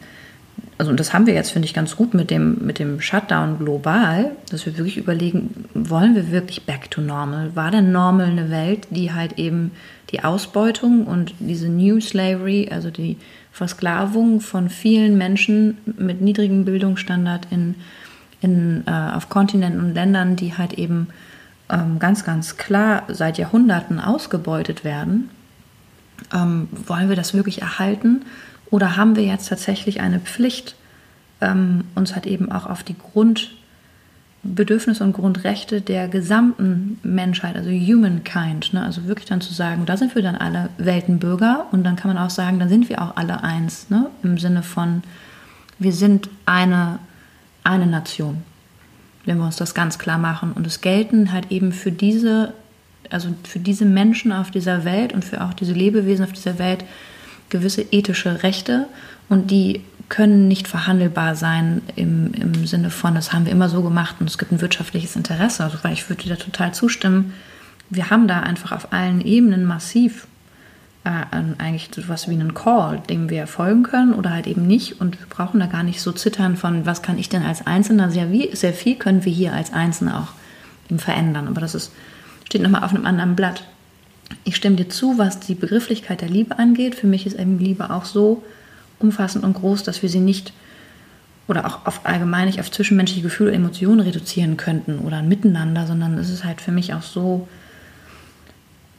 also 0.79 0.89
und 0.89 0.99
das 0.99 1.13
haben 1.13 1.27
wir 1.27 1.35
jetzt, 1.35 1.51
finde 1.51 1.67
ich, 1.67 1.75
ganz 1.75 1.95
gut 1.95 2.15
mit 2.15 2.31
dem, 2.31 2.65
mit 2.65 2.79
dem 2.79 2.99
Shutdown 2.99 3.59
global, 3.59 4.31
dass 4.49 4.65
wir 4.65 4.75
wirklich 4.77 4.97
überlegen, 4.97 5.65
wollen 5.75 6.15
wir 6.15 6.31
wirklich 6.31 6.65
back 6.65 6.89
to 6.89 7.01
normal? 7.01 7.55
War 7.55 7.69
denn 7.69 7.91
normal 7.91 8.27
eine 8.27 8.49
Welt, 8.49 8.87
die 8.89 9.13
halt 9.13 9.37
eben 9.37 9.71
die 10.09 10.23
Ausbeutung 10.23 11.05
und 11.05 11.35
diese 11.39 11.69
New 11.69 11.99
Slavery, 11.99 12.69
also 12.71 12.89
die 12.89 13.17
Versklavung 13.51 14.41
von 14.41 14.69
vielen 14.69 15.17
Menschen 15.17 15.77
mit 15.97 16.21
niedrigem 16.21 16.65
Bildungsstandard 16.65 17.47
in 17.51 17.75
in, 18.41 18.83
äh, 18.87 18.91
auf 18.91 19.29
Kontinenten 19.29 19.81
und 19.81 19.93
Ländern, 19.93 20.35
die 20.35 20.57
halt 20.57 20.73
eben 20.73 21.07
ähm, 21.69 21.99
ganz, 21.99 22.23
ganz 22.23 22.57
klar 22.57 23.03
seit 23.07 23.37
Jahrhunderten 23.37 23.99
ausgebeutet 23.99 24.83
werden. 24.83 25.29
Ähm, 26.33 26.67
wollen 26.71 27.09
wir 27.09 27.15
das 27.15 27.33
wirklich 27.33 27.61
erhalten 27.61 28.23
oder 28.71 28.97
haben 28.97 29.15
wir 29.15 29.23
jetzt 29.23 29.49
tatsächlich 29.49 30.01
eine 30.01 30.19
Pflicht, 30.19 30.75
ähm, 31.41 31.85
uns 31.95 32.15
halt 32.15 32.25
eben 32.25 32.51
auch 32.51 32.65
auf 32.65 32.83
die 32.83 32.95
Grundbedürfnisse 34.43 35.03
und 35.03 35.13
Grundrechte 35.13 35.81
der 35.81 36.07
gesamten 36.07 36.99
Menschheit, 37.03 37.55
also 37.55 37.69
Humankind, 37.69 38.73
ne? 38.73 38.83
also 38.83 39.05
wirklich 39.05 39.27
dann 39.27 39.41
zu 39.41 39.53
sagen, 39.53 39.85
da 39.85 39.97
sind 39.97 40.15
wir 40.15 40.21
dann 40.21 40.35
alle 40.35 40.69
Weltenbürger 40.77 41.67
und 41.71 41.83
dann 41.83 41.95
kann 41.95 42.13
man 42.13 42.23
auch 42.23 42.29
sagen, 42.29 42.59
dann 42.59 42.69
sind 42.69 42.89
wir 42.89 43.01
auch 43.01 43.15
alle 43.15 43.43
eins, 43.43 43.89
ne? 43.89 44.09
im 44.23 44.37
Sinne 44.37 44.63
von, 44.63 45.03
wir 45.79 45.93
sind 45.93 46.29
eine 46.45 46.99
eine 47.63 47.87
Nation, 47.87 48.43
wenn 49.25 49.37
wir 49.37 49.45
uns 49.45 49.57
das 49.57 49.73
ganz 49.73 49.99
klar 49.99 50.17
machen. 50.17 50.53
Und 50.53 50.65
es 50.65 50.81
gelten 50.81 51.31
halt 51.31 51.51
eben 51.51 51.71
für 51.71 51.91
diese, 51.91 52.53
also 53.09 53.29
für 53.43 53.59
diese 53.59 53.85
Menschen 53.85 54.31
auf 54.31 54.51
dieser 54.51 54.85
Welt 54.85 55.13
und 55.13 55.23
für 55.23 55.43
auch 55.43 55.53
diese 55.53 55.73
Lebewesen 55.73 56.25
auf 56.25 56.31
dieser 56.31 56.59
Welt 56.59 56.83
gewisse 57.49 57.81
ethische 57.81 58.43
Rechte 58.43 58.87
und 59.27 59.51
die 59.51 59.81
können 60.09 60.47
nicht 60.47 60.67
verhandelbar 60.67 61.35
sein 61.35 61.81
im, 61.95 62.33
im 62.33 62.65
Sinne 62.65 62.89
von, 62.89 63.15
das 63.15 63.31
haben 63.31 63.45
wir 63.45 63.51
immer 63.51 63.69
so 63.69 63.83
gemacht 63.83 64.15
und 64.19 64.29
es 64.29 64.37
gibt 64.37 64.51
ein 64.51 64.61
wirtschaftliches 64.61 65.15
Interesse. 65.15 65.63
Also, 65.63 65.77
weil 65.83 65.93
ich 65.93 66.09
würde 66.09 66.23
dir 66.23 66.29
da 66.29 66.35
total 66.35 66.73
zustimmen. 66.73 67.33
Wir 67.89 68.09
haben 68.09 68.27
da 68.27 68.39
einfach 68.39 68.71
auf 68.71 68.91
allen 68.91 69.21
Ebenen 69.21 69.65
massiv 69.65 70.27
äh, 71.03 71.21
eigentlich 71.59 71.89
sowas 71.95 72.27
wie 72.27 72.33
einen 72.33 72.53
Call, 72.53 73.01
dem 73.07 73.29
wir 73.29 73.47
folgen 73.47 73.83
können 73.83 74.13
oder 74.13 74.31
halt 74.31 74.47
eben 74.47 74.65
nicht. 74.65 74.99
Und 74.99 75.19
wir 75.19 75.27
brauchen 75.27 75.59
da 75.59 75.67
gar 75.67 75.83
nicht 75.83 76.01
so 76.01 76.11
zittern 76.11 76.57
von, 76.57 76.85
was 76.85 77.01
kann 77.01 77.19
ich 77.19 77.29
denn 77.29 77.43
als 77.43 77.65
Einzelner, 77.65 78.11
sehr, 78.11 78.27
sehr 78.53 78.73
viel 78.73 78.95
können 78.95 79.25
wir 79.25 79.31
hier 79.31 79.53
als 79.53 79.71
Einzelne 79.73 80.17
auch 80.17 80.33
verändern. 80.97 81.47
Aber 81.47 81.61
das 81.61 81.75
ist, 81.75 81.91
steht 82.45 82.63
nochmal 82.63 82.83
auf 82.83 82.93
einem 82.93 83.05
anderen 83.05 83.35
Blatt. 83.35 83.63
Ich 84.43 84.55
stimme 84.55 84.75
dir 84.75 84.89
zu, 84.89 85.17
was 85.17 85.39
die 85.39 85.55
Begrifflichkeit 85.55 86.21
der 86.21 86.29
Liebe 86.29 86.57
angeht. 86.59 86.95
Für 86.95 87.07
mich 87.07 87.25
ist 87.25 87.37
eben 87.37 87.59
Liebe 87.59 87.89
auch 87.89 88.05
so 88.05 88.43
umfassend 88.99 89.43
und 89.43 89.53
groß, 89.53 89.83
dass 89.83 90.01
wir 90.01 90.09
sie 90.09 90.19
nicht 90.19 90.53
oder 91.47 91.65
auch 91.65 91.85
auf 91.85 92.01
allgemein 92.05 92.45
nicht 92.45 92.59
auf 92.59 92.69
zwischenmenschliche 92.69 93.23
Gefühle 93.23 93.49
und 93.49 93.55
Emotionen 93.55 94.01
reduzieren 94.01 94.55
könnten 94.55 94.99
oder 94.99 95.17
ein 95.17 95.27
Miteinander, 95.27 95.87
sondern 95.87 96.17
es 96.19 96.29
ist 96.29 96.43
halt 96.43 96.61
für 96.61 96.71
mich 96.71 96.93
auch 96.93 97.01
so 97.01 97.47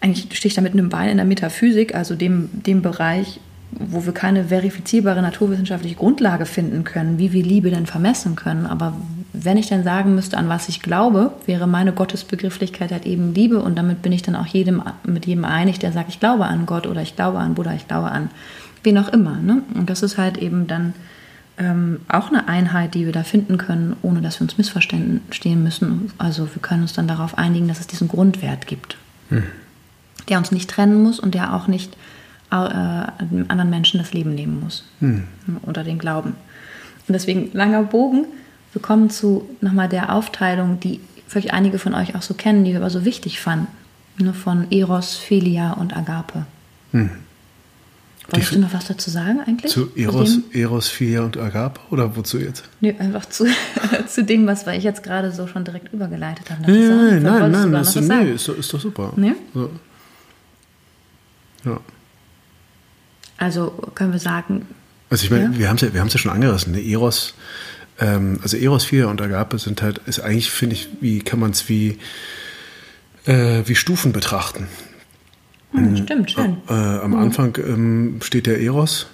eigentlich 0.01 0.35
stehe 0.37 0.49
ich 0.49 0.55
da 0.55 0.63
mit 0.63 0.73
einem 0.73 0.89
Bein 0.89 1.11
in 1.11 1.17
der 1.19 1.27
Metaphysik, 1.27 1.95
also 1.95 2.15
dem, 2.15 2.49
dem 2.53 2.83
Bereich, 2.83 3.41
wo 3.71 4.05
wir 4.05 4.13
keine 4.13 4.45
verifizierbare 4.45 5.23
naturwissenschaftliche 5.23 5.95
Grundlage 5.95 6.47
finden 6.47 6.85
können, 6.85 7.19
wie 7.19 7.33
wir 7.33 7.45
Liebe 7.45 7.71
denn 7.71 7.87
vermessen 7.87 8.35
können. 8.35 8.67
Aber 8.67 8.97
wenn 9.33 9.57
ich 9.57 9.69
dann 9.69 9.85
sagen 9.85 10.15
müsste, 10.15 10.37
an 10.37 10.49
was 10.49 10.69
ich 10.69 10.81
glaube, 10.81 11.33
wäre 11.47 11.67
meine 11.67 11.93
Gottesbegrifflichkeit 11.93 12.91
halt 12.91 13.07
eben 13.07 13.35
Liebe 13.35 13.61
und 13.61 13.77
damit 13.79 14.03
bin 14.03 14.13
ich 14.13 14.23
dann 14.23 14.37
auch 14.37 14.47
jedem, 14.47 14.83
mit 15.05 15.27
jedem 15.27 15.45
einig, 15.45 15.79
der 15.79 15.93
sagt, 15.93 16.09
ich 16.09 16.21
glaube 16.21 16.47
an 16.47 16.67
Gott 16.67 16.87
oder 16.87 17.03
ich 17.03 17.17
glaube 17.17 17.39
an 17.39 17.55
Buddha, 17.55 17.75
ich 17.75 17.87
glaube 17.87 18.11
an 18.11 18.31
wen 18.83 18.99
auch 18.99 19.09
immer. 19.09 19.37
Ne? 19.37 19.63
Und 19.75 19.91
das 19.91 20.03
ist 20.03 20.19
halt 20.19 20.39
eben 20.39 20.67
dann 20.67 20.95
ähm, 21.59 22.01
auch 22.09 22.29
eine 22.29 22.49
Einheit, 22.49 22.95
die 22.95 23.05
wir 23.05 23.13
da 23.13 23.23
finden 23.23 23.59
können, 23.59 23.97
ohne 24.03 24.21
dass 24.21 24.41
wir 24.41 24.43
uns 24.43 24.59
missverstehen 24.59 25.21
müssen. 25.63 26.11
Also 26.19 26.49
wir 26.55 26.63
können 26.63 26.83
uns 26.83 26.95
dann 26.95 27.07
darauf 27.07 27.39
einigen, 27.39 27.69
dass 27.69 27.81
es 27.81 27.87
diesen 27.87 28.09
Grundwert 28.09 28.67
gibt. 28.67 28.97
Hm 29.29 29.45
der 30.31 30.39
uns 30.39 30.53
nicht 30.53 30.71
trennen 30.71 31.03
muss 31.03 31.21
und 31.21 31.35
der 31.35 31.55
auch 31.55 31.67
nicht 31.67 31.97
äh, 32.51 32.55
anderen 32.55 33.71
Menschen 33.71 33.99
das 33.99 34.13
Leben 34.13 34.35
nehmen 34.35 34.61
muss 34.61 34.85
hm. 35.01 35.25
oder 35.63 35.85
den 35.85 35.99
Glauben. 35.99 36.35
Und 37.07 37.13
deswegen 37.13 37.51
langer 37.53 37.83
Bogen. 37.83 38.27
Wir 38.73 38.83
kommen 38.83 39.11
zu 39.11 39.49
nochmal 39.61 39.89
der 39.89 40.15
Aufteilung, 40.15 40.81
die 40.81 41.01
vielleicht 41.27 41.53
einige 41.53 41.79
von 41.79 41.95
euch 41.95 42.15
auch 42.15 42.23
so 42.23 42.35
kennen, 42.35 42.65
die 42.65 42.73
wir 42.73 42.81
aber 42.81 42.91
so 42.91 43.05
wichtig 43.05 43.41
fanden, 43.41 43.69
ne, 44.19 44.33
von 44.33 44.71
Eros, 44.71 45.17
Philia 45.17 45.73
und 45.73 45.97
Agape. 45.97 46.47
Hm. 46.93 47.11
Wolltest 48.31 48.55
du 48.55 48.59
noch 48.61 48.73
was 48.73 48.87
dazu 48.87 49.11
sagen 49.11 49.41
eigentlich? 49.41 49.73
Zu 49.73 49.91
Eros, 49.97 50.39
Eros, 50.53 50.89
Philia 50.89 51.23
und 51.23 51.37
Agape 51.37 51.81
oder 51.91 52.15
wozu 52.17 52.39
jetzt? 52.39 52.65
Nee, 52.81 52.95
einfach 52.99 53.27
zu, 53.27 53.47
zu 54.07 54.25
dem, 54.25 54.47
was 54.47 54.67
ich 54.69 54.85
jetzt 54.85 55.03
gerade 55.03 55.33
so 55.33 55.49
schon 55.49 55.65
direkt 55.65 55.93
übergeleitet 55.93 56.49
habe. 56.51 56.63
Nee, 56.71 56.89
nein, 56.89 57.23
nein, 57.23 57.51
nein, 57.51 57.73
das, 57.73 57.97
nee, 57.97 58.31
ist, 58.33 58.49
ist, 58.49 58.73
doch 58.73 58.81
super. 58.81 59.13
Nee? 59.17 59.33
So. 59.53 59.71
Ja. 61.65 61.81
Also 63.37 63.71
können 63.95 64.13
wir 64.13 64.21
sagen. 64.21 64.67
Also 65.09 65.25
ich 65.25 65.31
meine, 65.31 65.45
ja? 65.45 65.59
wir 65.59 65.69
haben 65.69 65.77
es 65.77 65.83
ja, 65.83 65.93
wir 65.93 66.05
ja 66.05 66.19
schon 66.19 66.31
angerissen. 66.31 66.73
Ne? 66.73 66.89
Eros, 66.89 67.35
ähm, 68.01 68.41
also 68.43 68.57
Eros 68.57 68.85
4 68.85 69.09
und 69.09 69.21
Agape 69.23 69.59
sind 69.59 69.83
halt, 69.83 69.99
ist 70.07 70.21
eigentlich, 70.21 70.51
finde 70.51 70.75
ich, 70.75 70.89
wie 71.01 71.21
kann 71.21 71.39
man 71.39 71.53
es 71.53 71.69
wie, 71.69 71.99
äh, 73.27 73.63
wie 73.67 73.77
Stufen 73.77 74.13
betrachten. 74.13 74.67
Hm, 75.73 75.97
stimmt, 75.97 76.31
schön. 76.33 76.57
Äh, 76.69 76.73
äh, 76.73 77.01
am 77.01 77.13
mhm. 77.13 77.19
Anfang 77.19 77.57
ähm, 77.59 78.21
steht 78.23 78.47
der 78.47 78.61
Eros, 78.61 79.07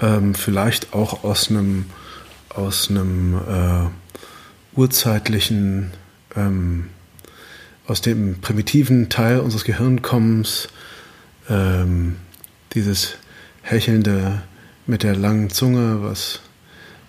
ähm, 0.00 0.34
vielleicht 0.34 0.94
auch 0.94 1.24
aus 1.24 1.50
einem 1.50 1.84
aus 2.54 2.90
einem 2.90 3.34
äh, 3.36 4.78
urzeitlichen, 4.78 5.92
ähm, 6.36 6.86
aus 7.86 8.00
dem 8.00 8.40
primitiven 8.40 9.08
Teil 9.08 9.40
unseres 9.40 9.64
Gehirnkommens 9.64 10.68
ähm, 11.48 12.16
dieses 12.74 13.16
hechelnde 13.62 14.42
mit 14.86 15.02
der 15.02 15.16
langen 15.16 15.50
Zunge, 15.50 16.02
was, 16.02 16.40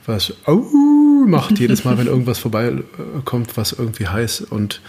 was 0.05 0.33
au 0.45 0.65
macht 1.27 1.59
jedes 1.59 1.83
Mal, 1.83 1.97
wenn 1.97 2.07
irgendwas 2.07 2.39
vorbeikommt, 2.39 3.57
was 3.57 3.73
irgendwie 3.73 4.07
heiß 4.07 4.41
und 4.41 4.81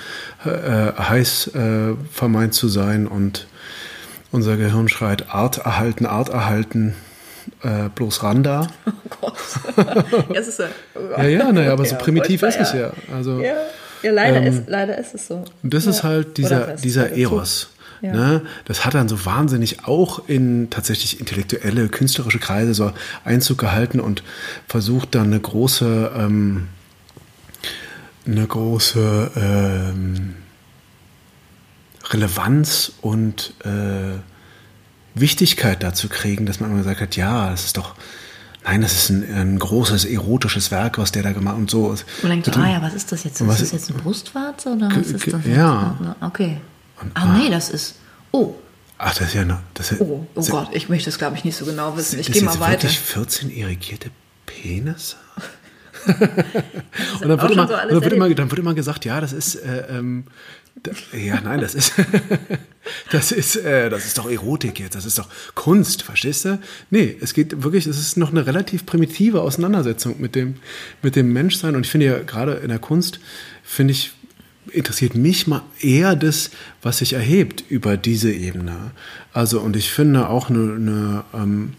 äh, 0.44 0.92
heiß 0.98 1.48
äh, 1.54 1.94
vermeint 2.10 2.54
zu 2.54 2.68
sein 2.68 3.06
und 3.06 3.46
unser 4.30 4.56
Gehirn 4.56 4.88
schreit 4.88 5.30
Art 5.30 5.58
erhalten, 5.58 6.06
Art 6.06 6.30
erhalten, 6.30 6.94
äh, 7.62 7.88
bloß 7.94 8.22
Randa. 8.22 8.68
Oh 8.86 8.92
Gott. 9.20 9.34
das 10.34 10.48
ist 10.48 10.58
ja, 10.58 10.68
ja, 11.18 11.24
ja, 11.24 11.52
naja, 11.52 11.72
aber 11.72 11.84
so 11.84 11.96
primitiv 11.96 12.42
ist 12.42 12.58
es 12.58 12.72
ja. 12.72 12.92
Also, 13.14 13.40
ja, 13.40 13.54
ja 14.02 14.10
leider, 14.10 14.38
ähm, 14.38 14.46
ist, 14.46 14.62
leider 14.66 14.98
ist 14.98 15.14
es 15.14 15.26
so. 15.26 15.44
Und 15.62 15.74
das 15.74 15.84
ja. 15.84 15.90
ist 15.90 16.02
halt 16.02 16.38
dieser, 16.38 16.76
dieser 16.76 17.12
Eros. 17.12 17.71
Ja. 18.02 18.12
Ne? 18.12 18.42
Das 18.64 18.84
hat 18.84 18.94
dann 18.94 19.08
so 19.08 19.24
wahnsinnig 19.24 19.84
auch 19.86 20.28
in 20.28 20.68
tatsächlich 20.70 21.20
intellektuelle, 21.20 21.88
künstlerische 21.88 22.38
Kreise 22.40 22.74
so 22.74 22.92
Einzug 23.24 23.58
gehalten 23.58 24.00
und 24.00 24.22
versucht 24.68 25.14
dann 25.14 25.26
eine 25.28 25.38
große, 25.40 26.10
ähm, 26.16 26.68
eine 28.26 28.46
große, 28.46 29.30
ähm, 29.36 30.34
Relevanz 32.10 32.92
und 33.00 33.54
äh, 33.64 34.18
Wichtigkeit 35.14 35.82
dazu 35.82 36.08
kriegen, 36.08 36.46
dass 36.46 36.60
man 36.60 36.70
immer 36.70 36.80
gesagt 36.80 37.00
hat, 37.00 37.16
ja, 37.16 37.50
das 37.50 37.66
ist 37.66 37.76
doch, 37.76 37.94
nein, 38.64 38.82
das 38.82 38.94
ist 38.94 39.10
ein, 39.10 39.32
ein 39.34 39.58
großes 39.58 40.04
erotisches 40.06 40.70
Werk, 40.70 40.98
was 40.98 41.12
der 41.12 41.22
da 41.22 41.32
gemacht 41.32 41.56
und 41.56 41.70
so. 41.70 41.86
Und 41.86 42.04
denkt, 42.28 42.54
ah 42.56 42.68
ja, 42.70 42.82
was 42.82 42.94
ist 42.94 43.12
das 43.12 43.24
jetzt? 43.24 43.40
Ist 43.40 43.46
Was- 43.46 43.60
das 43.60 43.72
jetzt 43.72 43.90
eine 43.90 44.00
Brustwarze 44.00 44.70
oder 44.70 44.90
was 44.90 45.06
ist 45.10 45.32
das? 45.32 45.46
ja. 45.46 45.96
Jetzt? 46.00 46.16
Okay. 47.10 47.12
Ah 47.14 47.38
nee, 47.38 47.50
das 47.50 47.70
ist. 47.70 47.96
Oh, 48.30 48.54
Ach, 49.04 49.14
das 49.14 49.28
ist 49.28 49.34
ja, 49.34 49.40
eine, 49.40 49.58
das 49.74 49.90
ist, 49.90 50.00
oh, 50.00 50.26
oh 50.32 50.44
Gott, 50.46 50.68
ich 50.72 50.88
möchte 50.88 51.10
es 51.10 51.18
glaube 51.18 51.36
ich 51.36 51.42
nicht 51.42 51.56
so 51.56 51.64
genau 51.64 51.96
wissen. 51.96 52.20
Ich 52.20 52.28
das 52.28 52.34
gehe 52.34 52.44
mal 52.44 52.60
weiter. 52.60 52.84
wirklich 52.84 53.00
14 53.00 53.50
irrigierte 53.50 54.10
Penisse? 54.46 55.16
Das 56.06 56.16
Und 57.20 57.28
dann 57.28 57.40
wird, 57.40 57.52
immer, 57.52 57.66
so 57.66 57.74
dann, 57.74 57.90
wird 57.90 58.12
immer, 58.12 58.30
dann 58.30 58.50
wird 58.50 58.58
immer 58.60 58.74
gesagt, 58.74 59.04
ja, 59.04 59.20
das 59.20 59.32
ist, 59.32 59.56
äh, 59.56 59.86
ähm, 59.90 60.24
da, 60.82 60.92
ja, 61.16 61.40
nein, 61.40 61.60
das 61.60 61.74
ist, 61.74 61.94
das 63.10 63.32
ist, 63.32 63.56
äh, 63.56 63.90
das 63.90 64.06
ist 64.06 64.18
doch 64.18 64.30
Erotik 64.30 64.78
jetzt, 64.78 64.94
das 64.94 65.04
ist 65.04 65.18
doch 65.18 65.28
Kunst, 65.56 66.02
verstehst 66.02 66.44
du? 66.44 66.60
Nee, 66.90 67.16
es 67.20 67.34
geht 67.34 67.62
wirklich, 67.62 67.86
es 67.86 67.98
ist 67.98 68.16
noch 68.16 68.30
eine 68.30 68.46
relativ 68.46 68.86
primitive 68.86 69.40
Auseinandersetzung 69.40 70.20
mit 70.20 70.34
dem, 70.34 70.56
mit 71.02 71.16
dem 71.16 71.32
Menschsein. 71.32 71.74
Und 71.74 71.84
ich 71.84 71.90
finde 71.90 72.06
ja 72.06 72.18
gerade 72.20 72.54
in 72.54 72.68
der 72.68 72.78
Kunst, 72.78 73.18
finde 73.64 73.92
ich, 73.92 74.12
interessiert 74.72 75.14
mich 75.14 75.46
mal 75.46 75.62
eher 75.80 76.16
das, 76.16 76.50
was 76.82 76.98
sich 76.98 77.12
erhebt 77.12 77.64
über 77.68 77.96
diese 77.96 78.32
Ebene. 78.32 78.92
Also, 79.32 79.60
und 79.60 79.76
ich 79.76 79.90
finde 79.90 80.28
auch 80.28 80.50
eine, 80.50 80.74
eine 80.74 81.24
ähm, 81.34 81.74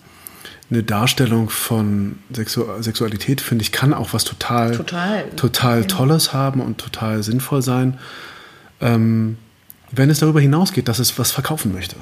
eine 0.73 0.83
Darstellung 0.83 1.49
von 1.49 2.17
Sexu 2.33 2.65
Sexualität, 2.81 3.41
finde 3.41 3.63
ich, 3.63 3.71
kann 3.71 3.93
auch 3.93 4.13
was 4.13 4.23
total, 4.23 4.75
Total. 4.75 5.29
total 5.35 5.85
Tolles 5.85 6.33
haben 6.33 6.61
und 6.61 6.77
total 6.79 7.21
sinnvoll 7.21 7.61
sein, 7.61 7.99
ähm, 8.81 9.37
wenn 9.91 10.09
es 10.09 10.19
darüber 10.19 10.41
hinausgeht, 10.41 10.87
dass 10.87 10.99
es 10.99 11.19
was 11.19 11.31
verkaufen 11.31 11.73
möchte. 11.73 11.95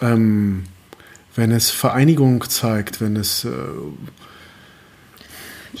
Ähm, 0.00 0.64
wenn 1.36 1.52
es 1.52 1.70
Vereinigung 1.70 2.48
zeigt, 2.48 3.00
wenn 3.00 3.16
es 3.16 3.44
äh, 3.44 3.50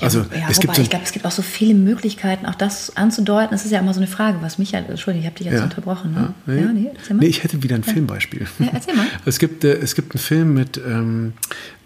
also 0.02 0.20
ja, 0.20 0.48
es 0.50 0.56
wobei, 0.58 0.60
gibt 0.60 0.74
so, 0.76 0.82
ich 0.82 0.90
glaube, 0.90 1.04
es 1.04 1.12
gibt 1.12 1.24
auch 1.26 1.30
so 1.30 1.42
viele 1.42 1.74
Möglichkeiten, 1.74 2.46
auch 2.46 2.54
das 2.54 2.96
anzudeuten. 2.96 3.50
Das 3.52 3.64
ist 3.64 3.70
ja 3.70 3.78
immer 3.80 3.94
so 3.94 4.00
eine 4.00 4.06
Frage, 4.06 4.38
was 4.42 4.58
mich 4.58 4.74
halt, 4.74 4.88
Entschuldigung, 4.88 5.22
ich 5.22 5.26
habe 5.26 5.36
dich 5.38 5.46
jetzt 5.46 5.56
Ja. 5.58 5.64
unterbrochen. 5.64 6.12
Ne? 6.14 6.34
Ja, 6.46 6.52
nee. 6.54 6.60
Ja, 6.60 6.72
nee. 6.72 7.14
Nee, 7.20 7.26
ich 7.26 7.42
hätte 7.44 7.62
wieder 7.62 7.74
ein 7.76 7.84
Filmbeispiel. 7.84 8.46
Ja, 8.58 8.66
erzähl 8.72 8.94
mal. 8.94 9.06
Es 9.24 9.38
gibt, 9.38 9.64
äh, 9.64 9.74
es 9.74 9.94
gibt 9.94 10.14
einen 10.14 10.20
Film 10.22 10.54
mit 10.54 10.76
ähm, 10.78 11.32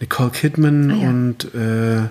Nicole 0.01 0.31
Kidman 0.31 0.91
Ah, 0.91 0.95
ja. 0.95 1.09
und 1.09 1.55
äh, 1.55 2.09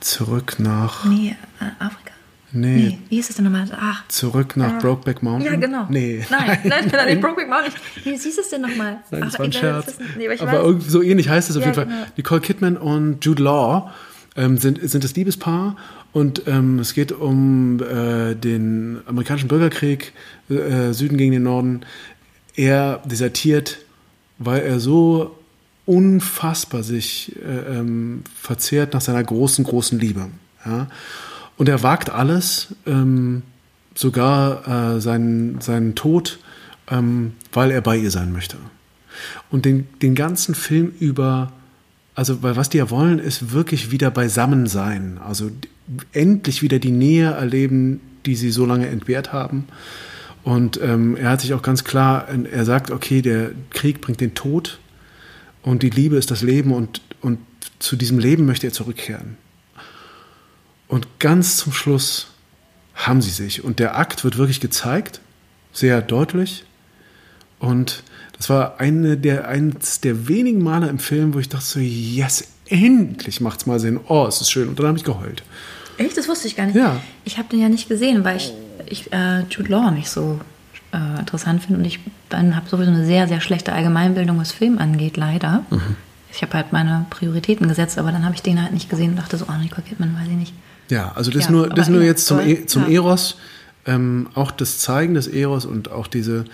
zurück 0.00 0.56
nach. 0.58 1.04
nee, 1.04 1.36
äh, 1.60 1.64
Afrika? 1.84 2.12
Nee, 2.52 2.76
Nee, 2.76 2.98
wie 3.10 3.16
hieß 3.16 3.28
es 3.30 3.36
denn 3.36 3.44
nochmal? 3.44 3.66
Ach, 3.78 4.04
zurück 4.08 4.56
nach 4.56 4.74
Ah. 4.74 4.78
Brokeback 4.80 5.22
Mountain. 5.22 5.52
ja, 5.52 5.58
genau. 5.58 5.86
Nee. 5.90 6.24
Nein, 6.30 6.46
nein, 6.64 6.86
nein, 6.86 6.90
nein, 6.92 7.20
Brokeback 7.20 7.48
Mountain. 7.50 7.72
Wie 8.04 8.10
hieß 8.16 8.38
es 8.38 8.48
denn 8.48 8.62
nochmal? 8.62 8.98
Nein, 9.10 9.22
das 9.22 9.34
Ach, 9.34 9.38
war 9.40 9.46
ein 9.46 9.52
Scherz. 9.52 9.98
Nee, 10.16 10.28
aber 10.38 10.50
aber 10.60 10.80
so 10.80 11.02
ähnlich 11.02 11.28
heißt 11.28 11.50
es 11.50 11.56
auf 11.56 11.62
Ja, 11.62 11.68
jeden 11.70 11.74
Fall. 11.74 11.84
genau. 11.86 12.06
Nicole 12.16 12.40
Kidman 12.40 12.76
und 12.78 13.22
Jude 13.24 13.42
Law 13.42 13.90
ähm, 14.36 14.58
sind, 14.58 14.80
sind 14.88 15.04
das 15.04 15.14
Liebespaar 15.14 15.76
und 16.12 16.42
ähm, 16.46 16.78
es 16.78 16.94
geht 16.94 17.12
um 17.12 17.80
äh, 17.80 18.34
den 18.34 19.00
amerikanischen 19.06 19.48
Bürgerkrieg, 19.48 20.12
äh, 20.48 20.92
Süden 20.92 21.18
gegen 21.18 21.32
den 21.32 21.42
Norden. 21.42 21.80
Er 22.54 23.02
desertiert, 23.04 23.78
weil 24.38 24.62
er 24.62 24.80
so 24.80 25.36
unfassbar 25.84 26.82
sich 26.82 27.36
äh, 27.36 27.78
ähm, 27.78 28.24
verzehrt 28.34 28.92
nach 28.94 29.00
seiner 29.00 29.22
großen, 29.22 29.64
großen 29.64 29.98
Liebe. 29.98 30.28
Ja? 30.64 30.88
Und 31.56 31.68
er 31.68 31.82
wagt 31.82 32.10
alles, 32.10 32.74
ähm, 32.86 33.42
sogar 33.94 34.96
äh, 34.96 35.00
seinen, 35.00 35.60
seinen 35.60 35.94
Tod, 35.94 36.38
ähm, 36.88 37.32
weil 37.52 37.70
er 37.70 37.80
bei 37.80 37.96
ihr 37.96 38.10
sein 38.10 38.32
möchte. 38.32 38.58
Und 39.50 39.64
den, 39.64 39.88
den 40.02 40.14
ganzen 40.14 40.54
Film 40.54 40.92
über, 41.00 41.52
also 42.16 42.42
weil 42.42 42.56
was 42.56 42.70
die 42.70 42.78
ja 42.78 42.90
wollen, 42.90 43.18
ist 43.18 43.52
wirklich 43.52 43.90
wieder 43.90 44.10
beisammen 44.10 44.66
sein. 44.66 45.20
Also 45.24 45.50
endlich 46.12 46.62
wieder 46.62 46.78
die 46.78 46.90
Nähe 46.90 47.30
erleben, 47.30 48.00
die 48.24 48.34
sie 48.34 48.50
so 48.50 48.66
lange 48.66 48.88
entbehrt 48.88 49.32
haben. 49.32 49.68
Und 50.42 50.80
ähm, 50.82 51.16
er 51.16 51.30
hat 51.30 51.42
sich 51.42 51.52
auch 51.52 51.62
ganz 51.62 51.84
klar, 51.84 52.26
er 52.28 52.64
sagt, 52.64 52.90
okay, 52.90 53.20
der 53.20 53.50
Krieg 53.70 54.00
bringt 54.00 54.20
den 54.20 54.34
Tod 54.34 54.78
und 55.62 55.82
die 55.82 55.90
Liebe 55.90 56.16
ist 56.16 56.30
das 56.30 56.42
Leben 56.42 56.72
und, 56.72 57.02
und 57.20 57.38
zu 57.78 57.96
diesem 57.96 58.18
Leben 58.18 58.46
möchte 58.46 58.66
er 58.66 58.72
zurückkehren. 58.72 59.36
Und 60.88 61.18
ganz 61.18 61.58
zum 61.58 61.72
Schluss 61.72 62.28
haben 62.94 63.20
sie 63.20 63.30
sich. 63.30 63.62
Und 63.62 63.78
der 63.78 63.98
Akt 63.98 64.24
wird 64.24 64.38
wirklich 64.38 64.60
gezeigt, 64.60 65.20
sehr 65.72 66.00
deutlich. 66.00 66.64
Und 67.58 68.02
das 68.36 68.50
war 68.50 68.80
eine 68.80 69.16
der, 69.16 69.48
eins 69.48 70.00
der 70.00 70.28
wenigen 70.28 70.62
Male 70.62 70.88
im 70.88 70.98
Film, 70.98 71.34
wo 71.34 71.38
ich 71.38 71.48
dachte 71.48 71.64
so, 71.64 71.80
yes, 71.80 72.48
endlich 72.68 73.40
macht's 73.40 73.66
mal 73.66 73.80
Sinn. 73.80 73.98
Oh, 74.08 74.26
es 74.28 74.40
ist 74.40 74.50
schön. 74.50 74.68
Und 74.68 74.78
dann 74.78 74.88
habe 74.88 74.98
ich 74.98 75.04
geheult. 75.04 75.42
Echt? 75.98 76.16
Das 76.16 76.28
wusste 76.28 76.46
ich 76.48 76.56
gar 76.56 76.66
nicht. 76.66 76.76
Ja. 76.76 77.00
Ich 77.24 77.38
habe 77.38 77.48
den 77.48 77.60
ja 77.60 77.68
nicht 77.68 77.88
gesehen, 77.88 78.24
weil 78.24 78.36
ich, 78.36 78.52
ich 78.86 79.12
äh, 79.12 79.40
Jude 79.50 79.70
Law 79.70 79.90
nicht 79.90 80.10
so 80.10 80.40
äh, 80.92 81.20
interessant 81.20 81.62
finde. 81.62 81.80
Und 81.80 81.84
ich 81.86 82.00
habe 82.32 82.68
sowieso 82.68 82.90
eine 82.90 83.06
sehr, 83.06 83.28
sehr 83.28 83.40
schlechte 83.40 83.72
Allgemeinbildung, 83.72 84.38
was 84.38 84.52
Film 84.52 84.78
angeht, 84.78 85.16
leider. 85.16 85.64
Mhm. 85.70 85.96
Ich 86.30 86.42
habe 86.42 86.52
halt 86.54 86.72
meine 86.72 87.06
Prioritäten 87.08 87.66
gesetzt, 87.68 87.98
aber 87.98 88.12
dann 88.12 88.24
habe 88.24 88.34
ich 88.34 88.42
den 88.42 88.60
halt 88.60 88.72
nicht 88.72 88.90
gesehen 88.90 89.10
und 89.10 89.16
dachte 89.16 89.38
so, 89.38 89.46
oh, 89.48 89.58
Nicole 89.58 89.82
Kidman, 89.82 90.14
weiß 90.20 90.28
ich 90.28 90.36
nicht. 90.36 90.54
Ja, 90.90 91.12
also 91.14 91.30
das 91.30 91.46
Ja, 91.46 91.50
nur, 91.50 91.68
das 91.68 91.88
nur 91.88 92.02
jetzt 92.02 92.26
zum, 92.26 92.40
e 92.40 92.66
zum 92.66 92.82
Ja. 92.82 92.96
Eros, 92.96 93.38
ähm, 93.86 94.28
auch 94.34 94.50
das 94.50 94.78
Zeigen 94.78 95.14
des 95.14 95.28
Eros 95.28 95.64
und 95.64 95.90
auch 95.90 96.06
diese, 96.06 96.44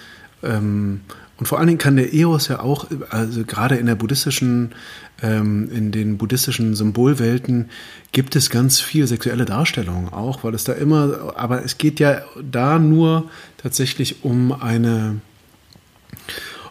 ähm, 0.42 1.00
und 1.42 1.46
vor 1.46 1.58
allen 1.58 1.66
Dingen 1.66 1.78
kann 1.78 1.96
der 1.96 2.14
Eros 2.14 2.46
ja 2.46 2.60
auch, 2.60 2.86
also 3.10 3.44
gerade 3.44 3.76
in 3.76 3.86
der 3.86 3.96
buddhistischen, 3.96 4.76
ähm, 5.22 5.68
in 5.72 5.90
den 5.90 6.16
buddhistischen 6.16 6.76
Symbolwelten 6.76 7.68
gibt 8.12 8.36
es 8.36 8.48
ganz 8.48 8.78
viel 8.78 9.08
sexuelle 9.08 9.44
Darstellung 9.44 10.12
auch, 10.12 10.44
weil 10.44 10.54
es 10.54 10.62
da 10.62 10.72
immer, 10.72 11.32
aber 11.36 11.64
es 11.64 11.78
geht 11.78 11.98
ja 11.98 12.22
da 12.48 12.78
nur 12.78 13.28
tatsächlich 13.56 14.24
um 14.24 14.52
eine, 14.52 15.20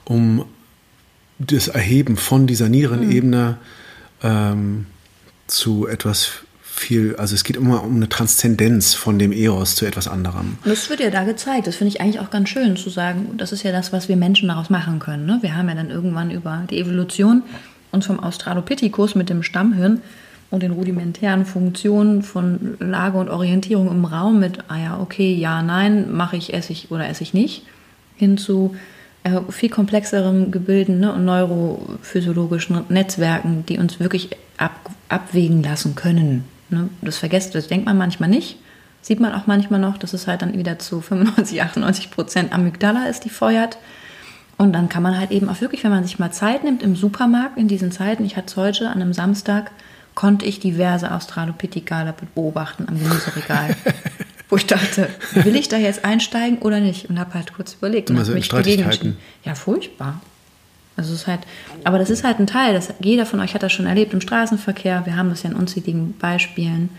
um 0.06 0.46
das 1.38 1.68
Erheben 1.68 2.16
von 2.16 2.48
dieser 2.48 2.70
niederen 2.70 3.12
Ebene 3.12 3.58
ähm, 4.24 4.86
zu 5.48 5.88
etwas 5.88 6.44
viel, 6.82 7.16
also 7.16 7.36
es 7.36 7.44
geht 7.44 7.56
immer 7.56 7.84
um 7.84 7.96
eine 7.96 8.10
Transzendenz 8.10 8.94
von 8.94 9.20
dem 9.20 9.32
Eros 9.32 9.76
zu 9.76 9.86
etwas 9.86 10.08
anderem. 10.08 10.58
Und 10.64 10.72
das 10.72 10.90
wird 10.90 11.00
ja 11.00 11.10
da 11.10 11.24
gezeigt. 11.24 11.68
Das 11.68 11.76
finde 11.76 11.94
ich 11.94 12.02
eigentlich 12.02 12.20
auch 12.20 12.30
ganz 12.30 12.50
schön 12.50 12.76
zu 12.76 12.90
sagen. 12.90 13.30
Das 13.38 13.52
ist 13.52 13.64
ja 13.64 13.72
das, 13.72 13.94
was 13.94 14.10
wir 14.10 14.18
Menschen 14.18 14.50
daraus 14.50 14.70
machen 14.70 15.00
können. 15.00 15.26
Ne? 15.26 15.40
Wir 15.42 15.56
haben 15.56 15.70
ja 15.70 15.76
dann 15.76 15.90
irgendwann 15.90 16.32
über 16.32 16.64
die 16.70 16.80
Evolution 16.80 17.44
uns 17.92 18.06
vom 18.06 18.20
Australopithecus 18.20 19.16
mit 19.16 19.30
dem 19.30 19.44
Stammhirn 19.44 20.02
und 20.50 20.64
den 20.64 20.72
rudimentären 20.72 21.46
Funktionen 21.46 22.24
von 22.24 22.76
Lage 22.80 23.18
und 23.18 23.30
Orientierung 23.30 23.90
im 23.90 24.06
Raum 24.06 24.40
mit, 24.40 24.60
ah 24.68 24.78
ja, 24.78 25.00
okay, 25.00 25.34
ja, 25.34 25.62
nein, 25.62 26.12
mache 26.12 26.36
ich, 26.36 26.54
esse 26.54 26.74
ich 26.74 26.92
oder 26.92 27.08
esse 27.08 27.24
ich 27.24 27.34
nicht, 27.34 27.64
hin 28.18 28.38
zu 28.38 28.76
äh, 29.24 29.40
viel 29.50 29.70
komplexeren 29.70 30.52
Gebilden 30.52 31.00
ne, 31.00 31.14
und 31.14 31.26
neurophysiologischen 31.26 32.82
Netzwerken, 32.90 33.66
die 33.68 33.78
uns 33.78 34.00
wirklich 34.00 34.30
ab, 34.58 34.90
abwägen 35.10 35.64
lassen 35.64 35.96
können. 35.96 36.44
Ne? 36.72 36.90
Das 37.02 37.18
vergesst, 37.18 37.56
das 37.56 37.68
denkt 37.68 37.86
man 37.86 37.98
manchmal 37.98 38.30
nicht. 38.30 38.58
Sieht 39.02 39.20
man 39.20 39.34
auch 39.34 39.48
manchmal 39.48 39.80
noch, 39.80 39.98
dass 39.98 40.14
es 40.14 40.28
halt 40.28 40.42
dann 40.42 40.58
wieder 40.58 40.80
zu 40.80 41.02
95, 41.02 41.62
98 41.62 42.12
Prozent 42.12 42.54
Amygdala 42.54 43.06
ist, 43.06 43.26
die 43.26 43.30
feuert. 43.30 43.78
Und 44.58 44.74
dann 44.74 44.90
kann 44.90 45.02
man 45.02 45.18
halt 45.18 45.32
eben 45.32 45.50
auch 45.50 45.60
wirklich, 45.60 45.84
wenn 45.84 45.92
man 45.92 46.04
sich 46.04 46.20
mal 46.20 46.32
Zeit 46.32 46.64
nimmt 46.64 46.84
im 46.84 46.96
Supermarkt 46.96 47.58
in 47.58 47.68
diesen 47.68 47.92
Zeiten, 47.92 48.24
ich 48.26 48.38
hatte 48.38 48.48
es 48.48 48.58
heute 48.58 48.90
an 48.90 49.02
einem 49.02 49.14
Samstag, 49.14 49.72
konnte 50.14 50.46
ich 50.46 50.60
diverse 50.60 51.12
Australopithecala 51.12 52.14
beobachten 52.36 52.86
am 52.88 53.00
Gemüseregal. 53.00 53.76
wo 54.52 54.58
ich 54.58 54.68
dachte, 54.68 55.10
will 55.34 55.56
ich 55.56 55.70
da 55.70 55.78
jetzt 55.78 56.04
einsteigen 56.04 56.60
oder 56.60 56.82
nicht? 56.82 57.10
Und 57.10 57.18
habe 57.18 57.34
halt 57.34 57.54
kurz 57.54 57.74
überlegt. 57.74 58.10
und 58.10 58.18
Immer 58.18 58.22
hab 58.22 58.26
so 58.28 58.32
in 58.34 58.40
mich 58.40 58.46
Streitigkeiten. 58.46 59.18
Ja, 59.46 59.56
furchtbar. 59.56 60.22
Also 60.98 61.14
es 61.14 61.22
ist 61.22 61.28
halt, 61.28 61.42
aber 61.84 62.00
das 62.00 62.10
ist 62.10 62.24
halt 62.24 62.40
ein 62.40 62.48
Teil, 62.48 62.74
das, 62.74 62.94
jeder 63.02 63.26
von 63.26 63.40
euch 63.40 63.54
hat 63.54 63.64
das 63.64 63.72
schon 63.72 63.86
erlebt 63.86 64.14
im 64.14 64.22
Straßenverkehr. 64.22 65.06
Wir 65.06 65.16
haben 65.16 65.30
das 65.30 65.44
ja 65.44 65.50
in 65.50 65.56
unzähligen 65.56 66.14
Beispielen. 66.18 66.90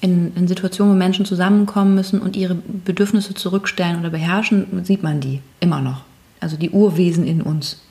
In, 0.00 0.34
in 0.34 0.48
Situationen, 0.48 0.94
wo 0.94 0.98
Menschen 0.98 1.24
zusammenkommen 1.24 1.94
müssen 1.94 2.20
und 2.20 2.34
ihre 2.34 2.56
Bedürfnisse 2.56 3.34
zurückstellen 3.34 4.00
oder 4.00 4.10
beherrschen, 4.10 4.84
sieht 4.84 5.04
man 5.04 5.20
die 5.20 5.40
immer 5.60 5.80
noch. 5.80 6.02
Also 6.40 6.56
die 6.56 6.70
Urwesen 6.70 7.24
in 7.24 7.40
uns. 7.40 7.82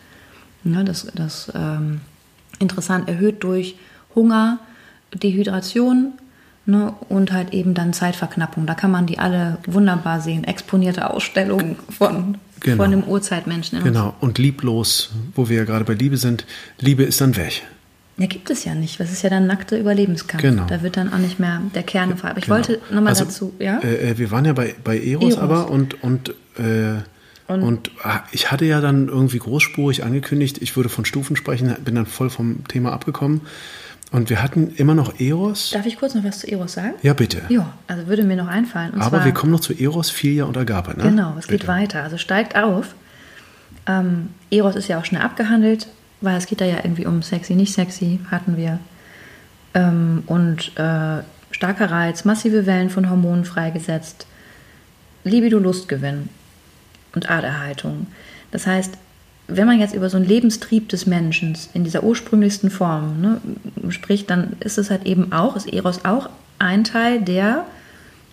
Ne, 0.64 0.84
das 0.84 1.08
das 1.16 1.52
ähm, 1.56 2.02
interessant 2.60 3.08
erhöht 3.08 3.44
durch 3.44 3.76
Hunger, 4.14 4.60
Dehydration 5.14 6.14
ne, 6.66 6.94
und 7.10 7.32
halt 7.32 7.54
eben 7.54 7.74
dann 7.74 7.94
Zeitverknappung. 7.94 8.66
Da 8.66 8.74
kann 8.76 8.92
man 8.92 9.06
die 9.08 9.20
alle 9.20 9.58
wunderbar 9.68 10.22
sehen. 10.22 10.44
Exponierte 10.44 11.10
Ausstellungen 11.10 11.76
von, 11.90 12.38
Genau. 12.62 12.84
von 12.84 12.92
dem 12.92 13.04
Urzeitmenschen. 13.04 13.84
Genau, 13.84 14.14
und 14.20 14.38
lieblos, 14.38 15.10
wo 15.36 15.50
wir 15.50 15.58
ja 15.58 15.64
gerade 15.66 15.84
bei 15.86 15.94
Liebe 15.94 16.18
sind, 16.18 16.46
Liebe 16.80 17.04
ist 17.04 17.20
dann 17.20 17.36
weg. 17.36 17.64
Ja, 18.18 18.28
gibt 18.28 18.52
es 18.52 18.66
ja 18.66 18.76
nicht. 18.76 19.00
Das 19.00 19.12
ist 19.12 19.24
ja 19.24 19.32
dann 19.32 19.48
nackter 19.48 19.80
Überlebenskampf. 19.80 20.44
Genau. 20.44 20.66
Da 20.68 20.84
wird 20.84 20.96
dann 20.98 21.12
auch 21.12 21.18
nicht 21.18 21.40
mehr 21.40 21.60
der 21.74 21.82
Kern 21.82 22.10
gefragt. 22.12 22.32
Aber 22.34 22.40
ich 22.40 22.46
Genau. 22.46 22.56
wollte 22.58 22.80
nochmal 22.94 23.14
Also, 23.14 23.24
dazu, 23.26 23.54
ja? 23.58 23.80
Äh, 23.80 24.12
äh, 24.12 24.18
wir 24.20 24.30
waren 24.30 24.46
ja 24.46 24.54
bei, 24.54 24.76
bei 24.84 25.00
Eros, 25.00 25.34
Eros. 25.36 25.38
aber 25.40 25.72
und, 25.72 26.04
und, 26.04 26.30
äh, 26.60 26.98
Und- 27.48 27.64
und, 27.64 27.92
ah, 28.04 28.20
ich 28.32 28.52
hatte 28.52 28.66
ja 28.66 28.80
dann 28.80 29.08
irgendwie 29.08 29.40
großspurig 29.40 30.04
angekündigt, 30.04 30.60
ich 30.62 30.76
würde 30.76 30.90
von 30.90 31.04
Stufen 31.06 31.36
sprechen, 31.36 31.76
bin 31.84 31.96
dann 31.96 32.06
voll 32.06 32.30
vom 32.30 32.66
Thema 32.68 32.94
abgekommen. 32.94 33.42
Und 34.12 34.30
wir 34.30 34.44
hatten 34.44 34.74
immer 34.76 34.94
noch 34.94 35.20
Eros. 35.22 35.72
Darf 35.72 35.86
ich 35.86 35.98
kurz 35.98 36.16
noch 36.16 36.24
was 36.26 36.40
zu 36.40 36.52
Eros 36.52 36.74
sagen? 36.74 36.96
Ja, 37.02 37.14
bitte. 37.14 37.44
Ja, 37.48 37.74
also 37.88 38.08
würde 38.08 38.24
mir 38.24 38.36
noch 38.36 38.48
einfallen. 38.48 38.92
Und 38.92 39.02
aber 39.02 39.18
zwar, 39.18 39.26
wir 39.26 39.32
kommen 39.32 39.54
noch 39.54 39.62
zu 39.62 39.74
Eros, 39.74 40.10
Philia 40.10 40.44
und 40.44 40.58
Agape, 40.58 40.98
ne? 40.98 41.04
Genau, 41.04 41.36
es 41.40 41.48
geht 41.48 41.62
Bitte. 41.62 41.68
weiter. 41.68 42.04
Also 42.04 42.18
steigt 42.18 42.58
auf. 42.58 42.94
Ähm, 43.88 44.30
Eros 44.52 44.76
ist 44.76 44.90
ja 44.90 45.00
auch 45.00 45.06
schnell 45.06 45.22
abgehandelt, 45.22 45.88
weil 46.20 46.38
es 46.38 46.46
geht 46.46 46.60
da 46.60 46.66
ja 46.66 46.78
irgendwie 46.84 47.06
um 47.06 47.22
sexy, 47.22 47.56
nicht 47.56 47.74
sexy, 47.74 48.20
hatten 48.30 48.58
wir. 48.58 48.80
Ähm, 49.74 50.24
und 50.26 50.78
äh, 50.78 51.24
starker 51.52 51.90
Reiz, 51.90 52.26
massive 52.26 52.66
Wellen 52.66 52.90
von 52.90 53.10
Hormonen 53.10 53.46
freigesetzt, 53.46 54.28
Libido, 55.24 55.58
Lustgewinn 55.58 56.28
und 57.16 57.30
Aderhaltung. 57.30 58.08
Das 58.52 58.68
heißt, 58.68 58.98
wenn 59.56 59.68
man 59.68 59.80
jetzt 59.80 59.96
über 59.96 60.10
so 60.10 60.18
einen 60.18 60.28
Lebenstrieb 60.28 60.90
des 60.90 61.06
Menschen 61.06 61.58
in 61.74 61.84
dieser 61.84 62.04
ursprünglichsten 62.04 62.70
Form 62.70 63.22
ne, 63.22 63.42
spricht, 63.90 64.30
dann 64.30 64.54
ist 64.60 64.78
es 64.78 64.90
halt 64.90 65.06
eben 65.06 65.32
auch, 65.32 65.56
ist 65.56 65.72
Eros 65.72 66.06
auch 66.06 66.30
ein 66.60 66.84
Teil, 66.84 67.22
der 67.22 67.66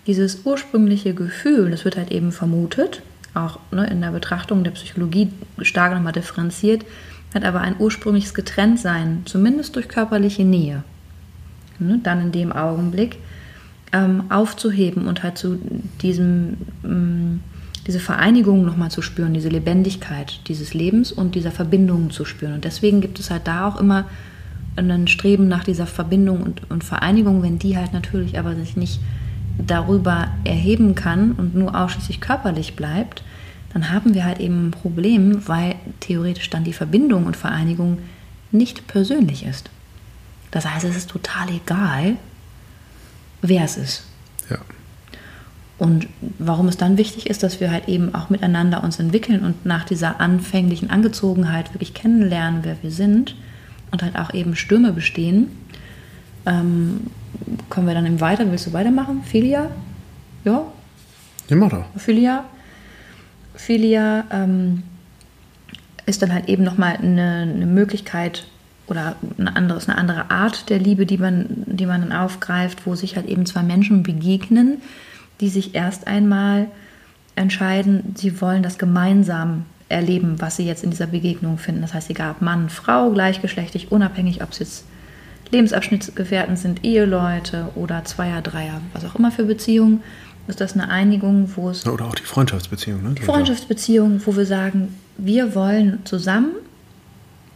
dieses 0.06 0.44
ursprüngliche 0.44 1.14
Gefühl, 1.14 1.70
das 1.70 1.84
wird 1.84 1.96
halt 1.96 2.10
eben 2.10 2.32
vermutet, 2.32 3.02
auch 3.34 3.58
ne, 3.70 3.86
in 3.86 4.00
der 4.00 4.10
Betrachtung 4.10 4.64
der 4.64 4.70
Psychologie 4.72 5.30
stark 5.62 5.94
nochmal 5.94 6.12
differenziert, 6.12 6.84
hat 7.34 7.44
aber 7.44 7.60
ein 7.60 7.76
ursprüngliches 7.78 8.34
Getrenntsein, 8.34 9.22
zumindest 9.26 9.76
durch 9.76 9.88
körperliche 9.88 10.44
Nähe, 10.44 10.82
ne, 11.78 12.00
dann 12.02 12.22
in 12.22 12.32
dem 12.32 12.52
Augenblick 12.52 13.18
ähm, 13.92 14.24
aufzuheben 14.30 15.06
und 15.06 15.22
halt 15.22 15.38
zu 15.38 15.58
diesem, 16.02 16.58
ähm, 16.84 17.40
diese 17.88 18.00
Vereinigung 18.00 18.66
nochmal 18.66 18.90
zu 18.90 19.00
spüren, 19.00 19.32
diese 19.32 19.48
Lebendigkeit 19.48 20.40
dieses 20.46 20.74
Lebens 20.74 21.10
und 21.10 21.34
dieser 21.34 21.50
Verbindung 21.50 22.10
zu 22.10 22.26
spüren. 22.26 22.52
Und 22.52 22.64
deswegen 22.64 23.00
gibt 23.00 23.18
es 23.18 23.30
halt 23.30 23.48
da 23.48 23.66
auch 23.66 23.80
immer 23.80 24.04
ein 24.76 25.08
Streben 25.08 25.48
nach 25.48 25.64
dieser 25.64 25.86
Verbindung 25.86 26.42
und, 26.42 26.70
und 26.70 26.84
Vereinigung, 26.84 27.42
wenn 27.42 27.58
die 27.58 27.78
halt 27.78 27.94
natürlich 27.94 28.38
aber 28.38 28.54
sich 28.54 28.76
nicht 28.76 29.00
darüber 29.56 30.28
erheben 30.44 30.94
kann 30.94 31.32
und 31.32 31.54
nur 31.54 31.74
ausschließlich 31.74 32.20
körperlich 32.20 32.76
bleibt, 32.76 33.22
dann 33.72 33.90
haben 33.90 34.12
wir 34.12 34.24
halt 34.24 34.38
eben 34.38 34.68
ein 34.68 34.70
Problem, 34.70 35.48
weil 35.48 35.74
theoretisch 36.00 36.50
dann 36.50 36.64
die 36.64 36.74
Verbindung 36.74 37.24
und 37.24 37.36
Vereinigung 37.36 37.98
nicht 38.52 38.86
persönlich 38.86 39.46
ist. 39.46 39.70
Das 40.50 40.66
heißt, 40.66 40.84
es 40.84 40.96
ist 40.96 41.10
total 41.10 41.48
egal, 41.50 42.16
wer 43.40 43.64
es 43.64 43.78
ist. 43.78 44.04
Ja. 44.50 44.58
Und 45.78 46.08
warum 46.38 46.66
es 46.66 46.76
dann 46.76 46.98
wichtig 46.98 47.30
ist, 47.30 47.42
dass 47.44 47.60
wir 47.60 47.70
halt 47.70 47.88
eben 47.88 48.14
auch 48.14 48.30
miteinander 48.30 48.82
uns 48.82 48.98
entwickeln 48.98 49.44
und 49.44 49.64
nach 49.64 49.84
dieser 49.84 50.20
anfänglichen 50.20 50.90
Angezogenheit 50.90 51.72
wirklich 51.72 51.94
kennenlernen, 51.94 52.60
wer 52.64 52.76
wir 52.82 52.90
sind 52.90 53.36
und 53.92 54.02
halt 54.02 54.16
auch 54.16 54.34
eben 54.34 54.56
Stürme 54.56 54.92
bestehen, 54.92 55.48
ähm, 56.46 57.02
kommen 57.68 57.86
wir 57.86 57.94
dann 57.94 58.06
eben 58.06 58.20
weiter. 58.20 58.50
Willst 58.50 58.66
du 58.66 58.72
weitermachen? 58.72 59.22
Philia? 59.24 59.70
Ja, 60.44 60.62
Ja, 61.48 61.56
mach 61.56 61.70
doch. 61.70 61.84
Philia. 61.96 62.44
Philia 63.54 64.24
ähm, 64.30 64.82
ist 66.06 66.22
dann 66.22 66.32
halt 66.32 66.48
eben 66.48 66.64
nochmal 66.64 66.96
eine, 66.96 67.48
eine 67.54 67.66
Möglichkeit 67.66 68.46
oder 68.86 69.16
eine 69.38 69.54
andere, 69.54 69.80
eine 69.80 69.98
andere 69.98 70.30
Art 70.30 70.70
der 70.70 70.78
Liebe, 70.78 71.06
die 71.06 71.18
man, 71.18 71.46
die 71.66 71.86
man 71.86 72.00
dann 72.00 72.12
aufgreift, 72.12 72.86
wo 72.86 72.94
sich 72.94 73.16
halt 73.16 73.26
eben 73.26 73.46
zwei 73.46 73.62
Menschen 73.62 74.02
begegnen, 74.02 74.78
die 75.40 75.48
sich 75.48 75.74
erst 75.74 76.06
einmal 76.06 76.68
entscheiden, 77.36 78.14
sie 78.16 78.40
wollen 78.40 78.62
das 78.62 78.78
gemeinsam 78.78 79.64
erleben, 79.88 80.40
was 80.40 80.56
sie 80.56 80.66
jetzt 80.66 80.84
in 80.84 80.90
dieser 80.90 81.06
Begegnung 81.06 81.58
finden. 81.58 81.80
Das 81.80 81.94
heißt, 81.94 82.10
egal 82.10 82.32
ob 82.32 82.42
Mann, 82.42 82.68
Frau, 82.68 83.10
gleichgeschlechtlich, 83.10 83.90
unabhängig, 83.90 84.42
ob 84.42 84.50
es 84.50 84.58
jetzt 84.58 84.84
Lebensabschnittsgefährten 85.50 86.56
sind, 86.56 86.84
Eheleute 86.84 87.68
oder 87.74 88.04
Zweier, 88.04 88.42
Dreier, 88.42 88.82
was 88.92 89.04
auch 89.04 89.14
immer 89.14 89.30
für 89.30 89.44
Beziehungen, 89.44 90.02
ist 90.46 90.60
das 90.60 90.74
eine 90.74 90.88
Einigung, 90.90 91.50
wo 91.56 91.70
es 91.70 91.86
Oder 91.86 92.06
auch 92.06 92.14
die 92.14 92.22
Freundschaftsbeziehung, 92.22 93.02
ne? 93.02 93.14
Freundschaftsbeziehung, 93.20 94.20
wo 94.24 94.36
wir 94.36 94.46
sagen, 94.46 94.94
wir 95.18 95.54
wollen 95.54 96.00
zusammen 96.04 96.52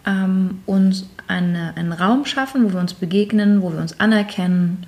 ähm, 0.06 0.60
uns 0.66 1.08
eine, 1.26 1.74
einen 1.76 1.92
Raum 1.92 2.26
schaffen, 2.26 2.64
wo 2.64 2.72
wir 2.74 2.80
uns 2.80 2.94
begegnen, 2.94 3.62
wo 3.62 3.72
wir 3.72 3.80
uns 3.80 3.98
anerkennen. 3.98 4.86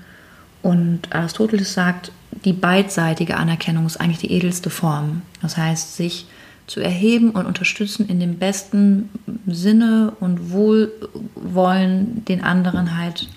Und 0.63 1.15
Aristoteles 1.15 1.73
sagt, 1.73 2.11
die 2.45 2.53
beidseitige 2.53 3.37
Anerkennung 3.37 3.87
ist 3.87 4.01
eigentlich 4.01 4.18
die 4.18 4.32
edelste 4.32 4.70
Form. 4.70 5.22
Das 5.43 5.57
heißt, 5.57 5.97
sich 5.97 6.26
zu 6.66 6.80
erheben 6.80 7.30
und 7.30 7.47
unterstützen 7.47 8.09
in 8.09 8.20
dem 8.20 8.39
besten 8.39 9.11
Sinne 9.47 10.12
und 10.20 10.51
Wohlwollen 10.51 12.24
den 12.24 12.43
anderen 12.43 12.97
halt 12.97 13.28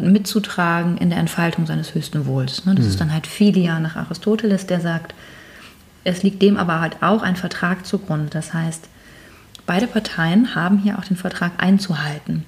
mitzutragen 0.00 0.96
in 0.96 1.10
der 1.10 1.18
Entfaltung 1.18 1.66
seines 1.66 1.94
höchsten 1.94 2.24
Wohls. 2.24 2.64
ne? 2.64 2.74
Das 2.74 2.86
ist 2.86 3.00
dann 3.00 3.12
halt 3.12 3.26
Philia 3.26 3.78
nach 3.78 3.96
Aristoteles, 3.96 4.66
der 4.66 4.80
sagt, 4.80 5.14
es 6.04 6.22
liegt 6.22 6.40
dem 6.40 6.56
aber 6.56 6.80
halt 6.80 7.02
auch 7.02 7.22
ein 7.22 7.36
Vertrag 7.36 7.84
zugrunde. 7.86 8.30
Das 8.30 8.54
heißt, 8.54 8.88
beide 9.66 9.86
Parteien 9.86 10.54
haben 10.54 10.78
hier 10.78 10.98
auch 10.98 11.04
den 11.04 11.18
Vertrag 11.18 11.52
einzuhalten. 11.58 12.44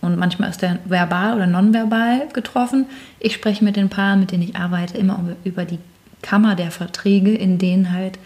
Und 0.00 0.18
manchmal 0.18 0.50
ist 0.50 0.62
der 0.62 0.78
verbal 0.84 1.34
oder 1.34 1.46
nonverbal 1.46 2.28
getroffen. 2.32 2.86
Ich 3.18 3.34
spreche 3.34 3.64
mit 3.64 3.76
den 3.76 3.90
Paaren, 3.90 4.20
mit 4.20 4.32
denen 4.32 4.42
ich 4.42 4.56
arbeite, 4.56 4.96
immer 4.96 5.20
über 5.44 5.64
die 5.64 5.78
Kammer 6.22 6.54
der 6.54 6.70
Verträge, 6.70 7.34
in 7.34 7.58
denen 7.58 7.92
halt 7.92 8.18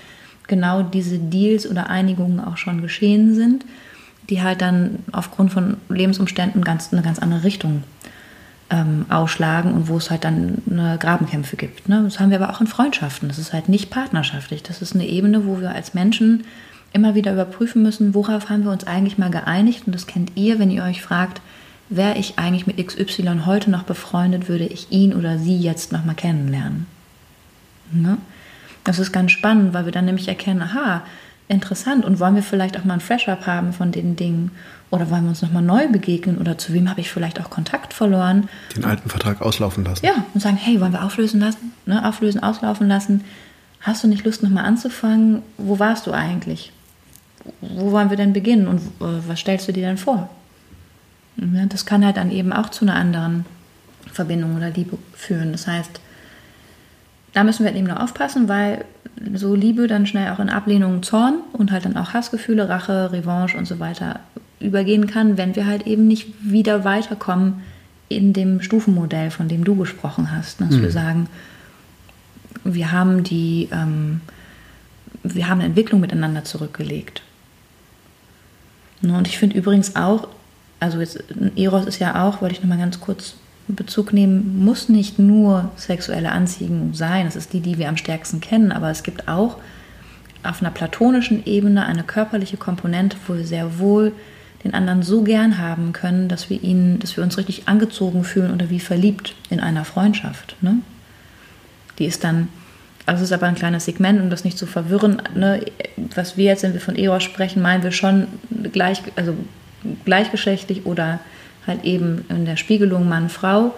genau 0.47 0.83
diese 0.83 1.19
Deals 1.19 1.69
oder 1.69 1.91
Einigungen 1.91 2.41
auch 2.41 2.57
schon 2.57 2.83
geschehen 2.83 3.35
sind, 3.35 3.65
die 4.31 4.43
halt 4.43 4.63
dann 4.63 5.01
aufgrund 5.13 5.53
von 5.53 5.77
Lebensumständen 5.89 6.63
ganz, 6.65 6.93
eine 6.93 7.03
ganz 7.03 7.19
andere 7.19 7.45
Richtung 7.45 7.83
ähm, 8.71 9.07
ausschlagen 9.09 9.73
und 9.73 9.89
wo 9.89 9.97
es 9.97 10.11
halt 10.11 10.25
dann 10.25 10.63
eine 10.71 10.99
Grabenkämpfe 10.99 11.57
gibt. 11.57 11.89
Ne? 11.89 12.03
Das 12.05 12.21
haben 12.21 12.31
wir 12.31 12.41
aber 12.41 12.53
auch 12.53 12.61
in 12.61 12.67
Freundschaften. 12.67 13.29
Das 13.29 13.39
ist 13.39 13.53
halt 13.53 13.69
nicht 13.69 13.91
partnerschaftlich. 13.91 14.63
Das 14.63 14.81
ist 14.81 14.95
eine 14.95 15.07
Ebene, 15.07 15.47
wo 15.47 15.61
wir 15.61 15.71
als 15.71 15.95
Menschen 15.95 16.45
immer 16.93 17.15
wieder 17.15 17.33
überprüfen 17.33 17.83
müssen, 17.83 18.15
worauf 18.15 18.49
haben 18.49 18.65
wir 18.65 18.71
uns 18.71 18.87
eigentlich 18.87 19.19
mal 19.19 19.31
geeinigt. 19.31 19.83
Und 19.87 19.95
das 19.95 20.07
kennt 20.07 20.33
ihr, 20.37 20.59
wenn 20.59 20.71
ihr 20.71 20.85
euch 20.85 21.03
fragt, 21.03 21.41
wäre 21.97 22.19
ich 22.19 22.39
eigentlich 22.39 22.67
mit 22.67 22.85
XY 22.85 23.43
heute 23.47 23.71
noch 23.71 23.85
befreundet, 23.85 24.49
würde 24.49 24.65
ich 24.67 24.91
ihn 24.91 25.15
oder 25.15 25.39
sie 25.39 25.57
jetzt 25.59 25.93
noch 25.93 26.05
mal 26.05 26.15
kennenlernen. 26.15 26.87
Ne? 27.93 28.19
Das 28.85 28.99
ist 28.99 29.13
ganz 29.13 29.33
spannend, 29.33 29.73
weil 29.75 29.85
wir 29.85 29.93
dann 29.93 30.05
nämlich 30.05 30.29
erkennen, 30.29 30.63
aha, 30.63 31.03
interessant 31.49 32.05
und 32.05 32.21
wollen 32.21 32.35
wir 32.35 32.43
vielleicht 32.43 32.79
auch 32.79 32.85
mal 32.85 32.95
ein 32.95 33.01
Fresh-Up 33.01 33.47
haben 33.47 33.73
von 33.73 33.93
den 33.93 34.17
Dingen 34.17 34.51
oder 34.91 35.11
wollen 35.11 35.25
wir 35.25 35.31
uns 35.31 35.43
nochmal 35.43 35.63
neu 35.63 35.89
begegnen 35.89 36.39
oder 36.39 36.57
zu 36.57 36.73
wem 36.73 36.89
habe 36.89 37.01
ich 37.01 37.11
vielleicht 37.11 37.41
auch 37.41 37.51
Kontakt 37.51 37.93
verloren 37.93 38.49
Den 38.77 38.85
alten 38.85 39.09
Vertrag 39.09 39.43
auslaufen 39.43 39.85
lassen. 39.85 40.05
ja, 40.05 40.25
und 40.33 40.41
sagen, 40.41 40.57
hey, 40.57 40.81
wollen 40.81 40.93
wir 40.93 41.05
auflösen 41.05 41.41
lassen? 41.41 41.73
Ne, 41.87 42.07
auflösen, 42.07 42.43
auslaufen 42.43 42.89
lassen. 42.89 43.25
Hast 43.81 44.03
du 44.03 44.09
nicht 44.09 44.25
Lust, 44.25 44.43
nochmal 44.43 44.65
anzufangen? 44.65 45.43
Wo 45.59 45.79
warst 45.79 46.07
du 46.07 46.13
eigentlich? 46.13 46.73
Wo 47.61 47.93
wollen 47.93 48.09
wir 48.09 48.17
denn 48.17 48.33
beginnen 48.33 48.67
und 48.67 48.79
äh, 48.79 49.29
was 49.29 49.41
stellst 49.41 49.69
du 49.69 49.73
dir 49.73 49.87
denn 49.87 49.99
vor? 49.99 50.31
Das 51.37 51.87
kann 51.87 52.05
halt 52.05 52.17
dann 52.17 52.31
eben 52.31 52.53
auch 52.53 52.69
zu 52.71 52.85
einer 52.85 52.95
anderen 52.95 53.45
Verbindung 54.13 54.57
oder 54.57 54.71
Liebe 54.71 54.99
führen. 55.15 55.53
Das 55.53 55.67
heißt, 55.67 56.01
da 57.33 57.43
müssen 57.45 57.65
wir 57.65 57.67
halt 57.67 57.77
eben 57.77 57.89
noch 57.89 58.01
aufpassen, 58.01 58.49
weil 58.49 58.85
so 59.35 59.55
Liebe 59.55 59.87
dann 59.87 60.07
schnell 60.07 60.31
auch 60.31 60.39
in 60.39 60.49
Ablehnung, 60.49 61.03
Zorn 61.03 61.41
und 61.53 61.73
halt 61.73 61.85
dann 61.85 61.97
auch 61.97 62.15
Hassgefühle, 62.15 62.69
Rache, 62.69 63.13
Revanche 63.13 63.57
und 63.57 63.67
so 63.67 63.81
weiter 63.81 64.21
übergehen 64.61 65.07
kann, 65.07 65.37
wenn 65.37 65.57
wir 65.57 65.67
halt 65.67 65.87
eben 65.87 66.07
nicht 66.07 66.33
wieder 66.41 66.85
weiterkommen 66.85 67.63
in 68.09 68.33
dem 68.33 68.61
Stufenmodell, 68.63 69.31
von 69.31 69.49
dem 69.49 69.65
du 69.65 69.77
gesprochen 69.77 70.31
hast. 70.31 70.61
Dass 70.61 70.81
wir 70.81 70.91
sagen, 70.91 71.29
wir 72.65 72.93
haben 72.93 73.25
die, 73.25 73.69
ähm, 73.73 74.21
wir 75.23 75.49
haben 75.49 75.59
eine 75.59 75.69
Entwicklung 75.69 76.01
miteinander 76.01 76.45
zurückgelegt. 76.45 77.23
Ne, 79.01 79.17
Und 79.17 79.29
ich 79.29 79.39
finde 79.39 79.57
übrigens 79.57 79.97
auch, 79.97 80.29
also 80.85 81.01
jetzt 81.01 81.25
Eros 81.57 81.87
ist 81.87 81.99
ja 81.99 82.23
auch, 82.23 82.43
wollte 82.43 82.55
ich 82.55 82.61
nochmal 82.61 82.79
ganz 82.79 83.01
kurz 83.01 83.37
Bezug 83.67 84.13
nehmen, 84.13 84.63
muss 84.63 84.91
nicht 84.91 85.19
nur 85.19 85.71
sexuelle 85.77 86.31
Anziehung 86.31 86.93
sein. 86.93 87.25
Das 87.25 87.35
ist 87.35 87.55
die, 87.55 87.61
die 87.61 87.79
wir 87.79 87.89
am 87.89 87.97
stärksten 87.97 88.41
kennen, 88.41 88.73
aber 88.73 88.91
es 88.91 89.03
gibt 89.03 89.27
auch 89.27 89.57
auf 90.43 90.61
einer 90.61 90.71
platonischen 90.71 91.47
Ebene 91.47 91.87
eine 91.87 92.03
körperliche 92.03 92.59
Komponente, 92.59 93.17
wo 93.27 93.35
wir 93.35 93.47
sehr 93.47 93.79
wohl 93.79 94.13
den 94.63 94.75
anderen 94.75 95.03
so 95.03 95.23
gern 95.23 95.59
haben 95.59 95.95
können, 95.95 96.29
dass 96.29 96.51
wir 96.51 96.63
ihn, 96.63 96.99
dass 96.99 97.17
wir 97.17 97.25
uns 97.25 97.39
richtig 97.39 97.67
angezogen 97.67 98.23
fühlen 98.25 98.53
oder 98.53 98.69
wie 98.69 98.81
verliebt 98.81 99.35
in 99.49 99.61
einer 99.61 99.87
Freundschaft. 99.87 100.57
Ne? 100.61 100.77
Die 101.99 102.05
ist 102.05 102.23
dann, 102.23 102.49
also 103.07 103.23
es 103.23 103.31
ist 103.31 103.33
aber 103.33 103.47
ein 103.47 103.55
kleines 103.55 103.87
Segment, 103.87 104.21
um 104.21 104.29
das 104.29 104.45
nicht 104.45 104.59
zu 104.59 104.67
verwirren. 104.67 105.23
Ne? 105.35 105.65
Was 106.15 106.37
wir 106.37 106.45
jetzt, 106.45 106.63
wenn 106.63 106.75
wir 106.75 106.81
von 106.81 106.97
Eros 106.97 107.23
sprechen, 107.23 107.63
meinen 107.63 107.83
wir 107.83 107.93
schon 107.93 108.27
gleich, 108.73 109.03
also 109.17 109.35
gleichgeschlechtlich 110.05 110.87
oder 110.87 111.21
halt 111.67 111.85
eben 111.85 112.25
in 112.29 112.45
der 112.45 112.57
Spiegelung 112.57 113.09
Mann-Frau, 113.09 113.75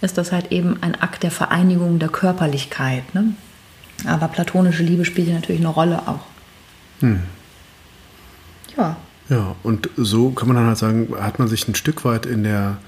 ist 0.00 0.18
das 0.18 0.32
halt 0.32 0.52
eben 0.52 0.82
ein 0.82 0.94
Akt 0.94 1.22
der 1.22 1.30
Vereinigung 1.30 1.98
der 1.98 2.08
Körperlichkeit. 2.08 3.14
Ne? 3.14 3.34
Aber 4.06 4.28
platonische 4.28 4.82
Liebe 4.82 5.04
spielt 5.04 5.28
natürlich 5.28 5.60
eine 5.60 5.70
Rolle 5.70 6.02
auch. 6.06 6.24
Hm. 7.00 7.20
Ja. 8.76 8.96
Ja, 9.28 9.56
und 9.62 9.90
so 9.96 10.30
kann 10.30 10.48
man 10.48 10.56
dann 10.56 10.66
halt 10.68 10.78
sagen, 10.78 11.08
hat 11.20 11.38
man 11.38 11.48
sich 11.48 11.68
ein 11.68 11.74
Stück 11.74 12.04
weit 12.04 12.24
in 12.24 12.44
der, 12.44 12.78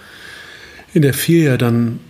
in 0.94 1.02
der 1.02 1.12
Vier 1.12 1.42
ja 1.42 1.56
dann 1.58 2.00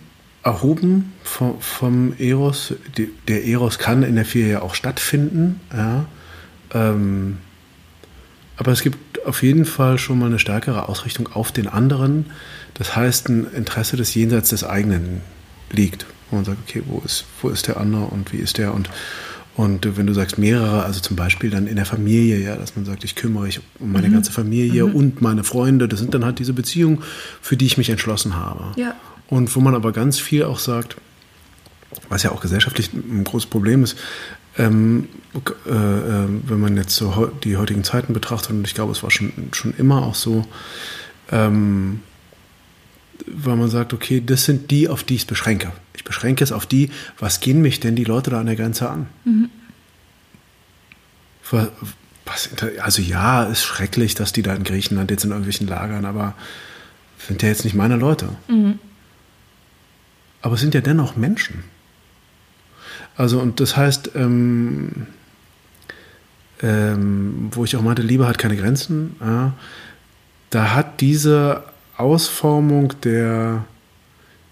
erhoben 0.44 1.12
vom, 1.24 1.60
vom 1.60 2.14
Eros. 2.18 2.74
Die, 2.96 3.10
der 3.26 3.44
Eros 3.44 3.78
kann 3.78 4.02
in 4.02 4.14
der 4.14 4.24
Vier 4.24 4.46
ja 4.46 4.62
auch 4.62 4.74
stattfinden. 4.74 5.60
Ja. 5.72 6.04
Ähm, 6.72 7.38
aber 8.60 8.72
es 8.72 8.82
gibt 8.82 9.24
auf 9.24 9.42
jeden 9.42 9.64
Fall 9.64 9.96
schon 9.96 10.18
mal 10.18 10.26
eine 10.26 10.38
stärkere 10.38 10.86
Ausrichtung 10.90 11.28
auf 11.32 11.50
den 11.50 11.66
anderen. 11.66 12.26
Das 12.74 12.94
heißt, 12.94 13.30
ein 13.30 13.46
Interesse 13.54 13.96
des 13.96 14.14
Jenseits 14.14 14.50
des 14.50 14.64
eigenen 14.64 15.22
liegt. 15.72 16.04
Wo 16.28 16.36
man 16.36 16.44
sagt, 16.44 16.58
okay, 16.68 16.82
wo 16.86 17.00
ist, 17.02 17.24
wo 17.40 17.48
ist 17.48 17.68
der 17.68 17.78
andere 17.78 18.04
und 18.04 18.34
wie 18.34 18.36
ist 18.36 18.58
der? 18.58 18.74
Und, 18.74 18.90
und 19.56 19.96
wenn 19.96 20.06
du 20.06 20.12
sagst 20.12 20.36
mehrere, 20.36 20.84
also 20.84 21.00
zum 21.00 21.16
Beispiel 21.16 21.48
dann 21.48 21.66
in 21.66 21.76
der 21.76 21.86
Familie, 21.86 22.36
ja, 22.36 22.54
dass 22.54 22.76
man 22.76 22.84
sagt, 22.84 23.02
ich 23.02 23.14
kümmere 23.14 23.44
mich 23.44 23.62
um 23.78 23.92
meine 23.92 24.10
mhm. 24.10 24.12
ganze 24.12 24.30
Familie 24.30 24.84
mhm. 24.84 24.94
und 24.94 25.22
meine 25.22 25.42
Freunde, 25.42 25.88
das 25.88 25.98
sind 25.98 26.12
dann 26.12 26.26
halt 26.26 26.38
diese 26.38 26.52
Beziehungen, 26.52 27.02
für 27.40 27.56
die 27.56 27.64
ich 27.64 27.78
mich 27.78 27.88
entschlossen 27.88 28.36
habe. 28.36 28.78
Ja. 28.78 28.94
Und 29.28 29.56
wo 29.56 29.60
man 29.60 29.74
aber 29.74 29.92
ganz 29.92 30.18
viel 30.18 30.44
auch 30.44 30.58
sagt, 30.58 30.96
was 32.10 32.24
ja 32.24 32.32
auch 32.32 32.42
gesellschaftlich 32.42 32.92
ein 32.92 33.24
großes 33.24 33.48
Problem 33.48 33.82
ist, 33.84 33.96
ähm, 34.58 35.08
äh, 35.34 35.70
äh, 35.70 36.28
wenn 36.44 36.60
man 36.60 36.76
jetzt 36.76 36.96
so 36.96 37.30
die 37.44 37.56
heutigen 37.56 37.84
Zeiten 37.84 38.12
betrachtet, 38.12 38.50
und 38.50 38.66
ich 38.66 38.74
glaube, 38.74 38.92
es 38.92 39.02
war 39.02 39.10
schon, 39.10 39.32
schon 39.52 39.74
immer 39.76 40.02
auch 40.02 40.14
so, 40.14 40.44
ähm, 41.30 42.00
weil 43.26 43.56
man 43.56 43.70
sagt, 43.70 43.92
okay, 43.92 44.22
das 44.24 44.44
sind 44.44 44.70
die, 44.70 44.88
auf 44.88 45.04
die 45.04 45.14
ich 45.14 45.22
es 45.22 45.26
beschränke. 45.26 45.72
Ich 45.94 46.04
beschränke 46.04 46.42
es 46.42 46.52
auf 46.52 46.66
die, 46.66 46.90
was 47.18 47.40
gehen 47.40 47.60
mich 47.62 47.80
denn 47.80 47.94
die 47.94 48.04
Leute 48.04 48.30
da 48.30 48.40
an 48.40 48.46
der 48.46 48.56
Grenze 48.56 48.88
an? 48.88 49.06
Mhm. 49.24 49.50
Was, 52.24 52.48
also 52.80 53.02
ja, 53.02 53.44
ist 53.44 53.64
schrecklich, 53.64 54.14
dass 54.14 54.32
die 54.32 54.42
da 54.42 54.54
in 54.54 54.62
Griechenland 54.62 55.10
jetzt 55.10 55.24
in 55.24 55.30
irgendwelchen 55.30 55.66
Lagern, 55.66 56.04
aber 56.04 56.34
sind 57.18 57.42
ja 57.42 57.48
jetzt 57.48 57.64
nicht 57.64 57.74
meine 57.74 57.96
Leute. 57.96 58.28
Mhm. 58.48 58.78
Aber 60.42 60.54
es 60.54 60.60
sind 60.60 60.74
ja 60.74 60.80
dennoch 60.80 61.16
Menschen. 61.16 61.64
Also, 63.16 63.40
und 63.40 63.60
das 63.60 63.76
heißt, 63.76 64.12
ähm, 64.14 65.06
ähm, 66.62 67.48
wo 67.52 67.64
ich 67.64 67.76
auch 67.76 67.82
meinte, 67.82 68.02
Liebe 68.02 68.26
hat 68.26 68.38
keine 68.38 68.56
Grenzen, 68.56 69.16
ja, 69.20 69.54
da 70.50 70.74
hat 70.74 71.00
diese 71.00 71.64
Ausformung 71.96 72.94
der, 73.02 73.64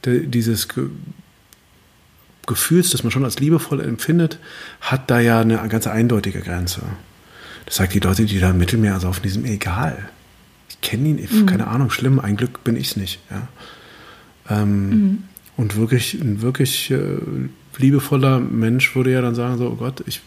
der 0.04 0.20
dieses 0.20 0.68
Ge 0.68 0.88
Gefühls, 2.46 2.88
das 2.92 3.02
man 3.02 3.10
schon 3.10 3.26
als 3.26 3.38
liebevoll 3.40 3.82
empfindet, 3.82 4.38
hat 4.80 5.10
da 5.10 5.20
ja 5.20 5.42
eine 5.42 5.68
ganz 5.68 5.86
eindeutige 5.86 6.40
Grenze. 6.40 6.80
Das 7.66 7.76
sagt 7.76 7.92
die 7.92 7.98
Leute, 7.98 8.24
die 8.24 8.40
da 8.40 8.52
im 8.52 8.56
Mittelmeer 8.56 8.98
saufen, 9.00 9.20
die 9.22 9.28
sind 9.28 9.42
mir 9.42 9.52
egal. 9.52 10.08
Ich 10.70 10.80
kenne 10.80 11.08
ihn, 11.08 11.28
mhm. 11.30 11.44
keine 11.44 11.66
Ahnung, 11.66 11.90
schlimm, 11.90 12.18
ein 12.18 12.38
Glück 12.38 12.64
bin 12.64 12.74
ich 12.76 12.92
es 12.92 12.96
nicht. 12.96 13.20
Ja. 13.30 13.48
Ähm, 14.48 14.88
mhm. 14.88 15.22
Und 15.58 15.76
wirklich, 15.76 16.16
wirklich 16.22 16.90
äh, 16.90 17.18
liebevoller 17.78 18.38
Mensch 18.40 18.94
würde 18.94 19.12
ja 19.12 19.20
dann 19.20 19.34
sagen: 19.34 19.58
So, 19.58 19.66
oh 19.66 19.76
Gott, 19.76 20.02
ich, 20.06 20.20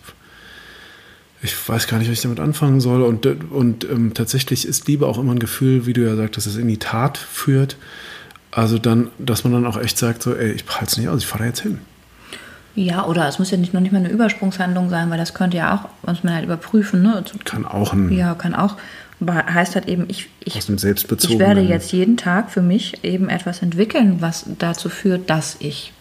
ich 1.41 1.55
weiß 1.67 1.87
gar 1.87 1.97
nicht, 1.97 2.09
was 2.09 2.17
ich 2.17 2.23
damit 2.23 2.39
anfangen 2.39 2.81
soll. 2.81 3.01
Und, 3.01 3.25
und 3.25 3.83
ähm, 3.89 4.13
tatsächlich 4.13 4.67
ist 4.67 4.87
Liebe 4.87 5.07
auch 5.07 5.17
immer 5.17 5.33
ein 5.33 5.39
Gefühl, 5.39 5.85
wie 5.85 5.93
du 5.93 6.01
ja 6.01 6.15
sagst, 6.15 6.37
dass 6.37 6.45
es 6.45 6.57
in 6.57 6.67
die 6.67 6.77
Tat 6.77 7.17
führt. 7.17 7.77
Also 8.51 8.77
dann, 8.77 9.09
dass 9.17 9.43
man 9.43 9.53
dann 9.53 9.65
auch 9.65 9.77
echt 9.77 9.97
sagt: 9.97 10.23
So, 10.23 10.33
ey, 10.35 10.51
ich 10.51 10.65
halte 10.67 10.85
es 10.85 10.97
nicht 10.97 11.09
aus, 11.09 11.21
ich 11.21 11.27
fahre 11.27 11.43
da 11.43 11.47
jetzt 11.47 11.61
hin. 11.61 11.79
Ja, 12.73 13.05
oder 13.05 13.27
es 13.27 13.37
muss 13.37 13.51
ja 13.51 13.57
nicht 13.57 13.73
noch 13.73 13.81
nicht 13.81 13.91
mal 13.91 13.97
eine 13.97 14.09
Übersprungshandlung 14.09 14.89
sein, 14.89 15.09
weil 15.09 15.17
das 15.17 15.33
könnte 15.33 15.57
ja 15.57 15.75
auch, 15.75 16.07
muss 16.07 16.23
man 16.23 16.35
halt 16.35 16.45
überprüfen. 16.45 17.01
Ne? 17.01 17.21
Kann 17.43 17.65
auch 17.65 17.91
ein. 17.91 18.13
Ja, 18.13 18.33
kann 18.33 18.55
auch 18.55 18.77
heißt 19.29 19.75
halt 19.75 19.87
eben, 19.87 20.05
ich, 20.07 20.29
ich, 20.43 20.55
aus 20.57 20.65
dem 20.65 20.77
ich 20.77 21.39
werde 21.39 21.61
jetzt 21.61 21.91
jeden 21.91 22.17
Tag 22.17 22.49
für 22.49 22.61
mich 22.61 23.03
eben 23.03 23.29
etwas 23.29 23.61
entwickeln, 23.61 24.17
was 24.19 24.45
dazu 24.57 24.89
führt, 24.89 25.29
dass 25.29 25.57
ich 25.59 25.93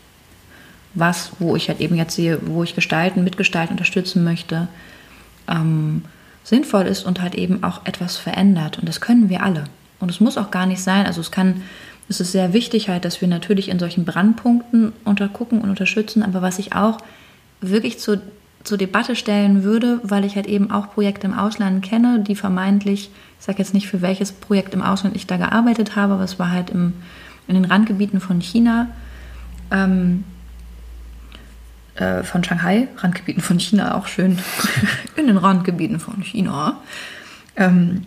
was, 0.94 1.32
wo 1.38 1.56
ich 1.56 1.68
halt 1.68 1.80
eben 1.80 1.96
jetzt 1.96 2.14
sehe, 2.14 2.38
wo 2.46 2.62
ich 2.62 2.74
gestalten, 2.74 3.24
mitgestalten, 3.24 3.74
unterstützen 3.74 4.24
möchte, 4.24 4.68
ähm, 5.48 6.04
sinnvoll 6.42 6.86
ist 6.86 7.04
und 7.04 7.20
halt 7.20 7.34
eben 7.34 7.62
auch 7.62 7.86
etwas 7.86 8.16
verändert. 8.16 8.78
Und 8.78 8.88
das 8.88 9.00
können 9.00 9.28
wir 9.28 9.42
alle. 9.42 9.64
Und 10.00 10.10
es 10.10 10.20
muss 10.20 10.38
auch 10.38 10.50
gar 10.50 10.66
nicht 10.66 10.82
sein. 10.82 11.06
Also 11.06 11.20
es 11.20 11.30
kann, 11.30 11.62
es 12.08 12.20
ist 12.20 12.32
sehr 12.32 12.52
wichtig 12.52 12.88
halt, 12.88 13.04
dass 13.04 13.20
wir 13.20 13.28
natürlich 13.28 13.68
in 13.68 13.78
solchen 13.78 14.04
Brandpunkten 14.04 14.92
untergucken 15.04 15.60
und 15.60 15.70
unterstützen. 15.70 16.22
Aber 16.22 16.42
was 16.42 16.58
ich 16.58 16.74
auch 16.74 16.98
wirklich 17.60 17.98
zu 17.98 18.20
zur 18.62 18.78
Debatte 18.78 19.16
stellen 19.16 19.62
würde, 19.62 20.00
weil 20.02 20.24
ich 20.24 20.36
halt 20.36 20.46
eben 20.46 20.70
auch 20.70 20.92
Projekte 20.92 21.26
im 21.26 21.34
Ausland 21.34 21.82
kenne, 21.82 22.20
die 22.20 22.34
vermeintlich, 22.34 23.10
ich 23.38 23.44
sage 23.44 23.58
jetzt 23.58 23.72
nicht 23.72 23.88
für 23.88 24.02
welches 24.02 24.32
Projekt 24.32 24.74
im 24.74 24.82
Ausland 24.82 25.16
ich 25.16 25.26
da 25.26 25.38
gearbeitet 25.38 25.96
habe, 25.96 26.14
aber 26.14 26.24
es 26.24 26.38
war 26.38 26.50
halt 26.50 26.70
im, 26.70 26.92
in 27.48 27.54
den 27.54 27.64
Randgebieten 27.64 28.20
von 28.20 28.40
China, 28.40 28.88
ähm, 29.70 30.24
äh, 31.96 32.22
von 32.22 32.44
Shanghai, 32.44 32.88
Randgebieten 32.96 33.42
von 33.42 33.58
China 33.58 33.96
auch 33.96 34.06
schön, 34.06 34.38
in 35.16 35.26
den 35.26 35.36
Randgebieten 35.36 36.00
von 36.00 36.22
China. 36.22 36.78
Ähm, 37.56 38.06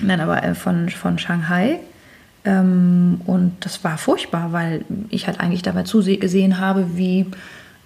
nein, 0.00 0.20
aber 0.20 0.42
äh, 0.42 0.54
von, 0.54 0.88
von 0.88 1.18
Shanghai. 1.18 1.80
Ähm, 2.44 3.20
und 3.26 3.54
das 3.60 3.84
war 3.84 3.98
furchtbar, 3.98 4.52
weil 4.52 4.84
ich 5.10 5.26
halt 5.26 5.40
eigentlich 5.40 5.62
dabei 5.62 5.84
zugesehen 5.84 6.58
habe, 6.58 6.96
wie 6.96 7.26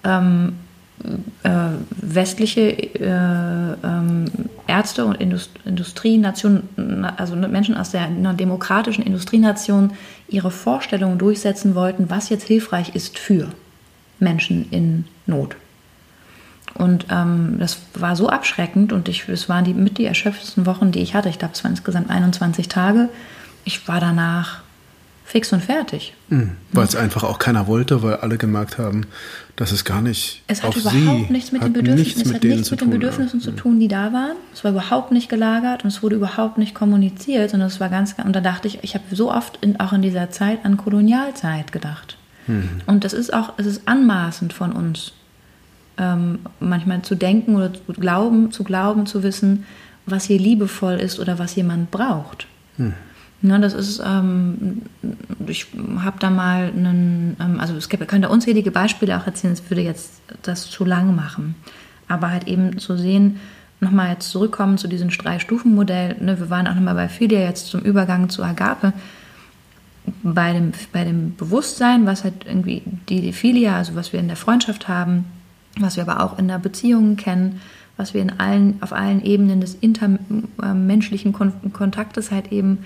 ähm, 0.05 0.55
äh, 1.43 1.51
westliche 1.91 2.71
äh, 2.71 3.77
ähm, 3.85 4.25
Ärzte 4.67 5.05
und 5.05 5.17
Indust 5.21 5.51
Industrienationen, 5.65 7.05
also 7.05 7.37
Menschen 7.37 7.77
aus 7.77 7.91
der 7.91 8.03
einer 8.03 8.33
demokratischen 8.33 9.05
Industrienation 9.05 9.93
ihre 10.29 10.51
Vorstellungen 10.51 11.19
durchsetzen 11.19 11.75
wollten, 11.75 12.09
was 12.09 12.31
jetzt 12.31 12.47
hilfreich 12.47 12.95
ist 12.95 13.19
für 13.19 13.49
Menschen 14.19 14.71
in 14.71 15.05
Not. 15.27 15.57
Und 16.75 17.07
ähm, 17.11 17.57
das 17.59 17.79
war 17.95 18.17
so 18.17 18.29
abschreckend 18.29 18.93
und 18.93 19.09
ich, 19.09 19.29
es 19.29 19.49
waren 19.49 19.65
die 19.65 19.73
mit 19.73 19.99
die 19.99 20.05
erschöpfendsten 20.05 20.67
Wochen, 20.67 20.93
die 20.93 21.01
ich 21.01 21.15
hatte. 21.15 21.29
Ich 21.29 21.39
glaube, 21.39 21.55
es 21.55 21.65
waren 21.65 21.73
insgesamt 21.73 22.11
21 22.11 22.69
Tage. 22.69 23.09
Ich 23.65 23.89
war 23.89 23.99
danach 23.99 24.61
fix 25.25 25.53
und 25.53 25.63
fertig. 25.63 26.15
Mhm. 26.29 26.53
Weil 26.73 26.85
es 26.85 26.95
einfach 26.95 27.25
auch 27.25 27.39
keiner 27.39 27.67
wollte, 27.67 28.03
weil 28.03 28.17
alle 28.17 28.39
gemerkt 28.39 28.79
haben, 28.79 29.07
dass 29.57 29.73
es 29.73 29.85
gar 29.85 30.01
nicht. 30.01 30.43
Es 30.47 30.63
hat 30.63 30.77
überhaupt 30.77 31.31
nichts 31.31 31.51
mit 31.51 31.63
den 31.63 31.73
Bedürfnissen, 31.73 32.19
nichts 32.19 32.23
es 32.23 32.35
hat 32.35 32.45
nichts 32.45 32.71
mit 32.71 32.81
den 32.81 32.91
Bedürfnissen 32.91 33.41
zu 33.41 33.51
tun, 33.51 33.81
die 33.81 33.89
da 33.89 34.13
waren. 34.13 34.37
Es 34.55 34.63
war 34.63 34.71
überhaupt 34.71 35.13
nicht 35.13 35.29
gelagert 35.29 35.83
und 35.83 35.89
es 35.89 36.03
wurde 36.03 36.17
überhaupt 36.17 36.59
nicht 36.59 36.75
kommuniziert, 36.75 37.51
sondern 37.51 37.69
es 37.69 37.81
war 37.81 37.89
ganz, 37.89 38.15
und 38.23 38.37
da 38.37 38.41
dachte 38.41 38.69
ich, 38.69 38.79
ich 38.83 38.95
habe 38.95 39.05
so 39.11 39.33
oft 39.33 39.59
in, 39.63 39.81
auch 39.81 39.93
in 39.93 40.03
dieser 40.03 40.31
Zeit 40.31 40.65
an 40.65 40.77
Kolonialzeit 40.77 41.73
gedacht. 41.73 42.17
Mhm. 42.47 42.83
Und 42.87 43.05
das 43.05 43.13
ist 43.13 43.33
auch, 43.33 43.55
es 43.57 43.67
ist 43.67 43.83
anmaßend 43.87 44.53
von 44.53 44.73
uns, 44.73 45.13
ähm, 45.99 46.41
manchmal 46.61 47.03
zu 47.03 47.15
denken 47.15 47.57
oder 47.57 47.73
zu 47.73 47.93
glauben, 47.95 48.53
zu 48.53 48.65
glauben, 48.65 49.07
zu 49.07 49.23
wissen, 49.23 49.65
was 50.05 50.25
hier 50.25 50.39
liebevoll 50.39 50.95
ist 50.95 51.19
oder 51.19 51.39
was 51.39 51.55
jemand 51.57 51.91
braucht. 51.91 52.47
Mhm. 52.77 52.95
Ne, 53.43 53.61
das 53.61 53.75
ist, 53.75 54.03
ähm, 54.05 54.83
ich 55.47 55.67
habe 55.99 56.19
da 56.19 56.31
mal 56.31 56.73
einen, 56.75 57.37
ähm, 57.39 57.61
also 57.61 57.77
es 57.77 57.89
gibt, 57.89 58.07
könnte 58.09 58.31
unzählige 58.31 58.71
Beispiele 58.71 59.17
auch 59.17 59.27
erzählen, 59.27 59.53
es 59.53 59.69
würde 59.71 59.83
jetzt 59.83 60.23
das 60.43 60.71
zu 60.71 60.85
lang 60.85 61.15
machen. 61.15 61.55
Aber 62.09 62.31
halt 62.31 62.49
eben 62.49 62.79
zu 62.79 62.97
sehen, 62.97 63.39
nochmal 63.81 64.11
jetzt 64.11 64.31
zurückkommen 64.31 64.79
zu 64.79 64.89
diesem 64.89 65.11
Drei-Stufen-Modell, 65.11 66.17
ne, 66.21 66.41
wir 66.41 66.49
waren 66.49 66.67
auch 66.67 66.75
nochmal 66.75 66.95
bei 66.95 67.09
Philia 67.09 67.41
jetzt 67.41 67.67
zum 67.67 67.81
Übergang 67.81 68.31
zu 68.31 68.43
Agape, 68.43 68.95
bei 70.23 70.53
dem, 70.53 70.73
bei 70.93 71.05
dem 71.05 71.37
Bewusstsein, 71.37 72.07
was 72.07 72.25
halt 72.25 72.47
irgendwie 72.47 72.83
die, 73.09 73.33
Philia, 73.33 73.77
also 73.77 73.95
was 73.95 74.13
wir 74.13 74.21
in 74.21 74.29
der 74.29 74.37
Freundschaft 74.37 74.89
haben, 74.89 75.25
was 75.79 75.97
wir 75.97 76.09
aber 76.09 76.23
auch 76.23 76.39
in 76.39 76.49
der 76.49 76.59
Beziehung 76.59 77.17
kennen, 77.17 77.61
was 77.97 78.15
wir 78.15 78.23
in 78.23 78.39
allen, 78.39 78.77
auf 78.83 78.93
allen 78.93 79.25
Ebenen 79.25 79.61
des 79.61 79.75
intermenschlichen 79.75 81.33
Kontaktes 81.33 82.31
halt 82.31 82.53
eben 82.53 82.79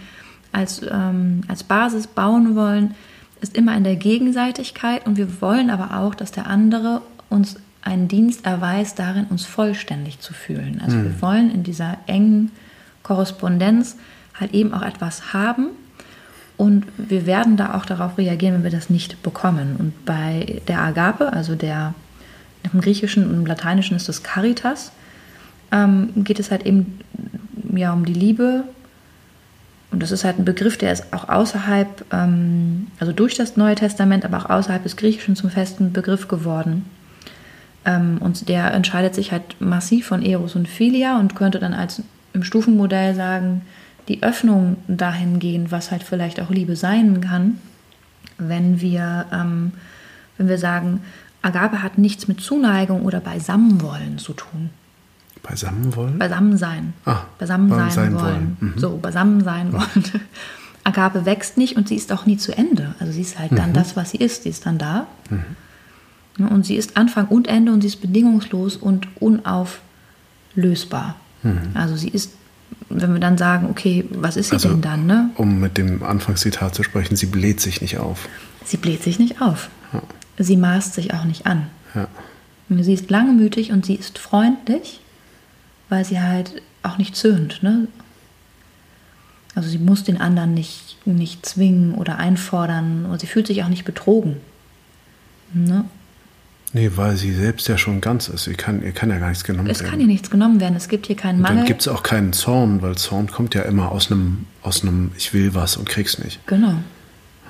als, 0.53 0.83
ähm, 0.91 1.43
als 1.49 1.65
Basis 1.65 2.07
bauen 2.07 2.55
wollen, 2.57 2.95
ist 3.41 3.57
immer 3.57 3.77
in 3.77 3.85
der 3.85 3.97
Gegenseitigkeit 3.97 5.07
und 5.07 5.17
wir 5.17 5.41
wollen 5.41 5.71
aber 5.71 5.99
auch, 5.99 6.15
dass 6.15 6.31
der 6.31 6.47
andere 6.47 7.03
uns 7.29 7.57
einen 7.83 8.09
Dienst 8.09 8.45
erweist, 8.45 8.99
darin 8.99 9.25
uns 9.31 9.47
vollständig 9.47 10.21
zu 10.21 10.35
fühlen. 10.35 10.81
Also 10.85 10.97
mhm. 10.97 11.05
wir 11.05 11.23
wollen 11.23 11.51
in 11.51 11.63
dieser 11.63 11.97
engen 12.07 12.51
Korrespondenz 13.03 13.97
halt 14.39 14.53
eben 14.53 14.75
auch 14.75 14.83
etwas 14.83 15.33
haben 15.33 15.69
und 16.61 16.85
wir 16.99 17.25
werden 17.25 17.57
da 17.57 17.73
auch 17.73 17.87
darauf 17.87 18.19
reagieren, 18.19 18.57
wenn 18.57 18.65
wir 18.65 18.71
das 18.71 18.91
nicht 18.91 19.23
bekommen. 19.23 19.77
Und 19.79 20.05
bei 20.05 20.61
der 20.69 20.81
Agape, 20.83 21.33
also 21.33 21.55
der 21.55 21.95
im 22.71 22.83
Griechischen 22.83 23.27
und 23.27 23.35
im 23.35 23.47
Lateinischen 23.47 23.97
ist 23.97 24.11
das 24.11 24.23
Caritas, 24.23 24.93
ähm, 25.73 26.11
geht 26.17 26.39
es 26.39 26.51
halt 26.51 26.67
eben 26.67 27.01
ja 27.75 27.95
um 27.95 28.05
die 28.05 28.13
Liebe 28.13 28.65
und 29.91 30.03
das 30.03 30.11
ist 30.11 30.23
halt 30.23 30.39
ein 30.39 30.45
Begriff, 30.45 30.77
der 30.77 30.93
ist 30.93 31.15
auch 31.15 31.31
außerhalb, 31.31 32.05
ähm, 32.13 32.89
also 32.99 33.15
durch 33.15 33.37
das 33.37 33.57
Neue 33.57 33.75
Testament, 33.75 34.27
aber 34.27 34.37
auch 34.37 34.51
außerhalb 34.51 34.83
des 34.83 34.99
Griechischen 34.99 35.37
zum 35.37 35.49
festen 35.49 35.95
Begriff 35.95 36.29
geworden. 36.29 36.85
Ähm, 37.87 38.19
und 38.21 38.51
der 38.51 38.75
entscheidet 38.75 39.15
sich 39.15 39.33
halt 39.33 39.59
massiv 39.63 40.09
von 40.09 40.21
Eros 40.21 40.57
und 40.57 40.69
Philia 40.69 41.19
und 41.19 41.37
könnte 41.37 41.59
dann 41.59 41.73
als 41.73 42.03
im 42.35 42.43
Stufenmodell 42.43 43.15
sagen, 43.15 43.63
die 44.09 44.23
Öffnung 44.23 44.77
dahingehend, 44.89 45.71
was 45.71 45.91
halt 45.91 46.03
vielleicht 46.03 46.41
auch 46.41 46.51
Liebe 46.51 46.77
sein 46.77 47.21
kann, 47.21 47.59
wenn 48.39 48.81
wir, 48.81 49.27
ähm, 49.33 49.73
wenn 50.39 50.49
wir 50.49 50.59
sagen, 50.59 51.01
Agape 51.43 51.83
hat 51.83 51.99
nichts 51.99 52.29
mit 52.29 52.41
Zuneigung 52.41 53.03
oder 53.05 53.21
Beisammenwollen 53.21 54.19
zu 54.19 54.33
tun. 54.33 54.71
Beisammenwollen? 55.43 56.19
Beisammen 56.19 56.57
sein. 56.59 56.93
Ah, 57.07 57.23
beisammen 57.39 57.71
sein, 57.71 57.91
sein 57.91 58.15
wollen. 58.15 58.25
wollen. 58.25 58.57
Mhm. 58.61 58.79
So, 58.79 58.97
beisammen 58.99 59.43
sein 59.43 59.73
wollen. 59.73 60.05
Agape 60.85 61.25
wächst 61.25 61.57
nicht 61.57 61.77
und 61.77 61.89
sie 61.89 61.97
ist 61.97 62.13
auch 62.13 62.27
nie 62.27 62.37
zu 62.37 62.57
Ende. 62.57 62.95
Also 63.01 63.13
sie 63.13 63.21
ist 63.21 63.39
halt 63.39 63.53
dann 63.57 63.73
das, 63.73 63.97
was 63.97 64.11
sie 64.11 64.17
ist. 64.19 64.43
Sie 64.45 64.49
ist 64.49 64.67
dann 64.67 64.79
da. 64.79 65.07
Ja, 66.39 66.47
Und 66.47 66.65
sie 66.65 66.77
ist 66.77 66.97
Anfang 66.97 67.27
und 67.29 67.49
Ende 67.49 67.73
und 67.73 67.83
sie 67.83 67.89
ist 67.89 68.01
bedingungslos 68.01 68.77
und 68.77 69.07
unauflösbar. 69.21 71.17
Also 71.75 71.97
sie 71.97 72.09
ist, 72.09 72.33
wenn 72.89 73.13
wir 73.13 73.21
dann 73.21 73.39
sagen, 73.39 73.69
okay, 73.71 74.05
was 74.11 74.37
ist 74.37 74.49
sie 74.49 74.55
Also- 74.55 74.69
denn 74.71 74.81
dann? 74.81 75.07
Ne? 75.07 75.31
Um 75.37 75.61
mit 75.61 75.79
dem 75.79 76.03
Anfangszitat 76.03 76.75
zu 76.75 76.83
sprechen, 76.83 77.17
sie 77.17 77.27
bläht 77.27 77.61
sich 77.61 77.81
nicht 77.81 77.99
auf. 77.99 78.29
Sie 78.65 78.77
bläht 78.77 79.03
sich 79.03 79.19
nicht 79.19 79.41
auf. 79.41 79.71
Ja. 79.93 80.03
Sie 80.39 80.57
maßt 80.57 80.95
sich 80.95 81.13
auch 81.15 81.25
nicht 81.25 81.47
an. 81.47 81.67
Ja. 81.95 82.09
Sie 82.69 82.95
ist 82.95 83.11
langmütig 83.11 83.73
und 83.73 83.85
sie 83.85 83.95
ist 83.95 84.19
freundlich, 84.19 85.01
weil 85.89 86.05
sie 86.05 86.21
halt 86.21 86.63
auch 86.83 86.99
nicht 86.99 87.17
zöhnt. 87.17 87.63
Ne? 87.63 87.89
Also 89.55 89.69
sie 89.69 89.79
muss 89.79 90.05
den 90.05 90.21
anderen 90.21 90.55
nicht, 90.55 90.99
nicht 91.05 91.45
zwingen 91.45 91.95
oder 91.95 92.19
einfordern 92.19 93.07
und 93.07 93.21
sie 93.21 93.27
fühlt 93.27 93.49
sich 93.49 93.63
auch 93.65 93.69
nicht 93.69 93.85
betrogen. 93.85 94.37
Ne? 95.53 95.85
Nee, 96.73 96.93
weil 96.95 97.17
sie 97.17 97.35
selbst 97.35 97.67
ja 97.69 97.77
schon 97.77 98.01
ganz 98.01 98.29
ist. 98.29 98.45
Sie 98.45 98.55
kann, 98.55 98.83
ihr 98.83 98.93
kann 98.93 99.11
ja 99.11 99.19
gar 99.19 99.29
nichts 99.29 99.43
genommen 99.43 99.69
Es 99.69 99.81
werden. 99.81 99.91
kann 99.91 100.01
ihr 100.01 100.07
nichts 100.07 100.31
genommen 100.31 100.61
werden. 100.61 100.77
Es 100.77 100.89
gibt 100.89 101.07
hier 101.07 101.17
keinen 101.17 101.39
Und 101.39 101.43
dann 101.45 101.55
Mangel. 101.57 101.67
gibt 101.69 101.81
es 101.81 101.89
auch 101.89 102.03
keinen 102.05 102.33
Zorn, 102.33 102.81
weil 102.81 102.97
Zorn 102.97 103.27
kommt 103.29 103.55
ja 103.57 103.63
immer 103.63 103.91
aus 103.91 104.11
einem, 104.13 104.47
aus 104.63 104.83
einem 104.83 105.11
Ich 105.17 105.35
will 105.35 105.55
was 105.55 105.77
und 105.77 105.89
krieg's 105.89 106.19
nicht. 106.19 106.39
Genau. 106.47 106.75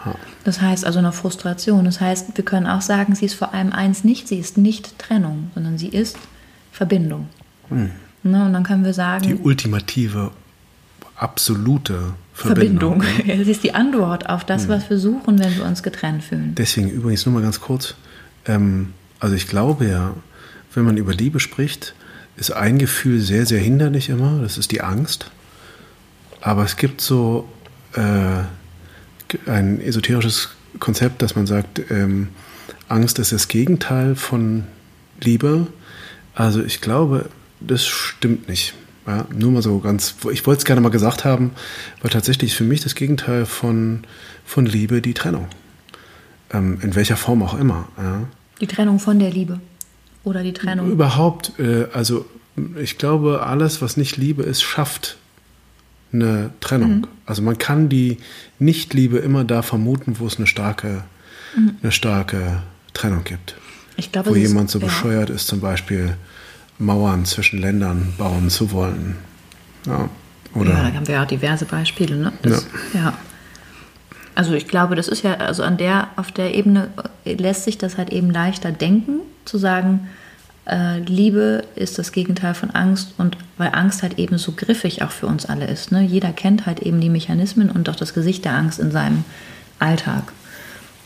Ja. 0.07 0.15
Das 0.45 0.63
heißt 0.63 0.87
also 0.87 0.99
eine 1.01 1.13
Frustration. 1.13 1.85
Das 1.85 2.01
heißt, 2.01 2.35
wir 2.35 2.45
können 2.47 2.67
auch 2.67 2.81
sagen, 2.81 3.15
sie 3.15 3.27
ist 3.27 3.35
vor 3.35 3.53
allem 3.53 3.73
eins 3.73 4.05
nicht. 4.05 4.27
Sie 4.27 4.39
ist 4.39 4.57
nicht 4.57 4.99
Trennung, 4.99 5.51
sondern 5.55 5.77
sie 5.77 5.89
ist 5.89 6.17
Verbindung. 6.73 7.29
Ne? 7.69 7.91
Und 8.23 8.53
dann 8.55 8.63
können 8.65 8.85
wir 8.85 8.95
sagen, 8.95 9.25
Hm. 9.29 9.37
Die 9.37 9.43
ultimative, 9.43 10.31
absolute 11.17 12.15
Verbindung. 12.33 13.03
Verbindung. 13.03 13.27
ne? 13.39 13.45
Sie 13.45 13.51
ist 13.51 13.63
die 13.63 13.75
Antwort 13.75 14.29
auf 14.31 14.45
das, 14.45 14.63
Hm. 14.63 14.69
was 14.71 14.89
wir 14.91 14.99
suchen, 14.99 15.39
wenn 15.39 15.55
wir 15.57 15.65
uns 15.67 15.83
getrennt 15.83 16.25
fühlen. 16.25 16.55
Deswegen 16.57 16.89
übrigens 16.89 17.27
nur 17.27 17.35
mal 17.35 17.43
ganz 17.43 17.61
kurz. 17.61 17.95
Ähm, 18.47 18.95
also 19.21 19.35
ich 19.37 19.47
glaube 19.47 19.87
ja, 19.87 20.15
wenn 20.75 20.85
man 20.85 20.97
über 20.97 21.13
Liebe 21.13 21.41
spricht, 21.41 21.95
ist 22.37 22.53
ein 22.53 22.79
Gefühl 22.79 23.21
sehr, 23.21 23.47
sehr 23.47 23.61
hinderlich 23.61 24.09
immer. 24.09 24.41
Das 24.41 24.59
ist 24.59 24.73
die 24.73 24.81
Angst. 24.81 25.31
Aber 26.41 26.65
es 26.65 26.77
gibt 26.77 27.01
so 27.01 27.49
äh, 27.93 28.43
ein 29.47 29.81
esoterisches 29.81 30.51
Konzept, 30.79 31.23
dass 31.23 31.37
man 31.37 31.47
sagt, 31.47 31.83
ähm, 31.91 32.29
Angst 32.89 33.19
ist 33.19 33.33
das 33.33 33.49
Gegenteil 33.49 34.17
von 34.17 34.65
Liebe. 35.21 35.67
Also 36.35 36.63
ich 36.65 36.81
glaube, 36.81 37.29
das 37.61 37.87
stimmt 37.87 38.49
nicht. 38.49 38.75
Ja, 39.07 39.27
nur 39.35 39.51
mal 39.51 39.63
so 39.63 39.79
ganz, 39.81 40.15
ich 40.31 40.47
wollte 40.47 40.61
es 40.61 40.65
gerne 40.65 40.81
mal 40.81 40.91
gesagt 40.91 41.25
haben, 41.25 41.53
weil 42.01 42.11
tatsächlich 42.11 42.55
für 42.55 42.65
mich 42.65 42.81
das 42.81 42.95
Gegenteil 42.95 43.45
von, 43.45 44.05
von 44.45 44.67
Liebe 44.67 45.03
die 45.03 45.15
Trennung. 45.15 45.49
Ähm, 46.53 46.79
in 46.83 46.95
welcher 46.95 47.17
Form 47.17 47.43
auch 47.43 47.55
immer. 47.55 47.89
Ja. 47.99 48.23
Die 48.61 48.67
Trennung 48.67 48.99
von 48.99 49.19
der 49.19 49.31
Liebe. 49.31 49.61
Oder 50.25 50.43
die 50.43 50.53
Trennung. 50.53 50.91
Überhaupt, 50.91 51.53
äh, 51.59 51.87
also 51.93 52.27
ich 52.81 52.99
glaube, 52.99 53.43
alles, 53.47 53.81
was 53.81 53.97
nicht 53.97 54.17
Liebe 54.17 54.43
ist, 54.43 54.63
schafft 54.63 55.17
eine 56.13 56.51
Trennung. 56.61 57.07
Also 57.25 57.41
man 57.43 57.57
kann 57.57 57.89
die 57.89 58.19
Nicht-Liebe 58.59 59.19
immer 59.19 59.45
da 59.45 59.63
vermuten, 59.63 60.17
wo 60.19 60.27
es 60.27 60.37
eine 60.37 60.47
starke, 60.47 61.05
eine 61.83 61.93
starke 61.93 62.63
Trennung 62.93 63.25
gibt. 63.25 63.55
Ich 63.97 64.11
glaube, 64.13 64.31
Wo 64.31 64.35
es 64.35 64.43
ist- 64.43 64.49
jemand 64.49 64.71
so 64.71 64.79
ja. 64.79 64.87
bescheuert 64.87 65.31
ist, 65.31 65.47
zum 65.47 65.61
Beispiel 65.61 66.17
Mauern 66.79 67.25
zwischen 67.25 67.61
Ländern 67.61 68.13
bauen 68.19 68.51
zu 68.51 68.73
wollen. 68.73 69.17
Ja. 69.87 70.09
Oder 70.55 70.71
Ja, 70.71 70.83
da 70.91 70.95
haben 70.95 71.07
wir 71.07 71.15
ja 71.15 71.23
auch 71.23 71.29
diverse 71.29 71.65
Beispiele. 71.65 72.17
Ne? 72.17 72.33
Das, 72.43 72.67
ja. 72.93 73.17
Also 74.35 74.55
ich 74.55 74.69
glaube, 74.69 74.95
das 74.95 75.09
ist 75.09 75.23
ja, 75.23 75.35
also 75.35 75.63
an 75.63 75.77
der, 75.77 76.09
auf 76.17 76.33
der 76.33 76.55
Ebene 76.55 76.89
lässt 77.25 77.65
sich 77.65 77.79
das 77.79 77.99
halt 77.99 78.11
eben 78.11 78.31
leichter 78.31 78.73
denken, 78.73 79.21
zu 79.45 79.59
sagen, 79.59 80.09
äh, 80.67 80.99
Liebe 81.01 81.65
ist 81.75 81.99
das 81.99 82.13
Gegenteil 82.13 82.55
von 82.55 82.71
Angst 82.71 83.15
und 83.19 83.37
weil 83.59 83.71
Angst 83.75 84.03
halt 84.03 84.19
eben 84.19 84.39
so 84.39 84.53
griffig 84.53 85.03
auch 85.03 85.11
für 85.11 85.27
uns 85.27 85.47
alle 85.47 85.67
ist. 85.67 85.91
Ne? 85.91 86.03
Jeder 86.03 86.33
kennt 86.33 86.67
halt 86.67 86.81
eben 86.81 87.01
die 87.01 87.09
Mechanismen 87.09 87.71
und 87.71 87.89
auch 87.89 87.97
das 87.97 88.15
Gesicht 88.15 88.45
der 88.45 88.55
Angst 88.55 88.79
in 88.79 88.93
seinem 88.93 89.25
Alltag. 89.79 90.33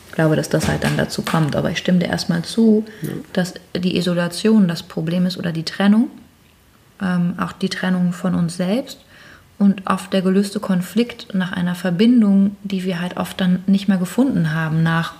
Ich 0.09 0.15
glaube, 0.15 0.35
dass 0.35 0.49
das 0.49 0.67
halt 0.67 0.83
dann 0.83 0.95
dazu 0.95 1.23
kommt. 1.23 1.55
Aber 1.55 1.71
ich 1.71 1.77
stimme 1.77 1.99
dir 1.99 2.07
erstmal 2.07 2.43
zu, 2.43 2.85
dass 3.33 3.55
die 3.75 3.97
Isolation 3.97 4.67
das 4.67 4.83
Problem 4.83 5.25
ist 5.25 5.37
oder 5.37 5.51
die 5.51 5.65
Trennung 5.65 6.09
ähm, 7.01 7.35
auch 7.37 7.51
die 7.51 7.69
Trennung 7.69 8.13
von 8.13 8.35
uns 8.35 8.57
selbst 8.57 8.99
und 9.57 9.87
oft 9.87 10.11
der 10.11 10.21
gelöste 10.21 10.59
Konflikt 10.59 11.33
nach 11.33 11.53
einer 11.53 11.75
Verbindung, 11.75 12.55
die 12.63 12.83
wir 12.83 12.99
halt 12.99 13.17
oft 13.17 13.39
dann 13.39 13.63
nicht 13.67 13.87
mehr 13.87 13.97
gefunden 13.97 14.53
haben 14.53 14.83
nach, 14.83 15.13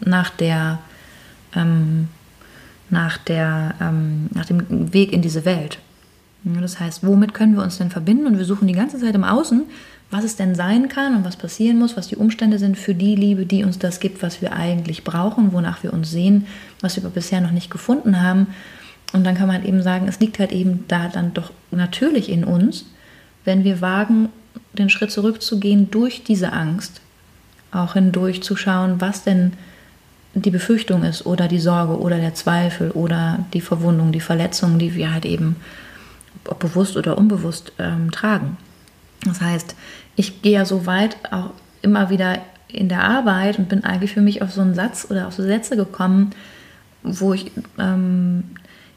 nach 0.00 0.30
der 0.30 0.78
ähm, 1.54 2.08
nach 2.90 3.18
der 3.18 3.74
ähm, 3.80 4.28
nach 4.32 4.46
dem 4.46 4.92
Weg 4.92 5.12
in 5.12 5.22
diese 5.22 5.44
Welt. 5.44 5.78
Das 6.44 6.78
heißt, 6.78 7.06
womit 7.06 7.32
können 7.32 7.56
wir 7.56 7.62
uns 7.62 7.78
denn 7.78 7.90
verbinden? 7.90 8.26
Und 8.26 8.38
wir 8.38 8.44
suchen 8.44 8.68
die 8.68 8.74
ganze 8.74 8.98
Zeit 8.98 9.14
im 9.14 9.24
Außen, 9.24 9.62
was 10.10 10.24
es 10.24 10.36
denn 10.36 10.54
sein 10.54 10.88
kann 10.88 11.16
und 11.16 11.24
was 11.24 11.36
passieren 11.36 11.78
muss, 11.78 11.96
was 11.96 12.08
die 12.08 12.16
Umstände 12.16 12.58
sind 12.58 12.76
für 12.76 12.94
die 12.94 13.16
Liebe, 13.16 13.46
die 13.46 13.64
uns 13.64 13.78
das 13.78 13.98
gibt, 13.98 14.22
was 14.22 14.42
wir 14.42 14.52
eigentlich 14.52 15.04
brauchen, 15.04 15.52
wonach 15.52 15.82
wir 15.82 15.94
uns 15.94 16.10
sehen, 16.10 16.46
was 16.80 16.96
wir 16.96 17.02
aber 17.02 17.14
bisher 17.14 17.40
noch 17.40 17.50
nicht 17.50 17.70
gefunden 17.70 18.20
haben. 18.20 18.48
Und 19.14 19.24
dann 19.24 19.36
kann 19.36 19.48
man 19.48 19.64
eben 19.64 19.82
sagen, 19.82 20.06
es 20.06 20.20
liegt 20.20 20.38
halt 20.38 20.52
eben 20.52 20.84
da 20.86 21.08
dann 21.08 21.32
doch 21.32 21.50
natürlich 21.70 22.28
in 22.28 22.44
uns, 22.44 22.84
wenn 23.44 23.64
wir 23.64 23.80
wagen, 23.80 24.28
den 24.72 24.90
Schritt 24.90 25.10
zurückzugehen 25.10 25.90
durch 25.90 26.24
diese 26.24 26.52
Angst, 26.52 27.00
auch 27.72 27.94
hindurch 27.94 28.42
zu 28.42 28.56
schauen, 28.56 29.00
was 29.00 29.24
denn 29.24 29.52
die 30.34 30.50
Befürchtung 30.50 31.04
ist 31.04 31.26
oder 31.26 31.46
die 31.46 31.60
Sorge 31.60 31.98
oder 31.98 32.18
der 32.18 32.34
Zweifel 32.34 32.90
oder 32.90 33.44
die 33.52 33.60
Verwundung, 33.60 34.10
die 34.10 34.20
Verletzung, 34.20 34.78
die 34.78 34.94
wir 34.94 35.12
halt 35.12 35.24
eben 35.24 35.56
ob 36.46 36.58
bewusst 36.58 36.96
oder 36.96 37.16
unbewusst 37.16 37.72
ähm, 37.78 38.10
tragen. 38.10 38.56
Das 39.24 39.40
heißt, 39.40 39.74
ich 40.16 40.42
gehe 40.42 40.52
ja 40.52 40.64
so 40.64 40.86
weit 40.86 41.16
auch 41.30 41.50
immer 41.82 42.10
wieder 42.10 42.38
in 42.68 42.88
der 42.88 43.04
Arbeit 43.04 43.58
und 43.58 43.68
bin 43.68 43.84
eigentlich 43.84 44.12
für 44.12 44.20
mich 44.20 44.42
auf 44.42 44.52
so 44.52 44.60
einen 44.60 44.74
Satz 44.74 45.06
oder 45.08 45.28
auf 45.28 45.34
so 45.34 45.42
Sätze 45.42 45.76
gekommen, 45.76 46.30
wo 47.02 47.32
ich 47.32 47.50
ähm, 47.78 48.44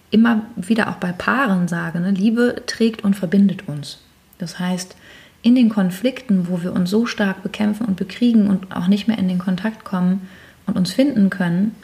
immer 0.09 0.41
wieder 0.55 0.89
auch 0.89 0.95
bei 0.95 1.11
Paaren 1.11 1.67
sage, 1.67 1.99
ne, 1.99 2.11
Liebe 2.11 2.63
trägt 2.65 3.03
und 3.03 3.15
verbindet 3.15 3.67
uns. 3.67 3.99
Das 4.37 4.59
heißt, 4.59 4.95
in 5.41 5.55
den 5.55 5.69
Konflikten, 5.69 6.47
wo 6.49 6.63
wir 6.63 6.73
uns 6.73 6.89
so 6.89 7.05
stark 7.05 7.43
bekämpfen 7.43 7.85
und 7.85 7.95
bekriegen 7.95 8.49
und 8.49 8.75
auch 8.75 8.87
nicht 8.87 9.07
mehr 9.07 9.17
in 9.17 9.27
den 9.27 9.39
Kontakt 9.39 9.85
kommen 9.85 10.27
und 10.65 10.77
uns 10.77 10.91
finden 10.91 11.29
können, 11.29 11.75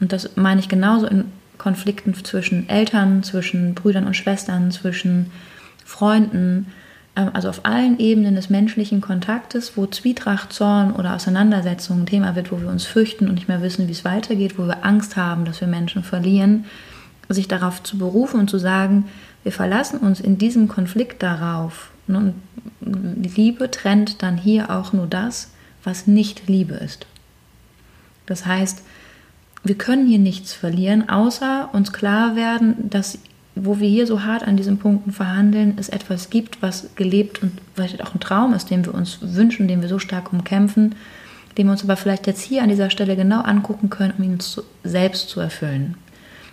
und 0.00 0.12
das 0.12 0.36
meine 0.36 0.60
ich 0.60 0.68
genauso 0.68 1.06
in 1.06 1.26
Konflikten 1.58 2.12
zwischen 2.14 2.68
Eltern, 2.68 3.22
zwischen 3.22 3.74
Brüdern 3.74 4.06
und 4.06 4.16
Schwestern, 4.16 4.72
zwischen 4.72 5.30
Freunden, 5.84 6.66
ähm, 7.14 7.30
also 7.32 7.48
auf 7.48 7.64
allen 7.64 8.00
Ebenen 8.00 8.34
des 8.34 8.50
menschlichen 8.50 9.00
Kontaktes, 9.00 9.76
wo 9.76 9.86
Zwietracht, 9.86 10.52
Zorn 10.52 10.92
oder 10.92 11.14
Auseinandersetzung 11.14 12.00
ein 12.00 12.06
Thema 12.06 12.34
wird, 12.34 12.50
wo 12.50 12.60
wir 12.60 12.68
uns 12.68 12.84
fürchten 12.84 13.28
und 13.28 13.34
nicht 13.34 13.46
mehr 13.46 13.62
wissen, 13.62 13.86
wie 13.86 13.92
es 13.92 14.04
weitergeht, 14.04 14.58
wo 14.58 14.66
wir 14.66 14.84
Angst 14.84 15.16
haben, 15.16 15.44
dass 15.44 15.60
wir 15.60 15.68
Menschen 15.68 16.02
verlieren, 16.02 16.64
sich 17.28 17.46
darauf 17.46 17.82
zu 17.82 17.96
berufen 17.96 18.40
und 18.40 18.50
zu 18.50 18.58
sagen, 18.58 19.04
wir 19.42 19.52
verlassen 19.52 19.98
uns 19.98 20.20
in 20.20 20.38
diesem 20.38 20.68
Konflikt 20.68 21.22
darauf. 21.22 21.90
ne, 22.06 22.34
Und 22.80 23.36
Liebe 23.36 23.70
trennt 23.70 24.22
dann 24.22 24.36
hier 24.36 24.70
auch 24.70 24.92
nur 24.92 25.06
das, 25.06 25.50
was 25.84 26.06
nicht 26.06 26.48
Liebe 26.48 26.74
ist. 26.74 27.06
Das 28.26 28.46
heißt, 28.46 28.82
wir 29.64 29.76
können 29.76 30.06
hier 30.06 30.18
nichts 30.18 30.52
verlieren, 30.52 31.08
außer 31.08 31.70
uns 31.72 31.92
klar 31.92 32.36
werden, 32.36 32.90
dass 32.90 33.18
wo 33.54 33.78
wir 33.78 33.88
hier 33.88 34.06
so 34.06 34.22
hart 34.22 34.44
an 34.44 34.56
diesen 34.56 34.78
Punkten 34.78 35.12
verhandeln, 35.12 35.74
es 35.76 35.88
etwas 35.88 36.30
gibt, 36.30 36.62
was 36.62 36.94
gelebt 36.94 37.42
und 37.42 37.52
vielleicht 37.74 38.02
auch 38.02 38.14
ein 38.14 38.20
Traum 38.20 38.54
ist, 38.54 38.70
den 38.70 38.84
wir 38.84 38.94
uns 38.94 39.18
wünschen, 39.20 39.68
den 39.68 39.82
wir 39.82 39.88
so 39.88 39.98
stark 39.98 40.32
umkämpfen, 40.32 40.94
den 41.56 41.66
wir 41.66 41.72
uns 41.72 41.84
aber 41.84 41.96
vielleicht 41.96 42.26
jetzt 42.26 42.40
hier 42.40 42.62
an 42.62 42.70
dieser 42.70 42.88
Stelle 42.88 43.14
genau 43.14 43.42
angucken 43.42 43.90
können, 43.90 44.14
um 44.16 44.24
ihn 44.24 44.38
selbst 44.84 45.28
zu 45.28 45.40
erfüllen. 45.40 45.96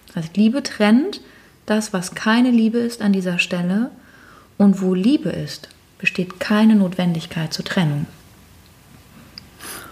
Das 0.07 0.17
heißt, 0.17 0.37
Liebe 0.37 0.61
trennt 0.61 1.21
das, 1.69 1.93
was 1.93 2.15
keine 2.15 2.51
Liebe 2.51 2.77
ist 2.79 3.01
an 3.01 3.13
dieser 3.13 3.39
Stelle 3.39 3.91
und 4.57 4.81
wo 4.81 4.93
Liebe 4.93 5.29
ist, 5.29 5.69
besteht 5.97 6.39
keine 6.39 6.75
Notwendigkeit 6.75 7.53
zur 7.53 7.65
Trennung. 7.65 8.05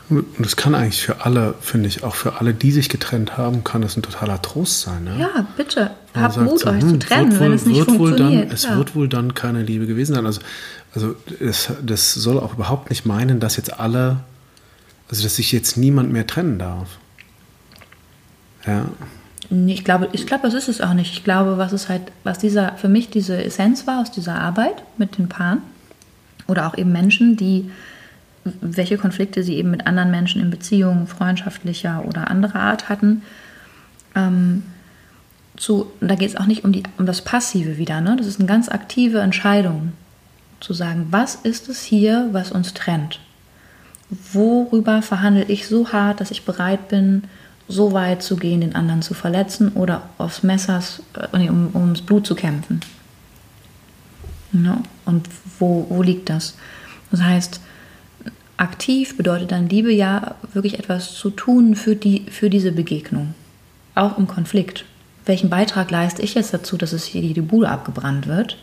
Und 0.09 0.25
das 0.39 0.55
kann 0.55 0.73
eigentlich 0.73 1.01
für 1.01 1.25
alle, 1.25 1.55
finde 1.59 1.89
ich, 1.89 2.03
auch 2.03 2.15
für 2.15 2.39
alle, 2.39 2.53
die 2.53 2.71
sich 2.71 2.87
getrennt 2.87 3.37
haben, 3.37 3.65
kann 3.65 3.81
das 3.81 3.97
ein 3.97 4.03
totaler 4.03 4.41
Trost 4.41 4.81
sein. 4.81 5.03
Ne? 5.03 5.17
Ja, 5.19 5.45
bitte, 5.57 5.91
Man 6.13 6.23
habt 6.23 6.37
Mut, 6.37 6.59
so, 6.61 6.69
euch 6.69 6.81
hm, 6.81 6.89
zu 6.89 6.99
trennen, 6.99 7.31
wird 7.31 7.41
wenn 7.41 7.49
wohl- 7.49 7.55
es 7.55 7.65
nicht 7.65 7.77
wird 7.77 7.87
wohl 7.89 7.95
funktioniert. 8.09 8.45
Dann, 8.45 8.51
es 8.51 8.63
ja. 8.63 8.77
wird 8.77 8.95
wohl 8.95 9.09
dann 9.09 9.33
keine 9.33 9.63
Liebe 9.63 9.85
gewesen 9.85 10.15
sein. 10.15 10.25
Also, 10.25 10.39
also 10.95 11.15
das, 11.41 11.73
das 11.85 12.13
soll 12.13 12.39
auch 12.39 12.53
überhaupt 12.53 12.89
nicht 12.89 13.05
meinen, 13.05 13.41
dass 13.41 13.57
jetzt 13.57 13.79
alle, 13.81 14.21
also 15.09 15.23
dass 15.23 15.35
sich 15.35 15.51
jetzt 15.51 15.75
niemand 15.75 16.13
mehr 16.13 16.25
trennen 16.25 16.57
darf. 16.57 16.87
Ja, 18.65 18.85
Ich 19.49 19.83
glaube, 19.83 20.09
ich 20.11 20.25
glaube, 20.25 20.43
das 20.43 20.53
ist 20.53 20.67
es 20.67 20.81
auch 20.81 20.93
nicht. 20.93 21.13
Ich 21.13 21.23
glaube, 21.23 21.57
was 21.57 21.71
es 21.71 21.87
halt, 21.87 22.01
was 22.23 22.37
dieser, 22.37 22.73
für 22.73 22.89
mich 22.89 23.09
diese 23.09 23.43
Essenz 23.43 23.87
war 23.87 24.01
aus 24.01 24.11
dieser 24.11 24.39
Arbeit 24.39 24.83
mit 24.97 25.17
den 25.17 25.29
Paaren 25.29 25.61
oder 26.47 26.67
auch 26.67 26.77
eben 26.77 26.91
Menschen, 26.91 27.37
die, 27.37 27.71
welche 28.43 28.97
Konflikte 28.97 29.43
sie 29.43 29.55
eben 29.55 29.71
mit 29.71 29.87
anderen 29.87 30.11
Menschen 30.11 30.41
in 30.41 30.49
Beziehungen, 30.49 31.07
freundschaftlicher 31.07 32.03
oder 32.05 32.29
anderer 32.29 32.59
Art 32.59 32.89
hatten, 32.89 33.21
ähm, 34.15 34.63
zu, 35.55 35.91
da 36.01 36.15
geht 36.15 36.29
es 36.29 36.35
auch 36.35 36.45
nicht 36.45 36.63
um, 36.63 36.71
die, 36.71 36.83
um 36.97 37.05
das 37.05 37.21
Passive 37.21 37.77
wieder, 37.77 38.01
ne? 38.01 38.15
Das 38.15 38.27
ist 38.27 38.39
eine 38.39 38.47
ganz 38.47 38.69
aktive 38.69 39.19
Entscheidung, 39.19 39.93
zu 40.59 40.73
sagen, 40.73 41.07
was 41.11 41.35
ist 41.35 41.69
es 41.69 41.83
hier, 41.83 42.29
was 42.31 42.51
uns 42.51 42.73
trennt? 42.73 43.19
Worüber 44.09 45.01
verhandle 45.01 45.45
ich 45.45 45.67
so 45.67 45.91
hart, 45.91 46.21
dass 46.21 46.31
ich 46.31 46.45
bereit 46.45 46.87
bin, 46.87 47.23
so 47.67 47.91
weit 47.93 48.23
zu 48.23 48.37
gehen, 48.37 48.61
den 48.61 48.75
anderen 48.75 49.01
zu 49.01 49.13
verletzen 49.13 49.73
oder 49.73 50.09
aufs 50.17 50.43
Messers, 50.43 51.01
äh, 51.33 51.49
um, 51.49 51.69
ums 51.73 52.01
Blut 52.01 52.25
zu 52.25 52.35
kämpfen? 52.35 52.81
Ne? 54.51 54.81
Und 55.05 55.27
wo, 55.59 55.85
wo 55.89 56.01
liegt 56.01 56.29
das? 56.29 56.55
Das 57.11 57.21
heißt, 57.21 57.59
aktiv 58.57 59.17
bedeutet 59.17 59.51
dann 59.51 59.69
Liebe 59.69 59.93
ja 59.93 60.35
wirklich 60.53 60.79
etwas 60.79 61.13
zu 61.13 61.29
tun 61.29 61.75
für, 61.75 61.95
die, 61.95 62.25
für 62.29 62.49
diese 62.49 62.71
Begegnung. 62.71 63.35
Auch 63.95 64.17
im 64.17 64.27
Konflikt. 64.27 64.85
Welchen 65.25 65.49
Beitrag 65.49 65.91
leiste 65.91 66.21
ich 66.21 66.35
jetzt 66.35 66.53
dazu, 66.53 66.77
dass 66.77 66.93
es 66.93 67.03
hier 67.03 67.21
die 67.21 67.41
Bude 67.41 67.69
abgebrannt 67.69 68.27
wird? 68.27 68.57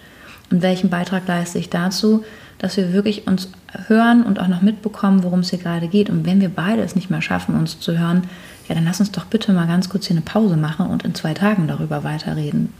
Und 0.51 0.63
welchen 0.63 0.91
Beitrag 0.91 1.27
leiste 1.27 1.59
ich 1.59 1.71
dazu, 1.71 2.25
dass 2.59 2.77
wir 2.77 2.93
wirklich 2.93 3.27
uns 3.27 3.51
hören 3.87 4.23
und 4.23 4.41
auch 4.41 4.49
noch 4.49 4.63
mitbekommen, 4.63 5.23
worum 5.23 5.41
es 5.41 5.51
hier 5.51 5.59
gerade 5.59 5.89
geht? 5.89 6.11
Und 6.11 6.25
wenn 6.27 6.41
wir 6.41 6.49
beide 6.49 6.83
es 6.83 6.95
nicht 6.95 7.11
mehr 7.11 7.23
schaffen, 7.23 7.55
uns 7.55 7.81
zu 7.81 7.99
hören, 7.99 8.25
ja, 8.69 8.75
dann 8.75 8.85
lass 8.85 9.01
uns 9.01 9.12
doch 9.12 9.27
bitte 9.27 9.53
mal 9.53 9.67
ganz 9.67 9.89
kurz 9.89 10.07
hier 10.07 10.17
eine 10.17 10.25
Pause 10.25 10.57
machen 10.57 10.87
und 10.87 11.05
in 11.05 11.15
zwei 11.15 11.35
Tagen 11.35 11.69
darüber 11.69 12.05
weiterreden. 12.05 12.73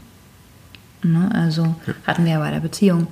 Ne? 1.03 1.29
Also 1.33 1.75
hatten 2.05 2.25
wir 2.25 2.33
ja 2.33 2.39
bei 2.39 2.51
der 2.51 2.59
Beziehung. 2.59 3.07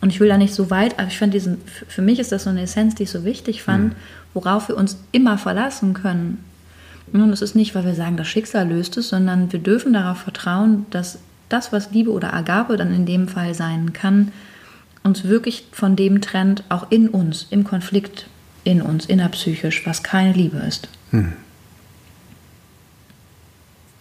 Und 0.00 0.10
ich 0.10 0.20
will 0.20 0.28
da 0.28 0.36
nicht 0.36 0.52
so 0.52 0.68
weit, 0.70 0.98
aber 0.98 1.08
ich 1.08 1.18
fand 1.18 1.32
diesen, 1.32 1.58
für 1.88 2.02
mich 2.02 2.18
ist 2.18 2.32
das 2.32 2.44
so 2.44 2.50
eine 2.50 2.62
Essenz, 2.62 2.96
die 2.96 3.04
ich 3.04 3.10
so 3.10 3.24
wichtig 3.24 3.62
fand, 3.62 3.94
worauf 4.34 4.68
wir 4.68 4.76
uns 4.76 4.98
immer 5.12 5.38
verlassen 5.38 5.94
können. 5.94 6.44
Und 7.12 7.30
das 7.30 7.42
ist 7.42 7.54
nicht, 7.54 7.74
weil 7.74 7.84
wir 7.84 7.94
sagen, 7.94 8.16
das 8.16 8.26
Schicksal 8.26 8.68
löst 8.68 8.96
es, 8.96 9.10
sondern 9.10 9.52
wir 9.52 9.60
dürfen 9.60 9.92
darauf 9.92 10.18
vertrauen, 10.18 10.86
dass 10.90 11.18
das, 11.48 11.72
was 11.72 11.92
Liebe 11.92 12.10
oder 12.10 12.34
Agape 12.34 12.76
dann 12.76 12.92
in 12.92 13.06
dem 13.06 13.28
Fall 13.28 13.54
sein 13.54 13.92
kann, 13.92 14.32
uns 15.04 15.24
wirklich 15.24 15.66
von 15.72 15.96
dem 15.96 16.20
trennt, 16.20 16.64
auch 16.68 16.90
in 16.90 17.08
uns, 17.08 17.46
im 17.50 17.64
Konflikt 17.64 18.26
in 18.64 18.80
uns, 18.82 19.06
innerpsychisch, 19.06 19.86
was 19.86 20.02
keine 20.02 20.32
Liebe 20.32 20.58
ist. 20.58 20.88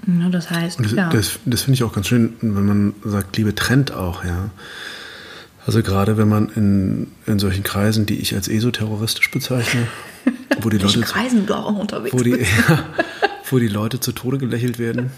Ja, 0.07 0.29
das 0.29 0.49
heißt, 0.49 0.79
das, 0.79 0.91
ja. 0.93 1.09
das, 1.09 1.39
das 1.45 1.61
finde 1.61 1.75
ich 1.75 1.83
auch 1.83 1.93
ganz 1.93 2.07
schön, 2.07 2.33
wenn 2.41 2.65
man 2.65 2.93
sagt, 3.03 3.37
Liebe 3.37 3.53
trennt 3.53 3.91
auch, 3.91 4.23
ja. 4.23 4.49
Also 5.65 5.83
gerade 5.83 6.17
wenn 6.17 6.27
man 6.27 6.49
in, 6.49 7.11
in 7.27 7.37
solchen 7.37 7.63
Kreisen, 7.63 8.07
die 8.07 8.19
ich 8.19 8.33
als 8.33 8.47
esoterroristisch 8.47 9.29
bezeichne, 9.29 9.87
wo 10.61 10.69
die 10.69 10.77
Leute, 10.79 11.01
Kreisen 11.01 11.45
du 11.45 11.53
auch 11.53 11.77
unterwegs 11.77 12.13
wo 12.13 12.23
die, 12.23 12.31
ja, 12.67 12.83
wo 13.49 13.59
die 13.59 13.67
Leute 13.67 13.99
zu 13.99 14.11
Tode 14.11 14.39
gelächelt 14.39 14.79
werden. 14.79 15.11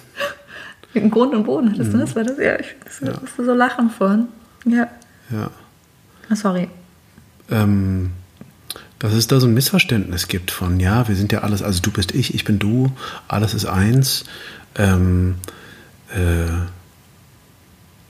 Im 0.93 1.09
Grund 1.09 1.33
und 1.33 1.45
Boden 1.45 1.71
hattest 1.71 1.93
du 1.93 1.97
das? 1.97 2.15
War 2.15 2.23
das 2.23 2.37
ja, 2.37 2.59
ich, 2.59 2.75
das, 2.83 2.99
Ja. 2.99 3.43
so 3.43 3.53
lachen 3.53 3.89
vorhin. 3.89 4.25
Ja. 4.65 4.89
Ja. 5.31 5.49
Ah, 6.29 6.35
Sorry. 6.35 6.67
ähm, 7.49 8.11
dass 8.99 9.13
es 9.13 9.27
da 9.27 9.39
so 9.39 9.47
ein 9.47 9.53
Missverständnis 9.53 10.27
gibt 10.27 10.51
von, 10.51 10.79
ja, 10.79 11.07
wir 11.07 11.15
sind 11.15 11.31
ja 11.31 11.39
alles, 11.39 11.61
also 11.61 11.81
du 11.81 11.91
bist 11.91 12.13
ich, 12.13 12.33
ich 12.35 12.43
bin 12.45 12.59
du, 12.59 12.91
alles 13.27 13.53
ist 13.53 13.65
eins. 13.65 14.25
Ähm, 14.75 15.35
äh, 16.13 16.67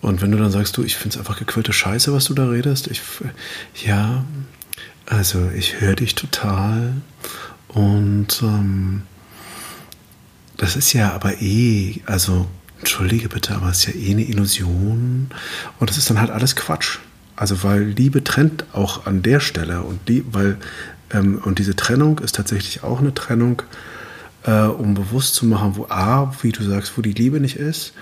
und 0.01 0.21
wenn 0.21 0.31
du 0.31 0.37
dann 0.37 0.51
sagst, 0.51 0.75
du, 0.75 0.83
ich 0.83 0.95
finde 0.95 1.15
es 1.15 1.17
einfach 1.19 1.39
gequillte 1.39 1.71
Scheiße, 1.71 2.11
was 2.13 2.25
du 2.25 2.33
da 2.33 2.47
redest, 2.47 2.87
ich, 2.87 3.01
ja, 3.85 4.25
also 5.05 5.49
ich 5.55 5.79
höre 5.79 5.95
dich 5.95 6.15
total 6.15 6.93
und 7.69 8.41
ähm, 8.43 9.03
das 10.57 10.75
ist 10.75 10.93
ja 10.93 11.13
aber 11.13 11.41
eh, 11.41 12.01
also 12.05 12.47
entschuldige 12.79 13.29
bitte, 13.29 13.55
aber 13.55 13.69
es 13.69 13.79
ist 13.79 13.95
ja 13.95 14.01
eh 14.01 14.11
eine 14.11 14.23
Illusion 14.23 15.29
und 15.79 15.89
das 15.89 15.97
ist 15.97 16.09
dann 16.09 16.19
halt 16.19 16.31
alles 16.31 16.55
Quatsch. 16.55 16.99
Also 17.35 17.63
weil 17.63 17.83
Liebe 17.83 18.23
trennt 18.23 18.65
auch 18.73 19.05
an 19.05 19.23
der 19.23 19.39
Stelle 19.39 19.81
und 19.81 20.07
die, 20.07 20.23
weil 20.31 20.57
ähm, 21.11 21.39
und 21.43 21.59
diese 21.59 21.75
Trennung 21.75 22.19
ist 22.19 22.35
tatsächlich 22.35 22.83
auch 22.83 22.99
eine 22.99 23.13
Trennung, 23.13 23.61
äh, 24.45 24.65
um 24.65 24.93
bewusst 24.93 25.35
zu 25.35 25.45
machen, 25.45 25.73
wo 25.75 25.85
a, 25.89 26.33
wie 26.41 26.51
du 26.51 26.63
sagst, 26.63 26.97
wo 26.97 27.01
die 27.01 27.13
Liebe 27.13 27.39
nicht 27.39 27.57
ist 27.57 27.93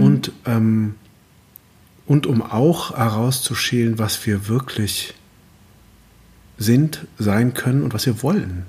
und 0.00 0.32
ähm, 0.46 0.94
und 2.06 2.26
um 2.26 2.42
auch 2.42 2.96
herauszuschälen, 2.96 3.98
was 3.98 4.26
wir 4.26 4.48
wirklich 4.48 5.14
sind, 6.58 7.06
sein 7.18 7.54
können 7.54 7.82
und 7.82 7.94
was 7.94 8.06
wir 8.06 8.22
wollen. 8.22 8.66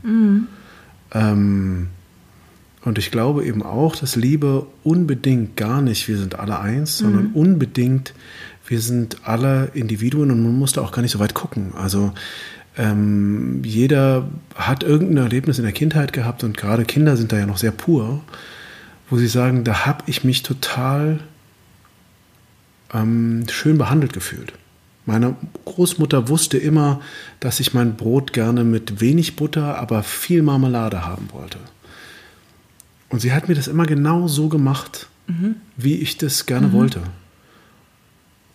Ähm, 1.13 1.87
und 2.83 2.97
ich 2.97 3.11
glaube 3.11 3.45
eben 3.45 3.63
auch, 3.63 3.95
dass 3.95 4.15
Liebe 4.15 4.67
unbedingt 4.83 5.57
gar 5.57 5.81
nicht, 5.81 6.07
wir 6.07 6.17
sind 6.17 6.39
alle 6.39 6.59
eins, 6.59 6.99
sondern 6.99 7.31
unbedingt, 7.33 8.13
wir 8.67 8.79
sind 8.79 9.27
alle 9.27 9.71
Individuen 9.73 10.31
und 10.31 10.43
man 10.43 10.57
muss 10.57 10.73
da 10.73 10.81
auch 10.81 10.91
gar 10.91 11.01
nicht 11.01 11.11
so 11.11 11.19
weit 11.19 11.33
gucken. 11.33 11.73
Also 11.75 12.13
ähm, 12.77 13.63
jeder 13.63 14.27
hat 14.55 14.83
irgendein 14.83 15.25
Erlebnis 15.25 15.57
in 15.57 15.63
der 15.63 15.73
Kindheit 15.73 16.13
gehabt 16.13 16.43
und 16.43 16.57
gerade 16.57 16.85
Kinder 16.85 17.15
sind 17.17 17.31
da 17.31 17.37
ja 17.37 17.45
noch 17.45 17.57
sehr 17.57 17.71
pur, 17.71 18.21
wo 19.09 19.17
sie 19.17 19.27
sagen, 19.27 19.63
da 19.63 19.85
habe 19.85 20.03
ich 20.07 20.23
mich 20.23 20.43
total 20.43 21.19
ähm, 22.93 23.45
schön 23.49 23.77
behandelt 23.77 24.13
gefühlt. 24.13 24.53
Meine 25.05 25.35
Großmutter 25.65 26.29
wusste 26.29 26.57
immer, 26.57 26.99
dass 27.39 27.59
ich 27.59 27.73
mein 27.73 27.95
Brot 27.95 28.33
gerne 28.33 28.63
mit 28.63 29.01
wenig 29.01 29.35
Butter, 29.35 29.77
aber 29.77 30.01
viel 30.01 30.41
Marmelade 30.41 31.05
haben 31.05 31.29
wollte. 31.31 31.59
Und 33.09 33.19
sie 33.19 33.31
hat 33.31 33.47
mir 33.47 33.55
das 33.55 33.67
immer 33.67 33.85
genau 33.85 34.27
so 34.27 34.49
gemacht, 34.49 35.07
wie 35.77 35.95
ich 35.95 36.17
das 36.17 36.47
gerne 36.47 36.73
wollte. 36.73 37.01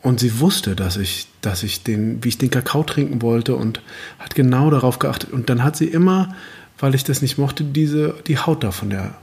Und 0.02 0.20
sie 0.20 0.40
wusste, 0.40 0.74
dass 0.74 0.96
ich, 0.96 1.26
dass 1.42 1.62
ich 1.62 1.82
den, 1.82 2.24
wie 2.24 2.28
ich 2.28 2.38
den 2.38 2.50
Kakao 2.50 2.82
trinken 2.84 3.20
wollte 3.20 3.54
und 3.54 3.82
hat 4.18 4.34
genau 4.34 4.70
darauf 4.70 4.98
geachtet. 4.98 5.32
Und 5.32 5.50
dann 5.50 5.62
hat 5.62 5.76
sie 5.76 5.86
immer, 5.86 6.34
weil 6.78 6.94
ich 6.94 7.04
das 7.04 7.20
nicht 7.20 7.36
mochte, 7.36 7.64
diese, 7.64 8.14
die 8.26 8.38
Haut 8.38 8.64
da 8.64 8.70
von 8.70 8.88
der, 8.90 9.14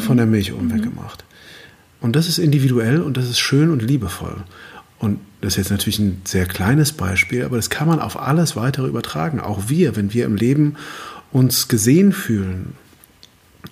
von 0.00 0.16
der 0.18 0.26
Milch 0.26 0.52
oben 0.52 0.72
weggemacht. 0.72 1.24
Und 2.00 2.16
das 2.16 2.28
ist 2.28 2.38
individuell 2.38 3.00
und 3.00 3.16
das 3.16 3.28
ist 3.28 3.38
schön 3.38 3.70
und 3.70 3.80
liebevoll. 3.80 4.44
Und 4.98 5.18
das 5.40 5.54
ist 5.54 5.56
jetzt 5.56 5.70
natürlich 5.70 5.98
ein 5.98 6.20
sehr 6.24 6.46
kleines 6.46 6.92
Beispiel, 6.92 7.44
aber 7.44 7.56
das 7.56 7.70
kann 7.70 7.88
man 7.88 7.98
auf 7.98 8.20
alles 8.20 8.54
weitere 8.54 8.86
übertragen. 8.86 9.40
Auch 9.40 9.68
wir, 9.68 9.96
wenn 9.96 10.12
wir 10.12 10.24
im 10.26 10.36
Leben 10.36 10.76
uns 11.32 11.68
gesehen 11.68 12.12
fühlen, 12.12 12.74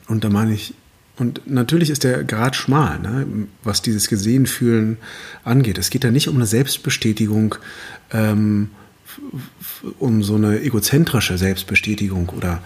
und 0.09 0.25
da 0.25 0.31
meine 0.31 0.55
ich, 0.55 0.75
und 1.21 1.43
natürlich 1.45 1.91
ist 1.91 2.03
der 2.03 2.25
Grad 2.25 2.57
schmal, 2.57 2.99
ne, 2.99 3.27
was 3.63 3.83
dieses 3.83 4.09
Gesehen 4.09 4.47
fühlen 4.47 4.97
angeht. 5.45 5.77
Es 5.77 5.91
geht 5.91 6.03
ja 6.03 6.11
nicht 6.11 6.29
um 6.29 6.37
eine 6.37 6.47
Selbstbestätigung, 6.47 7.57
ähm, 8.11 8.71
um 9.99 10.23
so 10.23 10.37
eine 10.37 10.63
egozentrische 10.63 11.37
Selbstbestätigung 11.37 12.31
oder 12.31 12.63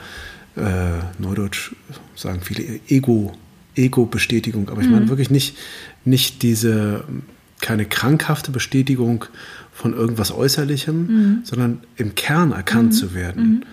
äh, 0.57 1.01
Neudeutsch 1.19 1.73
sagen 2.15 2.43
viele 2.43 2.79
Ego, 2.87 3.33
Ego-Bestätigung. 3.75 4.69
Aber 4.69 4.83
ich 4.83 4.89
meine 4.89 5.09
wirklich 5.09 5.31
nicht, 5.31 5.57
nicht 6.05 6.43
diese, 6.43 7.03
keine 7.61 7.87
krankhafte 7.87 8.53
Bestätigung 8.53 9.25
von 9.73 9.95
irgendwas 9.95 10.31
Äußerlichem, 10.31 11.43
sondern 11.43 11.81
im 11.97 12.15
Kern 12.15 12.53
erkannt 12.53 12.95
zu 12.95 13.15
werden. 13.15 13.65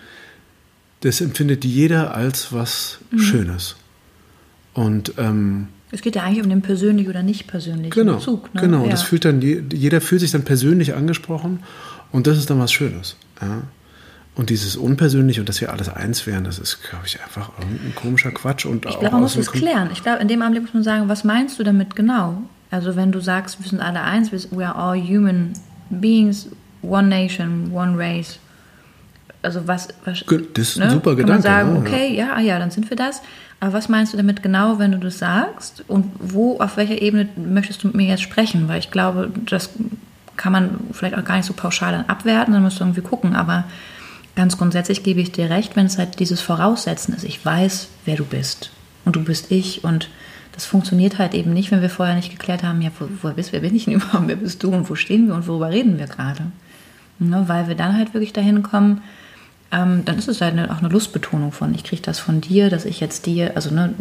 Das 1.02 1.22
empfindet 1.22 1.66
jeder 1.66 2.16
als 2.16 2.52
was 2.52 2.98
Schönes. 3.16 3.76
Und 4.74 5.14
ähm, 5.18 5.68
Es 5.92 6.02
geht 6.02 6.16
ja 6.16 6.24
eigentlich 6.24 6.44
um 6.44 6.50
den 6.50 6.62
persönlich 6.62 7.10
oder 7.10 7.24
nicht 7.24 7.48
persönlichen 7.48 7.90
genau, 7.92 8.16
Bezug. 8.16 8.54
Ne? 8.54 8.62
genau. 8.62 8.78
Und 8.80 8.86
Ja. 8.86 8.92
das 8.92 9.04
fühlt 9.04 9.26
dann 9.26 9.42
je- 9.42 9.62
jeder 9.74 10.00
fühlt 10.02 10.22
sich 10.22 10.32
dann 10.32 10.44
persönlich 10.44 10.94
angesprochen 10.96 11.60
und 12.12 12.28
das 12.28 12.38
ist 12.38 12.50
dann 12.50 12.60
was 12.60 12.72
Schönes. 12.72 13.16
Ja. 13.42 13.64
Und 14.34 14.50
dieses 14.50 14.78
Unpersönliche 14.78 15.42
und 15.42 15.50
dass 15.50 15.60
wir 15.60 15.74
alles 15.74 15.90
eins 15.90 16.26
wären, 16.26 16.46
das 16.46 16.58
ist, 16.58 16.82
glaube 16.90 17.06
ich, 17.06 17.22
einfach 17.22 17.52
irgendein 17.60 17.94
komischer 17.96 18.32
Quatsch. 18.32 18.66
Und 18.66 18.86
Ich 18.86 18.98
glaube, 18.98 19.12
man 19.12 19.22
muss 19.24 19.36
es 19.36 19.52
klären. 19.52 19.90
Ich 19.92 20.04
glaube, 20.04 20.22
in 20.22 20.30
dem 20.30 20.42
Augenblick 20.42 20.64
muss 20.64 20.74
man 20.74 20.84
sagen, 20.84 21.10
was 21.10 21.26
meinst 21.26 21.60
du 21.60 21.64
damit 21.64 21.98
genau? 21.98 22.42
Also 22.70 22.96
wenn 22.96 23.12
du 23.12 23.20
sagst, 23.20 23.62
wir 23.62 23.70
sind 23.70 23.82
alle 23.82 24.02
eins, 24.02 24.32
wir- 24.32 24.40
we 24.58 24.66
are 24.66 24.76
all 24.76 24.98
human 24.98 25.52
beings, 25.90 26.48
One 26.82 27.10
Nation, 27.10 27.72
One 27.74 27.98
Race. 27.98 28.40
Also 29.42 29.68
was, 29.68 29.90
was 30.06 30.24
das 30.26 30.70
ist 30.70 30.80
ein 30.80 30.88
ne? 30.88 30.94
super 30.94 31.16
Kann 31.16 31.28
man 31.28 31.38
Gedanke, 31.38 31.44
sagen, 31.44 31.78
okay, 31.78 32.16
ja, 32.16 32.34
ah 32.36 32.42
ja, 32.42 32.60
dann 32.60 32.72
sind 32.72 32.90
wir 32.90 32.98
das. 32.98 33.22
Aber 33.60 33.74
was 33.74 33.90
meinst 33.90 34.14
du 34.14 34.18
damit 34.18 34.42
genau, 34.44 34.80
wenn 34.80 34.92
du 34.92 34.98
das 34.98 35.20
sagst? 35.20 35.84
Und 35.88 36.06
wo, 36.20 36.60
auf 36.60 36.78
welcher 36.78 37.02
Ebene 37.02 37.30
möchtest 37.36 37.84
du 37.84 37.88
mit 37.88 37.96
mir 37.96 38.08
jetzt 38.08 38.24
sprechen? 38.24 38.68
Weil 38.68 38.80
ich 38.80 38.92
glaube, 38.92 39.32
das 39.46 39.70
kann 40.36 40.52
man 40.52 40.80
vielleicht 40.92 41.16
auch 41.16 41.24
gar 41.24 41.38
nicht 41.38 41.46
so 41.46 41.54
pauschal 41.54 41.92
dann 41.92 42.06
abwerten, 42.06 42.54
dann 42.54 42.64
musst 42.64 42.80
du 42.80 42.84
irgendwie 42.84 43.02
gucken. 43.02 43.36
Aber 43.36 43.66
ganz 44.36 44.58
grundsätzlich 44.58 45.04
gebe 45.04 45.22
ich 45.22 45.32
dir 45.32 45.50
recht, 45.50 45.76
wenn 45.76 45.86
es 45.86 45.98
halt 45.98 46.20
dieses 46.20 46.42
Voraussetzen 46.42 47.14
ist. 47.14 47.24
Ich 47.24 47.44
weiß, 47.46 47.90
wer 48.06 48.16
du 48.16 48.26
bist. 48.26 48.72
Und 49.06 49.16
du 49.16 49.24
bist 49.24 49.52
ich. 49.52 49.84
Und 49.84 50.10
das 50.54 50.66
funktioniert 50.66 51.20
halt 51.20 51.34
eben 51.34 51.54
nicht, 51.54 51.72
wenn 51.72 51.82
wir 51.82 51.90
vorher 51.90 52.16
nicht 52.16 52.32
geklärt 52.32 52.64
haben, 52.64 52.82
ja, 52.82 52.90
wo, 53.00 53.08
woher 53.22 53.36
bist, 53.36 53.54
wer 53.54 53.62
bin 53.62 53.76
ich 53.76 53.86
denn 53.86 53.94
überhaupt, 53.96 54.28
wer 54.28 54.36
bist 54.36 54.64
du 54.64 54.72
und 54.72 54.90
wo 54.90 54.96
stehen 54.96 55.28
wir 55.28 55.36
und 55.36 55.48
worüber 55.48 55.70
reden 55.70 56.00
wir 56.00 56.08
gerade? 56.08 56.48
Ne, 57.20 57.44
weil 57.46 57.68
wir 57.68 57.76
dann 57.76 57.96
halt 57.96 58.16
wirklich 58.16 58.34
dahin 58.34 58.64
kommen, 58.64 59.04
ähm, 59.72 60.04
dann 60.04 60.18
ist 60.18 60.28
es 60.28 60.42
halt 60.42 60.54
eine, 60.54 60.70
auch 60.72 60.80
eine 60.80 60.90
Lustbetonung 60.90 61.52
von, 61.54 61.74
ich 61.74 61.84
kriege 61.84 62.02
das 62.02 62.20
von 62.20 62.42
dir, 62.42 62.70
dass 62.70 62.84
ich 62.84 63.00
jetzt 63.00 63.26
dir, 63.26 63.56
also 63.56 63.74
ne, 63.74 63.94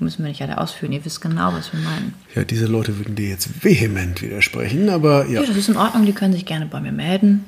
müssen 0.00 0.24
wir 0.24 0.28
nicht 0.28 0.42
alle 0.42 0.58
ausführen, 0.58 0.92
ihr 0.92 1.04
wisst 1.04 1.20
genau, 1.20 1.52
was 1.52 1.72
wir 1.72 1.80
meinen. 1.80 2.14
Ja, 2.34 2.42
diese 2.42 2.66
Leute 2.66 2.98
würden 2.98 3.14
dir 3.14 3.28
jetzt 3.28 3.64
vehement 3.64 4.22
widersprechen, 4.22 4.88
aber 4.88 5.26
ja. 5.26 5.40
Ja, 5.40 5.46
das 5.46 5.56
ist 5.56 5.68
in 5.68 5.76
Ordnung, 5.76 6.04
die 6.04 6.12
können 6.12 6.32
sich 6.32 6.46
gerne 6.46 6.66
bei 6.66 6.80
mir 6.80 6.90
melden. 6.92 7.44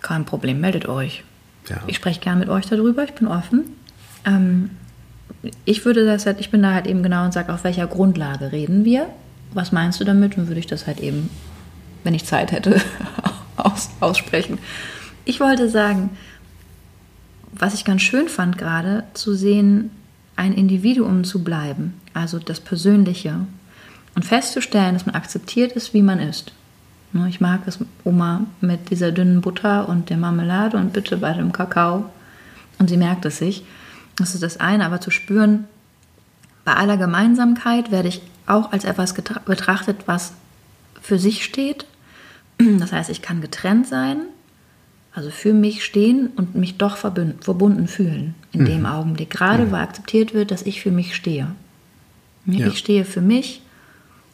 Kein 0.00 0.24
Problem, 0.24 0.60
meldet 0.60 0.86
euch. 0.86 1.24
Ja. 1.68 1.78
Ich 1.88 1.96
spreche 1.96 2.20
gerne 2.20 2.40
mit 2.40 2.48
euch 2.48 2.66
darüber, 2.66 3.02
ich 3.04 3.14
bin 3.14 3.26
offen. 3.26 3.64
Ähm, 4.24 4.70
ich 5.64 5.84
würde 5.84 6.06
das 6.06 6.24
halt, 6.26 6.38
ich 6.38 6.50
bin 6.50 6.62
da 6.62 6.72
halt 6.72 6.86
eben 6.86 7.02
genau 7.02 7.24
und 7.24 7.32
sage, 7.32 7.52
auf 7.52 7.64
welcher 7.64 7.88
Grundlage 7.88 8.52
reden 8.52 8.84
wir? 8.84 9.08
Was 9.54 9.72
meinst 9.72 10.00
du 10.00 10.04
damit? 10.04 10.38
Und 10.38 10.46
würde 10.46 10.60
ich 10.60 10.68
das 10.68 10.86
halt 10.86 11.00
eben, 11.00 11.30
wenn 12.04 12.14
ich 12.14 12.24
Zeit 12.24 12.52
hätte, 12.52 12.80
aus, 13.56 13.90
aussprechen. 13.98 14.58
Ich 15.24 15.40
wollte 15.40 15.68
sagen, 15.68 16.10
was 17.52 17.74
ich 17.74 17.84
ganz 17.84 18.02
schön 18.02 18.28
fand 18.28 18.58
gerade, 18.58 19.04
zu 19.14 19.34
sehen, 19.34 19.90
ein 20.36 20.52
Individuum 20.52 21.24
zu 21.24 21.44
bleiben, 21.44 21.94
also 22.14 22.38
das 22.38 22.60
Persönliche, 22.60 23.46
und 24.14 24.24
festzustellen, 24.24 24.94
dass 24.94 25.06
man 25.06 25.14
akzeptiert 25.14 25.72
ist, 25.72 25.94
wie 25.94 26.02
man 26.02 26.18
ist. 26.18 26.52
Ne, 27.12 27.28
Ich 27.28 27.40
mag 27.40 27.60
es, 27.66 27.78
Oma, 28.04 28.42
mit 28.60 28.90
dieser 28.90 29.12
dünnen 29.12 29.40
Butter 29.40 29.88
und 29.88 30.10
der 30.10 30.16
Marmelade 30.16 30.76
und 30.76 30.92
bitte 30.92 31.16
bei 31.18 31.32
dem 31.32 31.52
Kakao. 31.52 32.10
Und 32.78 32.88
sie 32.88 32.96
merkt 32.96 33.24
es 33.24 33.38
sich. 33.38 33.64
Das 34.16 34.34
ist 34.34 34.42
das 34.42 34.60
eine, 34.60 34.84
aber 34.84 35.00
zu 35.00 35.10
spüren, 35.10 35.64
bei 36.64 36.74
aller 36.74 36.96
Gemeinsamkeit 36.96 37.90
werde 37.90 38.08
ich 38.08 38.22
auch 38.46 38.72
als 38.72 38.84
etwas 38.84 39.14
betrachtet, 39.14 40.02
was 40.06 40.32
für 41.00 41.18
sich 41.18 41.44
steht. 41.44 41.86
Das 42.58 42.92
heißt, 42.92 43.10
ich 43.10 43.22
kann 43.22 43.40
getrennt 43.40 43.88
sein, 43.88 44.20
also 45.14 45.30
für 45.30 45.52
mich 45.52 45.84
stehen 45.84 46.28
und 46.36 46.54
mich 46.54 46.78
doch 46.78 46.96
verbunden 46.96 47.86
fühlen 47.86 48.34
in 48.52 48.64
dem 48.64 48.86
Augenblick. 48.86 49.30
Gerade 49.30 49.70
weil 49.70 49.82
akzeptiert 49.82 50.32
wird, 50.32 50.50
dass 50.50 50.62
ich 50.62 50.80
für 50.80 50.90
mich 50.90 51.14
stehe. 51.14 51.48
Ja. 52.46 52.66
Ich 52.66 52.78
stehe 52.78 53.04
für 53.04 53.20
mich 53.20 53.62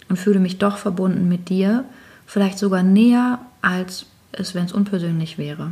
und 0.08 0.18
fühle 0.18 0.38
mich 0.38 0.58
doch 0.58 0.78
verbunden 0.78 1.28
mit 1.28 1.48
dir, 1.48 1.84
vielleicht 2.26 2.58
sogar 2.58 2.82
näher, 2.82 3.40
als 3.60 4.06
es, 4.32 4.54
wenn 4.54 4.64
es 4.66 4.72
unpersönlich 4.72 5.36
wäre. 5.36 5.70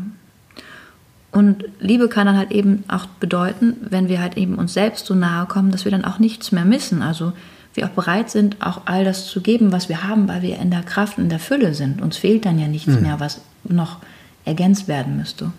Und 1.31 1.65
Liebe 1.81 2.09
kann 2.09 2.27
dann 2.27 2.37
halt 2.37 2.51
eben 2.51 2.85
auch 2.89 3.07
bedeuten, 3.07 3.77
wenn 3.89 4.09
wir 4.09 4.21
halt 4.21 4.37
eben 4.37 4.57
uns 4.57 4.75
selbst 4.75 5.07
so 5.07 5.15
nahe 5.15 5.47
kommen, 5.47 5.71
dass 5.71 5.85
wir 5.85 5.93
dann 5.93 6.05
auch 6.05 6.19
nichts 6.19 6.51
mehr 6.51 6.65
missen. 6.65 7.03
Also 7.03 7.33
wir 7.75 7.85
auch 7.87 7.91
bereit 7.91 8.31
sind, 8.31 8.57
auch 8.61 8.83
all 8.87 9.05
das 9.05 9.27
zu 9.27 9.41
geben, 9.41 9.71
was 9.71 9.89
wir 9.89 10.03
haben, 10.03 10.29
weil 10.29 10.43
wir 10.43 10.59
in 10.59 10.71
der 10.71 10.83
Kraft, 10.83 11.19
in 11.19 11.29
der 11.29 11.39
Fülle 11.39 11.75
sind. 11.75 12.01
Uns 12.01 12.17
fehlt 12.17 12.47
dann 12.47 12.59
ja 12.59 12.69
nichts 12.69 13.01
mehr, 13.01 13.21
was 13.21 13.43
noch 13.65 13.99
ergänzt 14.47 14.89
werden 14.89 15.19
müsste. 15.19 15.53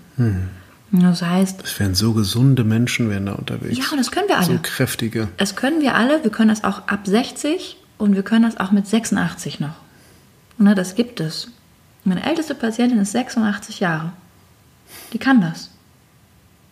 Das 0.92 1.22
heißt, 1.22 1.62
Es 1.64 1.80
wären 1.80 1.94
so 1.94 2.14
gesunde 2.14 2.64
Menschen 2.64 3.10
wären 3.10 3.28
da 3.28 3.34
unterwegs. 3.34 3.78
ja, 3.78 3.84
und 3.92 3.98
das 3.98 4.10
können 4.10 4.28
wir 4.28 4.38
alle. 4.38 4.46
So 4.46 4.60
kräftige. 4.62 5.28
Das 5.38 5.56
können 5.56 5.82
wir 5.82 5.94
alle. 5.96 6.24
Wir 6.24 6.32
können 6.32 6.50
das 6.50 6.64
auch 6.64 6.88
ab 6.88 7.02
60 7.06 7.78
und 8.00 8.16
wir 8.16 8.24
können 8.24 8.44
das 8.44 8.58
auch 8.58 8.72
mit 8.72 8.88
86 8.88 9.60
noch. 9.60 9.76
Ne, 10.58 10.74
das 10.74 10.96
gibt 10.96 11.20
es. 11.20 11.50
Meine 12.04 12.26
älteste 12.26 12.56
Patientin 12.56 13.00
ist 13.00 13.12
86 13.12 13.80
Jahre. 13.80 14.14
Die 15.14 15.20
kann 15.20 15.42
das. 15.42 15.70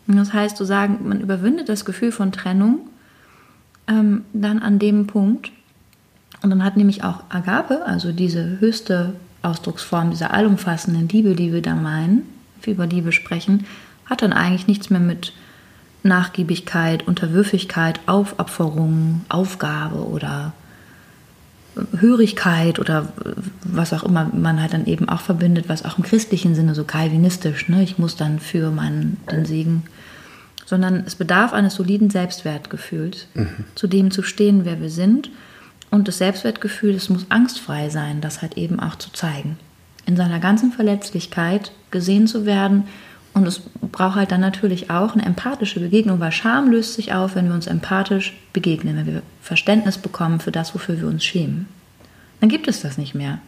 Und 0.07 0.16
das 0.16 0.34
heißt, 0.34 0.55
zu 0.55 0.63
sagen, 0.66 0.99
man 1.07 1.20
überwindet 1.20 1.68
das 1.70 1.84
Gefühl 1.86 2.11
von 2.11 2.32
Trennung 2.32 2.88
ähm, 3.88 4.24
dann 4.34 4.59
an 4.59 4.80
dem 4.80 5.07
Punkt. 5.07 5.51
Und 6.41 6.49
dann 6.51 6.63
hat 6.63 6.78
nämlich 6.78 7.03
auch 7.03 7.24
Agape, 7.30 7.86
also 7.86 8.11
diese 8.11 8.59
höchste 8.59 9.13
Ausdrucksform 9.46 10.12
dieser 10.12 10.34
allumfassenden 10.34 11.08
Liebe, 11.08 11.36
die 11.36 11.54
wir 11.54 11.62
da 11.62 11.76
meinen, 11.76 12.24
über 12.66 12.88
Liebe 12.88 13.12
sprechen, 13.12 13.66
hat 14.06 14.24
dann 14.24 14.34
eigentlich 14.34 14.68
nichts 14.68 14.89
mehr 14.89 15.00
mit 15.00 15.34
Nachgiebigkeit, 16.04 17.08
Unterwürfigkeit, 17.08 18.00
Aufopferung, 18.08 19.22
Aufgabe 19.30 20.08
oder 20.08 20.54
Hörigkeit 22.00 22.80
oder 22.80 23.12
was 23.64 23.91
auch 23.93 24.04
immer 24.04 24.30
man 24.34 24.62
halt 24.62 24.74
dann 24.74 24.86
eben 24.86 25.10
auch 25.10 25.22
verbindet, 25.22 25.68
was 25.68 25.84
auch 25.84 25.98
im 25.98 26.04
christlichen 26.04 26.56
Sinne 26.56 26.74
so 26.74 26.86
kalvinistisch, 26.86 27.68
ne? 27.68 27.84
ich 27.84 27.98
muss 27.98 28.16
dann 28.16 28.39
für 28.39 28.72
meinen 28.72 29.18
den 29.32 29.46
Segen, 29.46 29.84
sondern 30.66 31.04
es 31.06 31.16
bedarf 31.16 31.54
eines 31.54 31.76
soliden 31.76 32.10
Selbstwertgefühls, 32.10 33.28
zu 33.76 33.88
dem 33.88 34.12
zu 34.12 34.24
stehen, 34.24 34.64
wer 34.64 34.82
wir 34.82 34.89
sind. 34.89 35.30
Und 35.96 36.10
das 36.10 36.18
Selbstwertgefühl, 36.18 36.93
es 36.93 37.08
muss 37.08 37.28
angstfrei 37.30 37.88
sein, 37.88 38.20
das 38.20 38.41
halt 38.41 38.58
eben 38.58 38.82
auch 38.82 38.96
zu 38.96 39.14
zeigen. 39.14 39.58
In 40.06 40.18
seiner 40.18 40.39
ganzen 40.39 40.74
Verletzlichkeit 40.74 41.72
gesehen 41.89 42.28
zu 42.28 42.46
werden. 42.46 42.84
Und 43.34 43.48
es 43.48 43.62
braucht 43.93 44.16
halt 44.16 44.30
dann 44.34 44.41
natürlich 44.41 44.89
auch 44.89 45.14
eine 45.14 45.26
empathische 45.26 45.80
Begegnung, 45.80 46.20
weil 46.20 46.34
Scham 46.34 46.70
löst 46.70 46.96
sich 46.96 47.14
auf, 47.14 47.36
wenn 47.38 47.48
wir 47.48 47.56
uns 47.56 47.68
empathisch 47.68 48.34
begegnen, 48.52 48.98
wenn 48.98 49.06
wir 49.06 49.22
Verständnis 49.41 49.98
bekommen 49.98 50.41
für 50.41 50.52
das, 50.52 50.76
wofür 50.76 51.00
wir 51.00 51.08
uns 51.08 51.24
schämen. 51.24 51.66
Dann 52.41 52.50
gibt 52.50 52.68
es 52.68 52.82
das 52.82 52.98
nicht 52.98 53.16
mehr. 53.16 53.39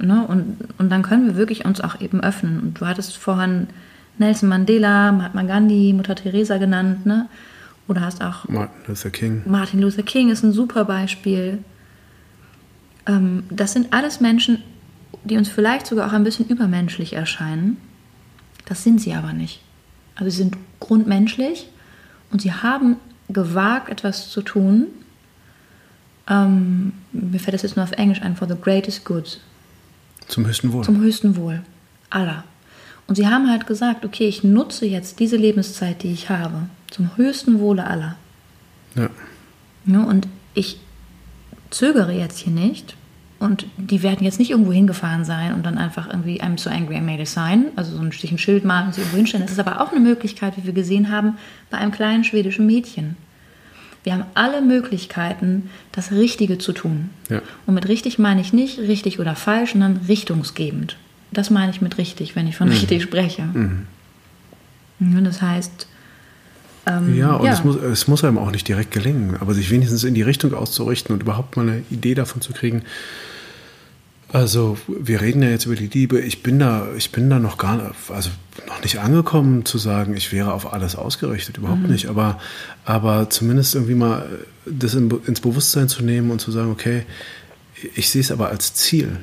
Ne? 0.00 0.26
Und, 0.26 0.56
und 0.78 0.90
dann 0.90 1.02
können 1.02 1.26
wir 1.28 1.36
wirklich 1.36 1.64
uns 1.64 1.80
auch 1.80 2.00
eben 2.00 2.24
öffnen. 2.24 2.58
Und 2.58 2.80
du 2.80 2.86
hattest 2.86 3.16
vorhin 3.16 3.68
Nelson 4.18 4.48
Mandela, 4.48 5.12
Mahatma 5.12 5.44
Gandhi, 5.44 5.92
Mutter 5.92 6.16
Teresa 6.16 6.58
genannt, 6.58 7.06
ne? 7.06 7.28
Oder 7.88 8.02
hast 8.02 8.22
auch 8.22 8.48
Martin 8.48 8.80
Luther 8.86 9.10
King. 9.10 9.42
Martin 9.46 9.80
Luther 9.80 10.02
King 10.02 10.30
ist 10.30 10.42
ein 10.42 10.52
super 10.52 10.84
Beispiel. 10.84 11.58
Ähm, 13.06 13.44
das 13.50 13.72
sind 13.72 13.92
alles 13.92 14.20
Menschen, 14.20 14.62
die 15.24 15.36
uns 15.36 15.48
vielleicht 15.48 15.86
sogar 15.86 16.08
auch 16.08 16.12
ein 16.12 16.24
bisschen 16.24 16.46
übermenschlich 16.48 17.12
erscheinen. 17.14 17.76
Das 18.66 18.84
sind 18.84 19.00
sie 19.00 19.14
aber 19.14 19.32
nicht. 19.32 19.60
Also 20.14 20.30
sie 20.30 20.36
sind 20.38 20.56
grundmenschlich 20.80 21.68
und 22.30 22.40
sie 22.42 22.52
haben 22.52 22.96
gewagt, 23.28 23.88
etwas 23.88 24.30
zu 24.30 24.42
tun. 24.42 24.86
Ähm, 26.28 26.92
mir 27.12 27.40
fällt 27.40 27.54
das 27.54 27.62
jetzt 27.62 27.76
nur 27.76 27.84
auf 27.84 27.92
Englisch 27.92 28.22
ein, 28.22 28.36
for 28.36 28.48
the 28.48 28.54
greatest 28.60 29.04
good, 29.04 29.40
Zum 30.28 30.46
höchsten 30.46 30.72
Wohl. 30.72 30.84
zum 30.84 31.00
höchsten 31.00 31.36
Wohl 31.36 31.62
aller. 32.10 32.44
Und 33.08 33.16
sie 33.16 33.26
haben 33.26 33.50
halt 33.50 33.66
gesagt, 33.66 34.04
okay, 34.04 34.28
ich 34.28 34.44
nutze 34.44 34.86
jetzt 34.86 35.18
diese 35.18 35.36
Lebenszeit, 35.36 36.02
die 36.04 36.12
ich 36.12 36.30
habe, 36.30 36.68
zum 36.92 37.16
höchsten 37.16 37.58
Wohle 37.58 37.86
aller. 37.86 38.16
ja. 38.94 39.08
Ja, 39.84 40.04
und 40.04 40.28
ich 40.54 40.78
zögere 41.70 42.12
jetzt 42.12 42.38
hier 42.38 42.52
nicht. 42.52 42.94
Und 43.40 43.66
die 43.76 44.04
werden 44.04 44.24
jetzt 44.24 44.38
nicht 44.38 44.52
irgendwo 44.52 44.72
hingefahren 44.72 45.24
sein 45.24 45.54
und 45.54 45.66
dann 45.66 45.76
einfach 45.76 46.08
irgendwie 46.08 46.40
I'm 46.40 46.56
so 46.56 46.70
angry 46.70 46.98
I 46.98 47.00
made 47.00 47.20
a 47.20 47.26
sign, 47.26 47.64
also 47.74 47.96
so 47.96 48.00
ein 48.00 48.12
Stich 48.12 48.30
ein 48.30 48.38
Schild 48.38 48.64
malen 48.64 48.86
und 48.86 48.94
sie 48.94 49.00
irgendwo 49.00 49.16
hinstellen. 49.16 49.44
Das 49.44 49.50
ist 49.50 49.58
aber 49.58 49.80
auch 49.80 49.90
eine 49.90 49.98
Möglichkeit, 49.98 50.56
wie 50.56 50.64
wir 50.66 50.72
gesehen 50.72 51.10
haben, 51.10 51.36
bei 51.68 51.78
einem 51.78 51.90
kleinen 51.90 52.22
schwedischen 52.22 52.66
Mädchen. 52.66 53.16
Wir 54.04 54.12
haben 54.12 54.22
alle 54.34 54.62
Möglichkeiten, 54.62 55.68
das 55.90 56.12
Richtige 56.12 56.58
zu 56.58 56.72
tun. 56.72 57.10
Ja. 57.28 57.42
Und 57.66 57.74
mit 57.74 57.88
richtig 57.88 58.20
meine 58.20 58.40
ich 58.40 58.52
nicht 58.52 58.78
richtig 58.78 59.18
oder 59.18 59.34
falsch, 59.34 59.72
sondern 59.72 60.02
richtungsgebend. 60.06 60.96
Das 61.32 61.50
meine 61.50 61.72
ich 61.72 61.80
mit 61.80 61.98
richtig, 61.98 62.36
wenn 62.36 62.46
ich 62.46 62.56
von 62.56 62.68
richtig 62.68 63.02
spreche. 63.02 63.48
Ja, 65.00 65.20
Das 65.20 65.42
heißt, 65.42 65.88
ähm, 66.86 67.16
Ja, 67.16 67.34
und 67.34 67.46
Es, 67.48 67.64
muss, 67.64 67.76
es 67.76 68.08
muss 68.08 68.24
einem 68.24 68.38
auch 68.38 68.50
nicht 68.50 68.66
direkt 68.68 68.90
gelingen, 68.90 69.36
aber 69.40 69.54
sich 69.54 69.70
wenigstens 69.70 70.04
in 70.04 70.14
die 70.14 70.22
Richtung 70.22 70.54
auszurichten 70.54 71.14
und 71.14 71.22
überhaupt 71.22 71.56
mal 71.56 71.68
eine 71.68 71.82
Idee 71.90 72.14
davon 72.14 72.40
zu 72.40 72.52
kriegen. 72.52 72.82
Also, 74.32 74.78
wir 74.88 75.20
reden 75.20 75.42
ja 75.42 75.50
jetzt 75.50 75.66
über 75.66 75.76
die 75.76 75.88
Liebe. 75.88 76.18
Ich 76.18 76.42
bin 76.42 76.58
da, 76.58 76.88
ich 76.96 77.12
bin 77.12 77.28
da 77.28 77.38
noch 77.38 77.58
gar 77.58 77.76
nicht, 77.76 77.94
also 78.08 78.30
noch 78.66 78.82
nicht 78.82 78.98
angekommen 78.98 79.66
zu 79.66 79.76
sagen, 79.76 80.16
ich 80.16 80.32
wäre 80.32 80.54
auf 80.54 80.72
alles 80.72 80.96
ausgerichtet, 80.96 81.58
überhaupt 81.58 81.86
nicht. 81.86 82.06
Aber, 82.06 82.40
aber 82.86 83.28
zumindest 83.28 83.74
irgendwie 83.74 83.94
mal 83.94 84.26
das 84.64 84.94
in, 84.94 85.10
ins 85.26 85.40
Bewusstsein 85.42 85.88
zu 85.88 86.02
nehmen 86.02 86.30
und 86.30 86.40
zu 86.40 86.50
sagen, 86.50 86.70
okay, 86.70 87.02
ich 87.94 88.08
sehe 88.08 88.22
es 88.22 88.30
aber 88.32 88.48
als 88.48 88.72
Ziel. 88.72 89.18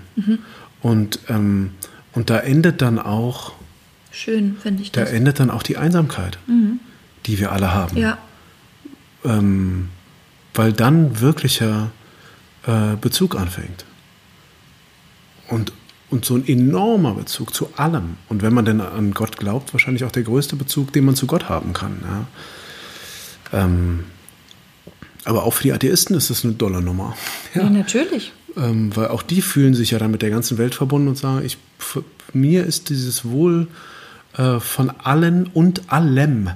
Und, 0.81 1.19
ähm, 1.27 1.71
und 2.13 2.29
da 2.29 2.39
endet 2.39 2.81
dann 2.83 2.99
auch, 2.99 3.53
schön 4.11 4.57
finde 4.61 4.83
ich 4.83 4.91
da 4.91 5.01
das. 5.01 5.11
endet 5.11 5.39
dann 5.39 5.49
auch 5.49 5.63
die 5.63 5.77
Einsamkeit, 5.77 6.37
die 7.25 7.39
wir 7.39 7.51
alle 7.51 7.73
haben 7.73 7.97
Ja, 7.97 8.17
ähm, 9.23 9.89
weil 10.53 10.73
dann 10.73 11.19
wirklicher 11.19 11.91
äh, 12.65 12.95
Bezug 12.99 13.35
anfängt. 13.35 13.85
Und 15.47 15.71
und 16.11 16.25
so 16.25 16.35
ein 16.35 16.47
enormer 16.47 17.13
Bezug 17.13 17.53
zu 17.53 17.69
allem. 17.75 18.17
Und 18.29 18.41
wenn 18.41 18.51
man 18.51 18.65
denn 18.65 18.81
an 18.81 19.13
Gott 19.13 19.37
glaubt, 19.37 19.73
wahrscheinlich 19.73 20.03
auch 20.05 20.11
der 20.11 20.23
größte 20.23 20.55
Bezug, 20.55 20.91
den 20.91 21.05
man 21.05 21.15
zu 21.15 21.27
Gott 21.27 21.49
haben 21.49 21.73
kann. 21.73 21.99
Ja. 23.53 23.63
Ähm, 23.63 24.05
aber 25.25 25.43
auch 25.43 25.53
für 25.53 25.63
die 25.63 25.73
Atheisten 25.73 26.15
ist 26.15 26.31
das 26.31 26.43
eine 26.43 26.53
dolle 26.53 26.81
Nummer. 26.81 27.15
Ja, 27.53 27.63
ja 27.63 27.69
natürlich. 27.69 28.31
Ähm, 28.57 28.95
weil 28.95 29.09
auch 29.09 29.21
die 29.21 29.43
fühlen 29.43 29.75
sich 29.75 29.91
ja 29.91 29.99
dann 29.99 30.09
mit 30.09 30.23
der 30.23 30.31
ganzen 30.31 30.57
Welt 30.57 30.73
verbunden 30.73 31.09
und 31.09 31.17
sagen, 31.17 31.45
ich, 31.45 31.57
mir 32.33 32.65
ist 32.65 32.89
dieses 32.89 33.25
Wohl 33.25 33.67
äh, 34.35 34.59
von 34.59 34.89
allen 34.89 35.45
und 35.45 35.91
allem 35.91 36.49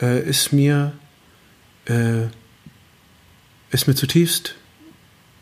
äh, 0.00 0.28
ist 0.28 0.52
mir 0.52 0.92
äh, 1.86 2.26
ist 3.70 3.86
mir 3.86 3.94
zutiefst 3.94 4.54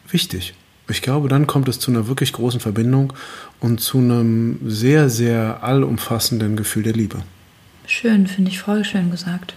wichtig. 0.08 0.54
Ich 0.88 1.00
glaube, 1.00 1.28
dann 1.28 1.46
kommt 1.46 1.68
es 1.68 1.78
zu 1.78 1.90
einer 1.90 2.08
wirklich 2.08 2.32
großen 2.32 2.60
Verbindung 2.60 3.14
und 3.60 3.80
zu 3.80 3.98
einem 3.98 4.58
sehr, 4.64 5.08
sehr 5.08 5.62
allumfassenden 5.62 6.56
Gefühl 6.56 6.82
der 6.82 6.92
Liebe. 6.92 7.22
Schön, 7.86 8.26
finde 8.26 8.50
ich 8.50 8.60
voll 8.60 8.84
schön 8.84 9.10
gesagt. 9.10 9.54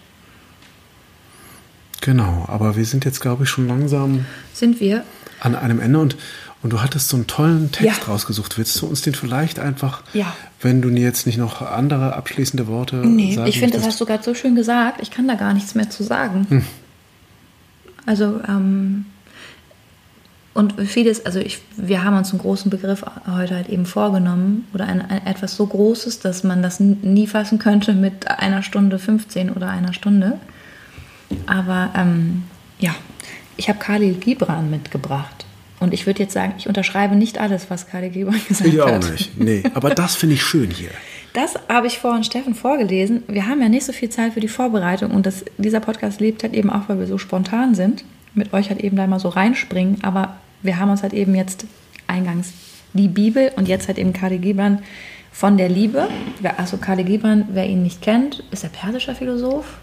Genau, 2.01 2.45
aber 2.47 2.77
wir 2.77 2.85
sind 2.85 3.03
jetzt, 3.03 3.19
glaube 3.19 3.43
ich, 3.43 3.49
schon 3.49 3.67
langsam. 3.67 4.25
Sind 4.53 4.79
wir? 4.79 5.03
An 5.39 5.55
einem 5.55 5.79
Ende 5.79 5.99
und, 5.99 6.17
und 6.63 6.73
du 6.73 6.81
hattest 6.81 7.09
so 7.09 7.17
einen 7.17 7.27
tollen 7.27 7.71
Text 7.71 8.01
ja. 8.01 8.07
rausgesucht. 8.07 8.57
Willst 8.57 8.81
du 8.81 8.87
uns 8.87 9.01
den 9.01 9.13
vielleicht 9.13 9.59
einfach, 9.59 10.03
ja. 10.13 10.33
wenn 10.61 10.81
du 10.81 10.89
jetzt 10.89 11.27
nicht 11.27 11.37
noch 11.37 11.61
andere 11.61 12.15
abschließende 12.15 12.67
Worte 12.67 12.97
nee, 12.97 13.35
sagen 13.35 13.47
ich 13.47 13.59
finde, 13.59 13.77
das 13.77 13.85
hast 13.85 14.01
du 14.01 14.05
gerade 14.05 14.23
so 14.23 14.33
schön 14.33 14.55
gesagt. 14.55 15.01
Ich 15.01 15.11
kann 15.11 15.27
da 15.27 15.35
gar 15.35 15.53
nichts 15.53 15.75
mehr 15.75 15.89
zu 15.89 16.03
sagen. 16.03 16.47
Hm. 16.49 16.63
Also, 18.05 18.39
ähm, 18.47 19.05
und 20.57 20.73
vieles, 20.81 21.23
also 21.23 21.37
ich, 21.37 21.59
wir 21.75 22.03
haben 22.03 22.17
uns 22.17 22.31
einen 22.31 22.39
großen 22.39 22.71
Begriff 22.71 23.05
heute 23.29 23.53
halt 23.53 23.69
eben 23.69 23.85
vorgenommen 23.85 24.65
oder 24.73 24.87
ein, 24.87 25.01
ein, 25.01 25.27
etwas 25.27 25.55
so 25.55 25.67
Großes, 25.67 26.17
dass 26.19 26.43
man 26.43 26.63
das 26.63 26.79
nie 26.79 27.27
fassen 27.27 27.59
könnte 27.59 27.93
mit 27.93 28.27
einer 28.27 28.63
Stunde 28.63 28.97
15 28.97 29.51
oder 29.51 29.69
einer 29.69 29.93
Stunde. 29.93 30.39
Aber 31.45 31.91
ähm, 31.95 32.45
ja, 32.79 32.95
ich 33.57 33.69
habe 33.69 33.79
Khalil 33.79 34.13
Gibran 34.13 34.69
mitgebracht. 34.69 35.45
Und 35.79 35.93
ich 35.93 36.07
würde 36.07 36.23
jetzt 36.23 36.33
sagen, 36.33 36.53
ich 36.57 36.67
unterschreibe 36.67 37.15
nicht 37.15 37.37
alles, 37.39 37.69
was 37.69 37.87
Khalil 37.87 38.09
Gibran 38.09 38.39
gesagt 38.47 38.67
hat. 38.67 38.73
Ich 38.73 38.81
auch 38.81 39.11
nicht. 39.11 39.37
Nee, 39.37 39.63
aber 39.73 39.93
das 39.93 40.15
finde 40.15 40.35
ich 40.35 40.43
schön 40.43 40.71
hier. 40.71 40.89
Das 41.33 41.55
habe 41.69 41.85
ich 41.85 41.99
vorhin 41.99 42.23
Steffen 42.23 42.55
vorgelesen. 42.55 43.23
Wir 43.27 43.47
haben 43.47 43.61
ja 43.61 43.69
nicht 43.69 43.85
so 43.85 43.93
viel 43.93 44.09
Zeit 44.09 44.33
für 44.33 44.39
die 44.39 44.47
Vorbereitung 44.47 45.11
und 45.11 45.25
das, 45.25 45.45
dieser 45.57 45.79
Podcast 45.79 46.19
lebt 46.19 46.41
halt 46.41 46.53
eben 46.53 46.71
auch, 46.71 46.87
weil 46.89 46.99
wir 46.99 47.07
so 47.07 47.17
spontan 47.17 47.75
sind. 47.75 48.03
Mit 48.33 48.53
euch 48.53 48.69
halt 48.69 48.81
eben 48.81 48.97
da 48.97 49.05
mal 49.05 49.19
so 49.19 49.29
reinspringen. 49.29 50.03
Aber 50.03 50.37
wir 50.63 50.79
haben 50.79 50.89
uns 50.89 51.03
halt 51.03 51.13
eben 51.13 51.35
jetzt 51.35 51.65
eingangs 52.07 52.53
die 52.93 53.07
Bibel 53.07 53.51
und 53.55 53.67
jetzt 53.67 53.87
halt 53.87 53.99
eben 53.99 54.13
Khalil 54.13 54.39
Gibran 54.39 54.79
von 55.31 55.57
der 55.57 55.69
Liebe. 55.69 56.07
Also 56.57 56.77
Khalil 56.77 57.05
Gibran, 57.05 57.45
wer 57.51 57.67
ihn 57.67 57.83
nicht 57.83 58.01
kennt, 58.01 58.43
ist 58.49 58.63
er 58.63 58.69
persischer 58.69 59.13
Philosoph 59.13 59.77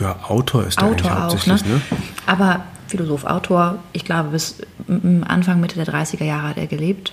ja, 0.00 0.16
Autor 0.28 0.66
ist 0.66 0.78
Autor 0.78 0.90
eigentlich 0.90 1.10
hauptsächlich, 1.10 1.64
ne? 1.64 1.74
ne? 1.74 1.80
Aber 2.26 2.64
Philosoph, 2.88 3.24
Autor, 3.24 3.78
ich 3.92 4.04
glaube, 4.04 4.30
bis 4.30 4.58
Anfang, 4.88 5.60
Mitte 5.60 5.76
der 5.76 5.86
30er 5.86 6.24
Jahre 6.24 6.48
hat 6.48 6.56
er 6.58 6.66
gelebt. 6.66 7.12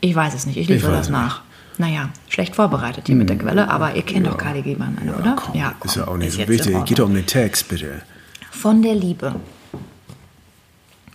Ich 0.00 0.14
weiß 0.14 0.34
es 0.34 0.46
nicht, 0.46 0.56
ich 0.56 0.68
liefere 0.68 0.92
das 0.92 1.08
nach. 1.08 1.40
Nicht. 1.40 1.78
Naja, 1.78 2.10
schlecht 2.28 2.54
vorbereitet 2.54 3.06
hier 3.06 3.16
mit 3.16 3.28
der 3.28 3.38
hm. 3.38 3.46
Quelle, 3.46 3.68
aber 3.68 3.96
ihr 3.96 4.02
kennt 4.02 4.26
ja. 4.26 4.32
doch 4.32 4.38
Kali 4.38 4.62
Gebern, 4.62 4.98
ja, 5.04 5.14
oder? 5.14 5.36
Komm, 5.36 5.54
ja, 5.54 5.74
komm, 5.78 5.88
ist 5.88 5.96
ja 5.96 6.06
auch 6.06 6.16
nicht 6.16 6.32
so 6.32 6.46
wichtig. 6.46 6.84
Geht 6.84 6.98
doch 6.98 7.06
um 7.06 7.14
den 7.14 7.26
Text, 7.26 7.68
bitte. 7.68 8.02
Von 8.50 8.82
der 8.82 8.94
Liebe. 8.94 9.34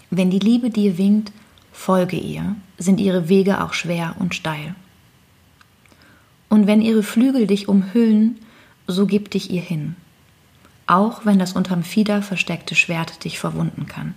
Wenn 0.09 0.29
die 0.29 0.39
Liebe 0.39 0.69
dir 0.69 0.97
winkt, 0.97 1.31
folge 1.71 2.17
ihr, 2.17 2.55
sind 2.77 2.99
ihre 2.99 3.29
Wege 3.29 3.63
auch 3.63 3.73
schwer 3.73 4.15
und 4.19 4.35
steil. 4.35 4.75
Und 6.49 6.67
wenn 6.67 6.81
ihre 6.81 7.03
Flügel 7.03 7.47
dich 7.47 7.67
umhüllen, 7.67 8.39
so 8.87 9.05
gib 9.05 9.29
dich 9.31 9.51
ihr 9.51 9.61
hin 9.61 9.95
auch 10.89 11.23
wenn 11.23 11.37
das 11.37 11.53
unterm 11.53 11.83
Fieder 11.83 12.23
versteckte 12.23 12.73
Schwert 12.73 13.23
dich 13.23 13.37
verwunden 13.37 13.85
kann. 13.85 14.15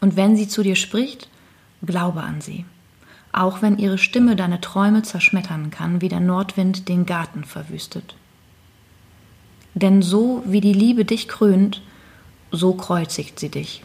Und 0.00 0.16
wenn 0.16 0.36
sie 0.36 0.48
zu 0.48 0.64
dir 0.64 0.74
spricht, 0.74 1.28
glaube 1.86 2.22
an 2.22 2.40
sie, 2.40 2.64
auch 3.30 3.62
wenn 3.62 3.78
ihre 3.78 3.96
Stimme 3.96 4.34
deine 4.34 4.60
Träume 4.60 5.02
zerschmettern 5.02 5.70
kann, 5.70 6.00
wie 6.00 6.08
der 6.08 6.18
Nordwind 6.18 6.88
den 6.88 7.06
Garten 7.06 7.44
verwüstet. 7.44 8.16
Denn 9.74 10.02
so 10.02 10.42
wie 10.46 10.60
die 10.60 10.72
Liebe 10.72 11.04
dich 11.04 11.28
krönt, 11.28 11.80
so 12.50 12.74
kreuzigt 12.74 13.38
sie 13.38 13.50
dich. 13.50 13.84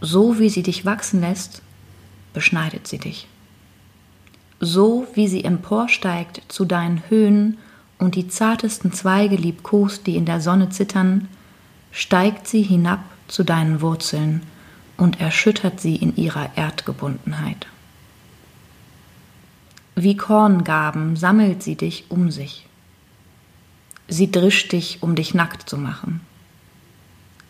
So 0.00 0.38
wie 0.38 0.48
sie 0.48 0.62
dich 0.62 0.86
wachsen 0.86 1.20
lässt, 1.20 1.60
beschneidet 2.32 2.88
sie 2.88 2.98
dich. 2.98 3.28
So 4.60 5.06
wie 5.12 5.28
sie 5.28 5.44
emporsteigt 5.44 6.40
zu 6.48 6.64
deinen 6.64 7.02
Höhen, 7.10 7.58
und 8.00 8.14
die 8.14 8.28
zartesten 8.28 8.92
Zweige 8.92 9.36
liebkost, 9.36 10.06
die 10.06 10.16
in 10.16 10.24
der 10.24 10.40
Sonne 10.40 10.70
zittern, 10.70 11.28
steigt 11.92 12.48
sie 12.48 12.62
hinab 12.62 13.04
zu 13.28 13.44
deinen 13.44 13.82
Wurzeln 13.82 14.42
und 14.96 15.20
erschüttert 15.20 15.80
sie 15.80 15.96
in 15.96 16.16
ihrer 16.16 16.56
Erdgebundenheit. 16.56 17.66
Wie 19.96 20.16
Korngaben 20.16 21.16
sammelt 21.16 21.62
sie 21.62 21.76
dich 21.76 22.06
um 22.08 22.30
sich. 22.30 22.66
Sie 24.08 24.32
drischt 24.32 24.72
dich, 24.72 25.02
um 25.02 25.14
dich 25.14 25.34
nackt 25.34 25.68
zu 25.68 25.76
machen. 25.76 26.22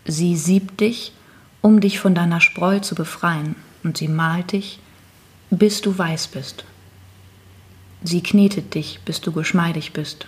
Sie 0.05 0.37
siebt 0.37 0.81
dich, 0.81 1.13
um 1.61 1.81
dich 1.81 2.01
von 2.01 2.15
deiner 2.15 2.41
Spreu 2.41 2.81
zu 2.81 2.95
befreien, 2.95 3.55
und 3.83 3.97
sie 3.97 4.09
malt 4.09 4.53
dich, 4.53 4.79
bis 5.51 5.81
du 5.81 5.97
weiß 5.97 6.29
bist. 6.29 6.65
Sie 8.03 8.23
knetet 8.23 8.75
dich, 8.75 9.01
bis 9.05 9.21
du 9.21 9.33
geschmeidig 9.33 9.93
bist 9.93 10.27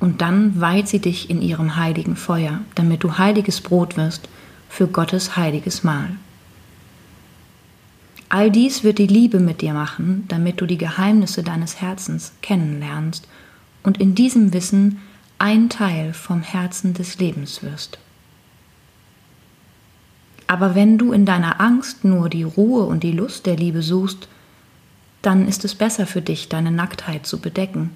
und 0.00 0.20
dann 0.20 0.60
weiht 0.60 0.88
sie 0.88 1.00
dich 1.00 1.28
in 1.28 1.42
ihrem 1.42 1.76
heiligen 1.76 2.16
Feuer, 2.16 2.60
damit 2.74 3.02
du 3.02 3.18
heiliges 3.18 3.60
Brot 3.60 3.96
wirst 3.96 4.28
für 4.68 4.86
Gottes 4.86 5.36
heiliges 5.36 5.82
Mahl. 5.82 6.10
All 8.28 8.50
dies 8.50 8.84
wird 8.84 8.98
die 8.98 9.06
Liebe 9.06 9.40
mit 9.40 9.62
dir 9.62 9.72
machen, 9.72 10.24
damit 10.28 10.60
du 10.60 10.66
die 10.66 10.78
Geheimnisse 10.78 11.42
deines 11.42 11.80
Herzens 11.80 12.32
kennenlernst 12.42 13.26
und 13.82 13.98
in 13.98 14.14
diesem 14.14 14.52
Wissen 14.52 14.98
ein 15.38 15.70
Teil 15.70 16.12
vom 16.12 16.42
Herzen 16.42 16.94
des 16.94 17.18
Lebens 17.18 17.62
wirst. 17.62 17.98
Aber 20.46 20.74
wenn 20.74 20.98
du 20.98 21.12
in 21.12 21.24
deiner 21.24 21.60
Angst 21.60 22.04
nur 22.04 22.28
die 22.28 22.42
Ruhe 22.42 22.84
und 22.84 23.02
die 23.02 23.12
Lust 23.12 23.46
der 23.46 23.56
Liebe 23.56 23.82
suchst, 23.82 24.28
dann 25.22 25.48
ist 25.48 25.64
es 25.64 25.74
besser 25.74 26.06
für 26.06 26.22
dich, 26.22 26.48
deine 26.48 26.70
Nacktheit 26.70 27.26
zu 27.26 27.40
bedecken 27.40 27.90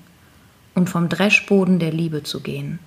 und 0.74 0.88
vom 0.88 1.08
Dreschboden 1.08 1.78
der 1.78 1.92
Liebe 1.92 2.22
zu 2.22 2.40
gehen. 2.40 2.78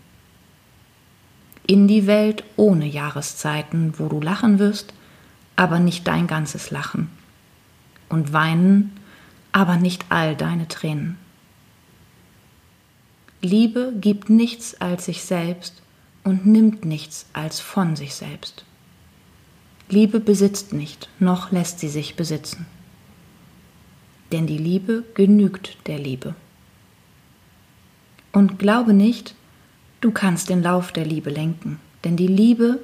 In 1.68 1.88
die 1.88 2.08
Welt 2.08 2.44
ohne 2.58 2.86
Jahreszeiten, 2.86 3.94
wo 3.98 4.08
du 4.08 4.22
lachen 4.22 4.60
wirst, 4.60 4.94
aber 5.56 5.80
nicht 5.80 6.08
dein 6.08 6.28
ganzes 6.28 6.72
Lachen. 6.72 7.10
Und 8.10 8.34
weinen, 8.34 8.96
aber 9.52 9.78
nicht 9.78 10.06
all 10.10 10.36
deine 10.36 10.68
Tränen. 10.68 11.18
Liebe 13.42 13.94
gibt 14.00 14.30
nichts 14.30 14.80
als 14.82 15.06
sich 15.06 15.24
selbst 15.24 15.82
und 16.24 16.46
nimmt 16.46 16.86
nichts 16.86 17.28
als 17.34 17.60
von 17.60 17.96
sich 17.96 18.16
selbst. 18.16 18.66
Liebe 19.88 20.20
besitzt 20.20 20.74
nicht, 20.74 21.10
noch 21.20 21.52
lässt 21.52 21.80
sie 21.80 21.90
sich 21.90 22.16
besitzen. 22.16 22.66
Denn 24.32 24.48
die 24.48 24.58
Liebe 24.58 25.04
genügt 25.14 25.78
der 25.88 26.00
Liebe. 26.00 26.36
Und 28.36 28.60
glaube 28.60 28.94
nicht, 28.94 29.34
du 30.02 30.12
kannst 30.12 30.50
den 30.50 30.62
Lauf 30.62 30.92
der 30.92 31.06
Liebe 31.06 31.30
lenken, 31.30 31.80
denn 32.04 32.18
die 32.18 32.28
Liebe, 32.28 32.80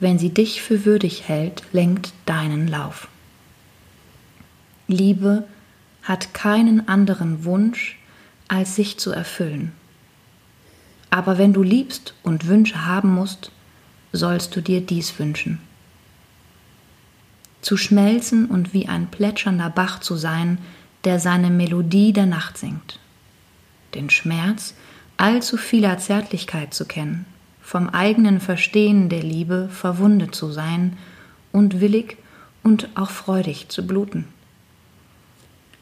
wenn 0.00 0.18
sie 0.18 0.30
dich 0.30 0.60
für 0.60 0.84
würdig 0.84 1.28
hält, 1.28 1.62
lenkt 1.70 2.12
deinen 2.26 2.66
Lauf. 2.66 3.06
Liebe 4.88 5.44
hat 6.02 6.34
keinen 6.34 6.88
anderen 6.88 7.44
Wunsch, 7.44 7.96
als 8.48 8.74
sich 8.74 8.98
zu 8.98 9.12
erfüllen. 9.12 9.70
Aber 11.10 11.38
wenn 11.38 11.52
du 11.52 11.62
liebst 11.62 12.14
und 12.24 12.48
Wünsche 12.48 12.84
haben 12.84 13.14
musst, 13.14 13.52
sollst 14.10 14.56
du 14.56 14.60
dir 14.60 14.80
dies 14.80 15.16
wünschen. 15.16 15.60
Zu 17.60 17.76
schmelzen 17.76 18.46
und 18.46 18.74
wie 18.74 18.88
ein 18.88 19.06
plätschernder 19.12 19.70
Bach 19.70 20.00
zu 20.00 20.16
sein, 20.16 20.58
der 21.04 21.20
seine 21.20 21.50
Melodie 21.50 22.12
der 22.12 22.26
Nacht 22.26 22.58
singt 22.58 22.98
den 23.94 24.10
Schmerz 24.10 24.74
allzu 25.16 25.56
vieler 25.56 25.98
Zärtlichkeit 25.98 26.74
zu 26.74 26.84
kennen, 26.84 27.26
vom 27.60 27.88
eigenen 27.88 28.40
Verstehen 28.40 29.08
der 29.08 29.22
Liebe 29.22 29.68
verwundet 29.70 30.34
zu 30.34 30.50
sein 30.50 30.96
und 31.52 31.80
willig 31.80 32.16
und 32.62 32.88
auch 32.96 33.10
freudig 33.10 33.68
zu 33.68 33.86
bluten. 33.86 34.26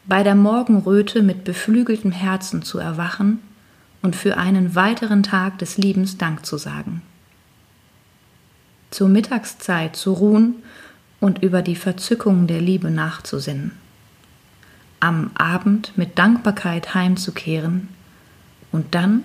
Bei 0.07 0.23
der 0.23 0.35
Morgenröte 0.35 1.23
mit 1.23 1.45
beflügeltem 1.45 2.11
Herzen 2.11 2.63
zu 2.63 2.79
erwachen 2.79 3.39
und 4.03 4.17
für 4.17 4.37
einen 4.37 4.75
weiteren 4.75 5.23
Tag 5.23 5.59
des 5.59 5.79
Liebens 5.79 6.19
Dank 6.19 6.45
zu 6.45 6.57
sagen. 6.57 7.03
Zur 8.91 9.09
Mittagszeit 9.09 9.95
zu 9.95 10.13
ruhen 10.13 10.57
und 11.21 11.43
über 11.43 11.63
die 11.63 11.77
Verzückung 11.77 12.47
der 12.47 12.61
Liebe 12.61 12.91
nachzusinnen. 12.91 13.73
am 15.01 15.31
Abend 15.35 15.97
mit 15.97 16.19
Dankbarkeit 16.19 16.95
heimzukehren 16.95 17.89
und 18.73 18.95
dann 18.95 19.25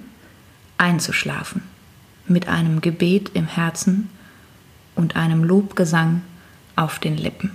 einzuschlafen 0.78 1.64
mit 2.28 2.48
einem 2.48 2.82
Gebet 2.82 3.32
im 3.34 3.48
Herzen 3.48 4.10
und 4.96 5.16
einem 5.16 5.44
Lobgesang 5.44 6.22
auf 6.76 7.00
den 7.00 7.18
Lippen. 7.18 7.52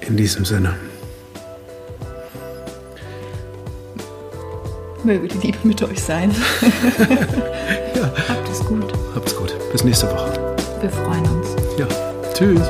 In 0.00 0.16
diesem 0.16 0.44
Sinne. 0.44 0.74
Möge 5.04 5.28
die 5.28 5.38
Liebe 5.38 5.58
mit 5.64 5.82
euch 5.82 6.02
sein. 6.02 6.30
ja. 7.94 8.12
Habt 8.28 8.48
es 8.48 8.60
gut. 8.60 8.92
Habt's 9.14 9.36
gut. 9.36 9.54
Bis 9.72 9.84
nächste 9.84 10.06
Woche. 10.08 10.56
Wir 10.80 10.90
freuen 10.90 11.26
uns. 11.28 11.48
Ja. 11.78 11.88
Tschüss. 12.34 12.68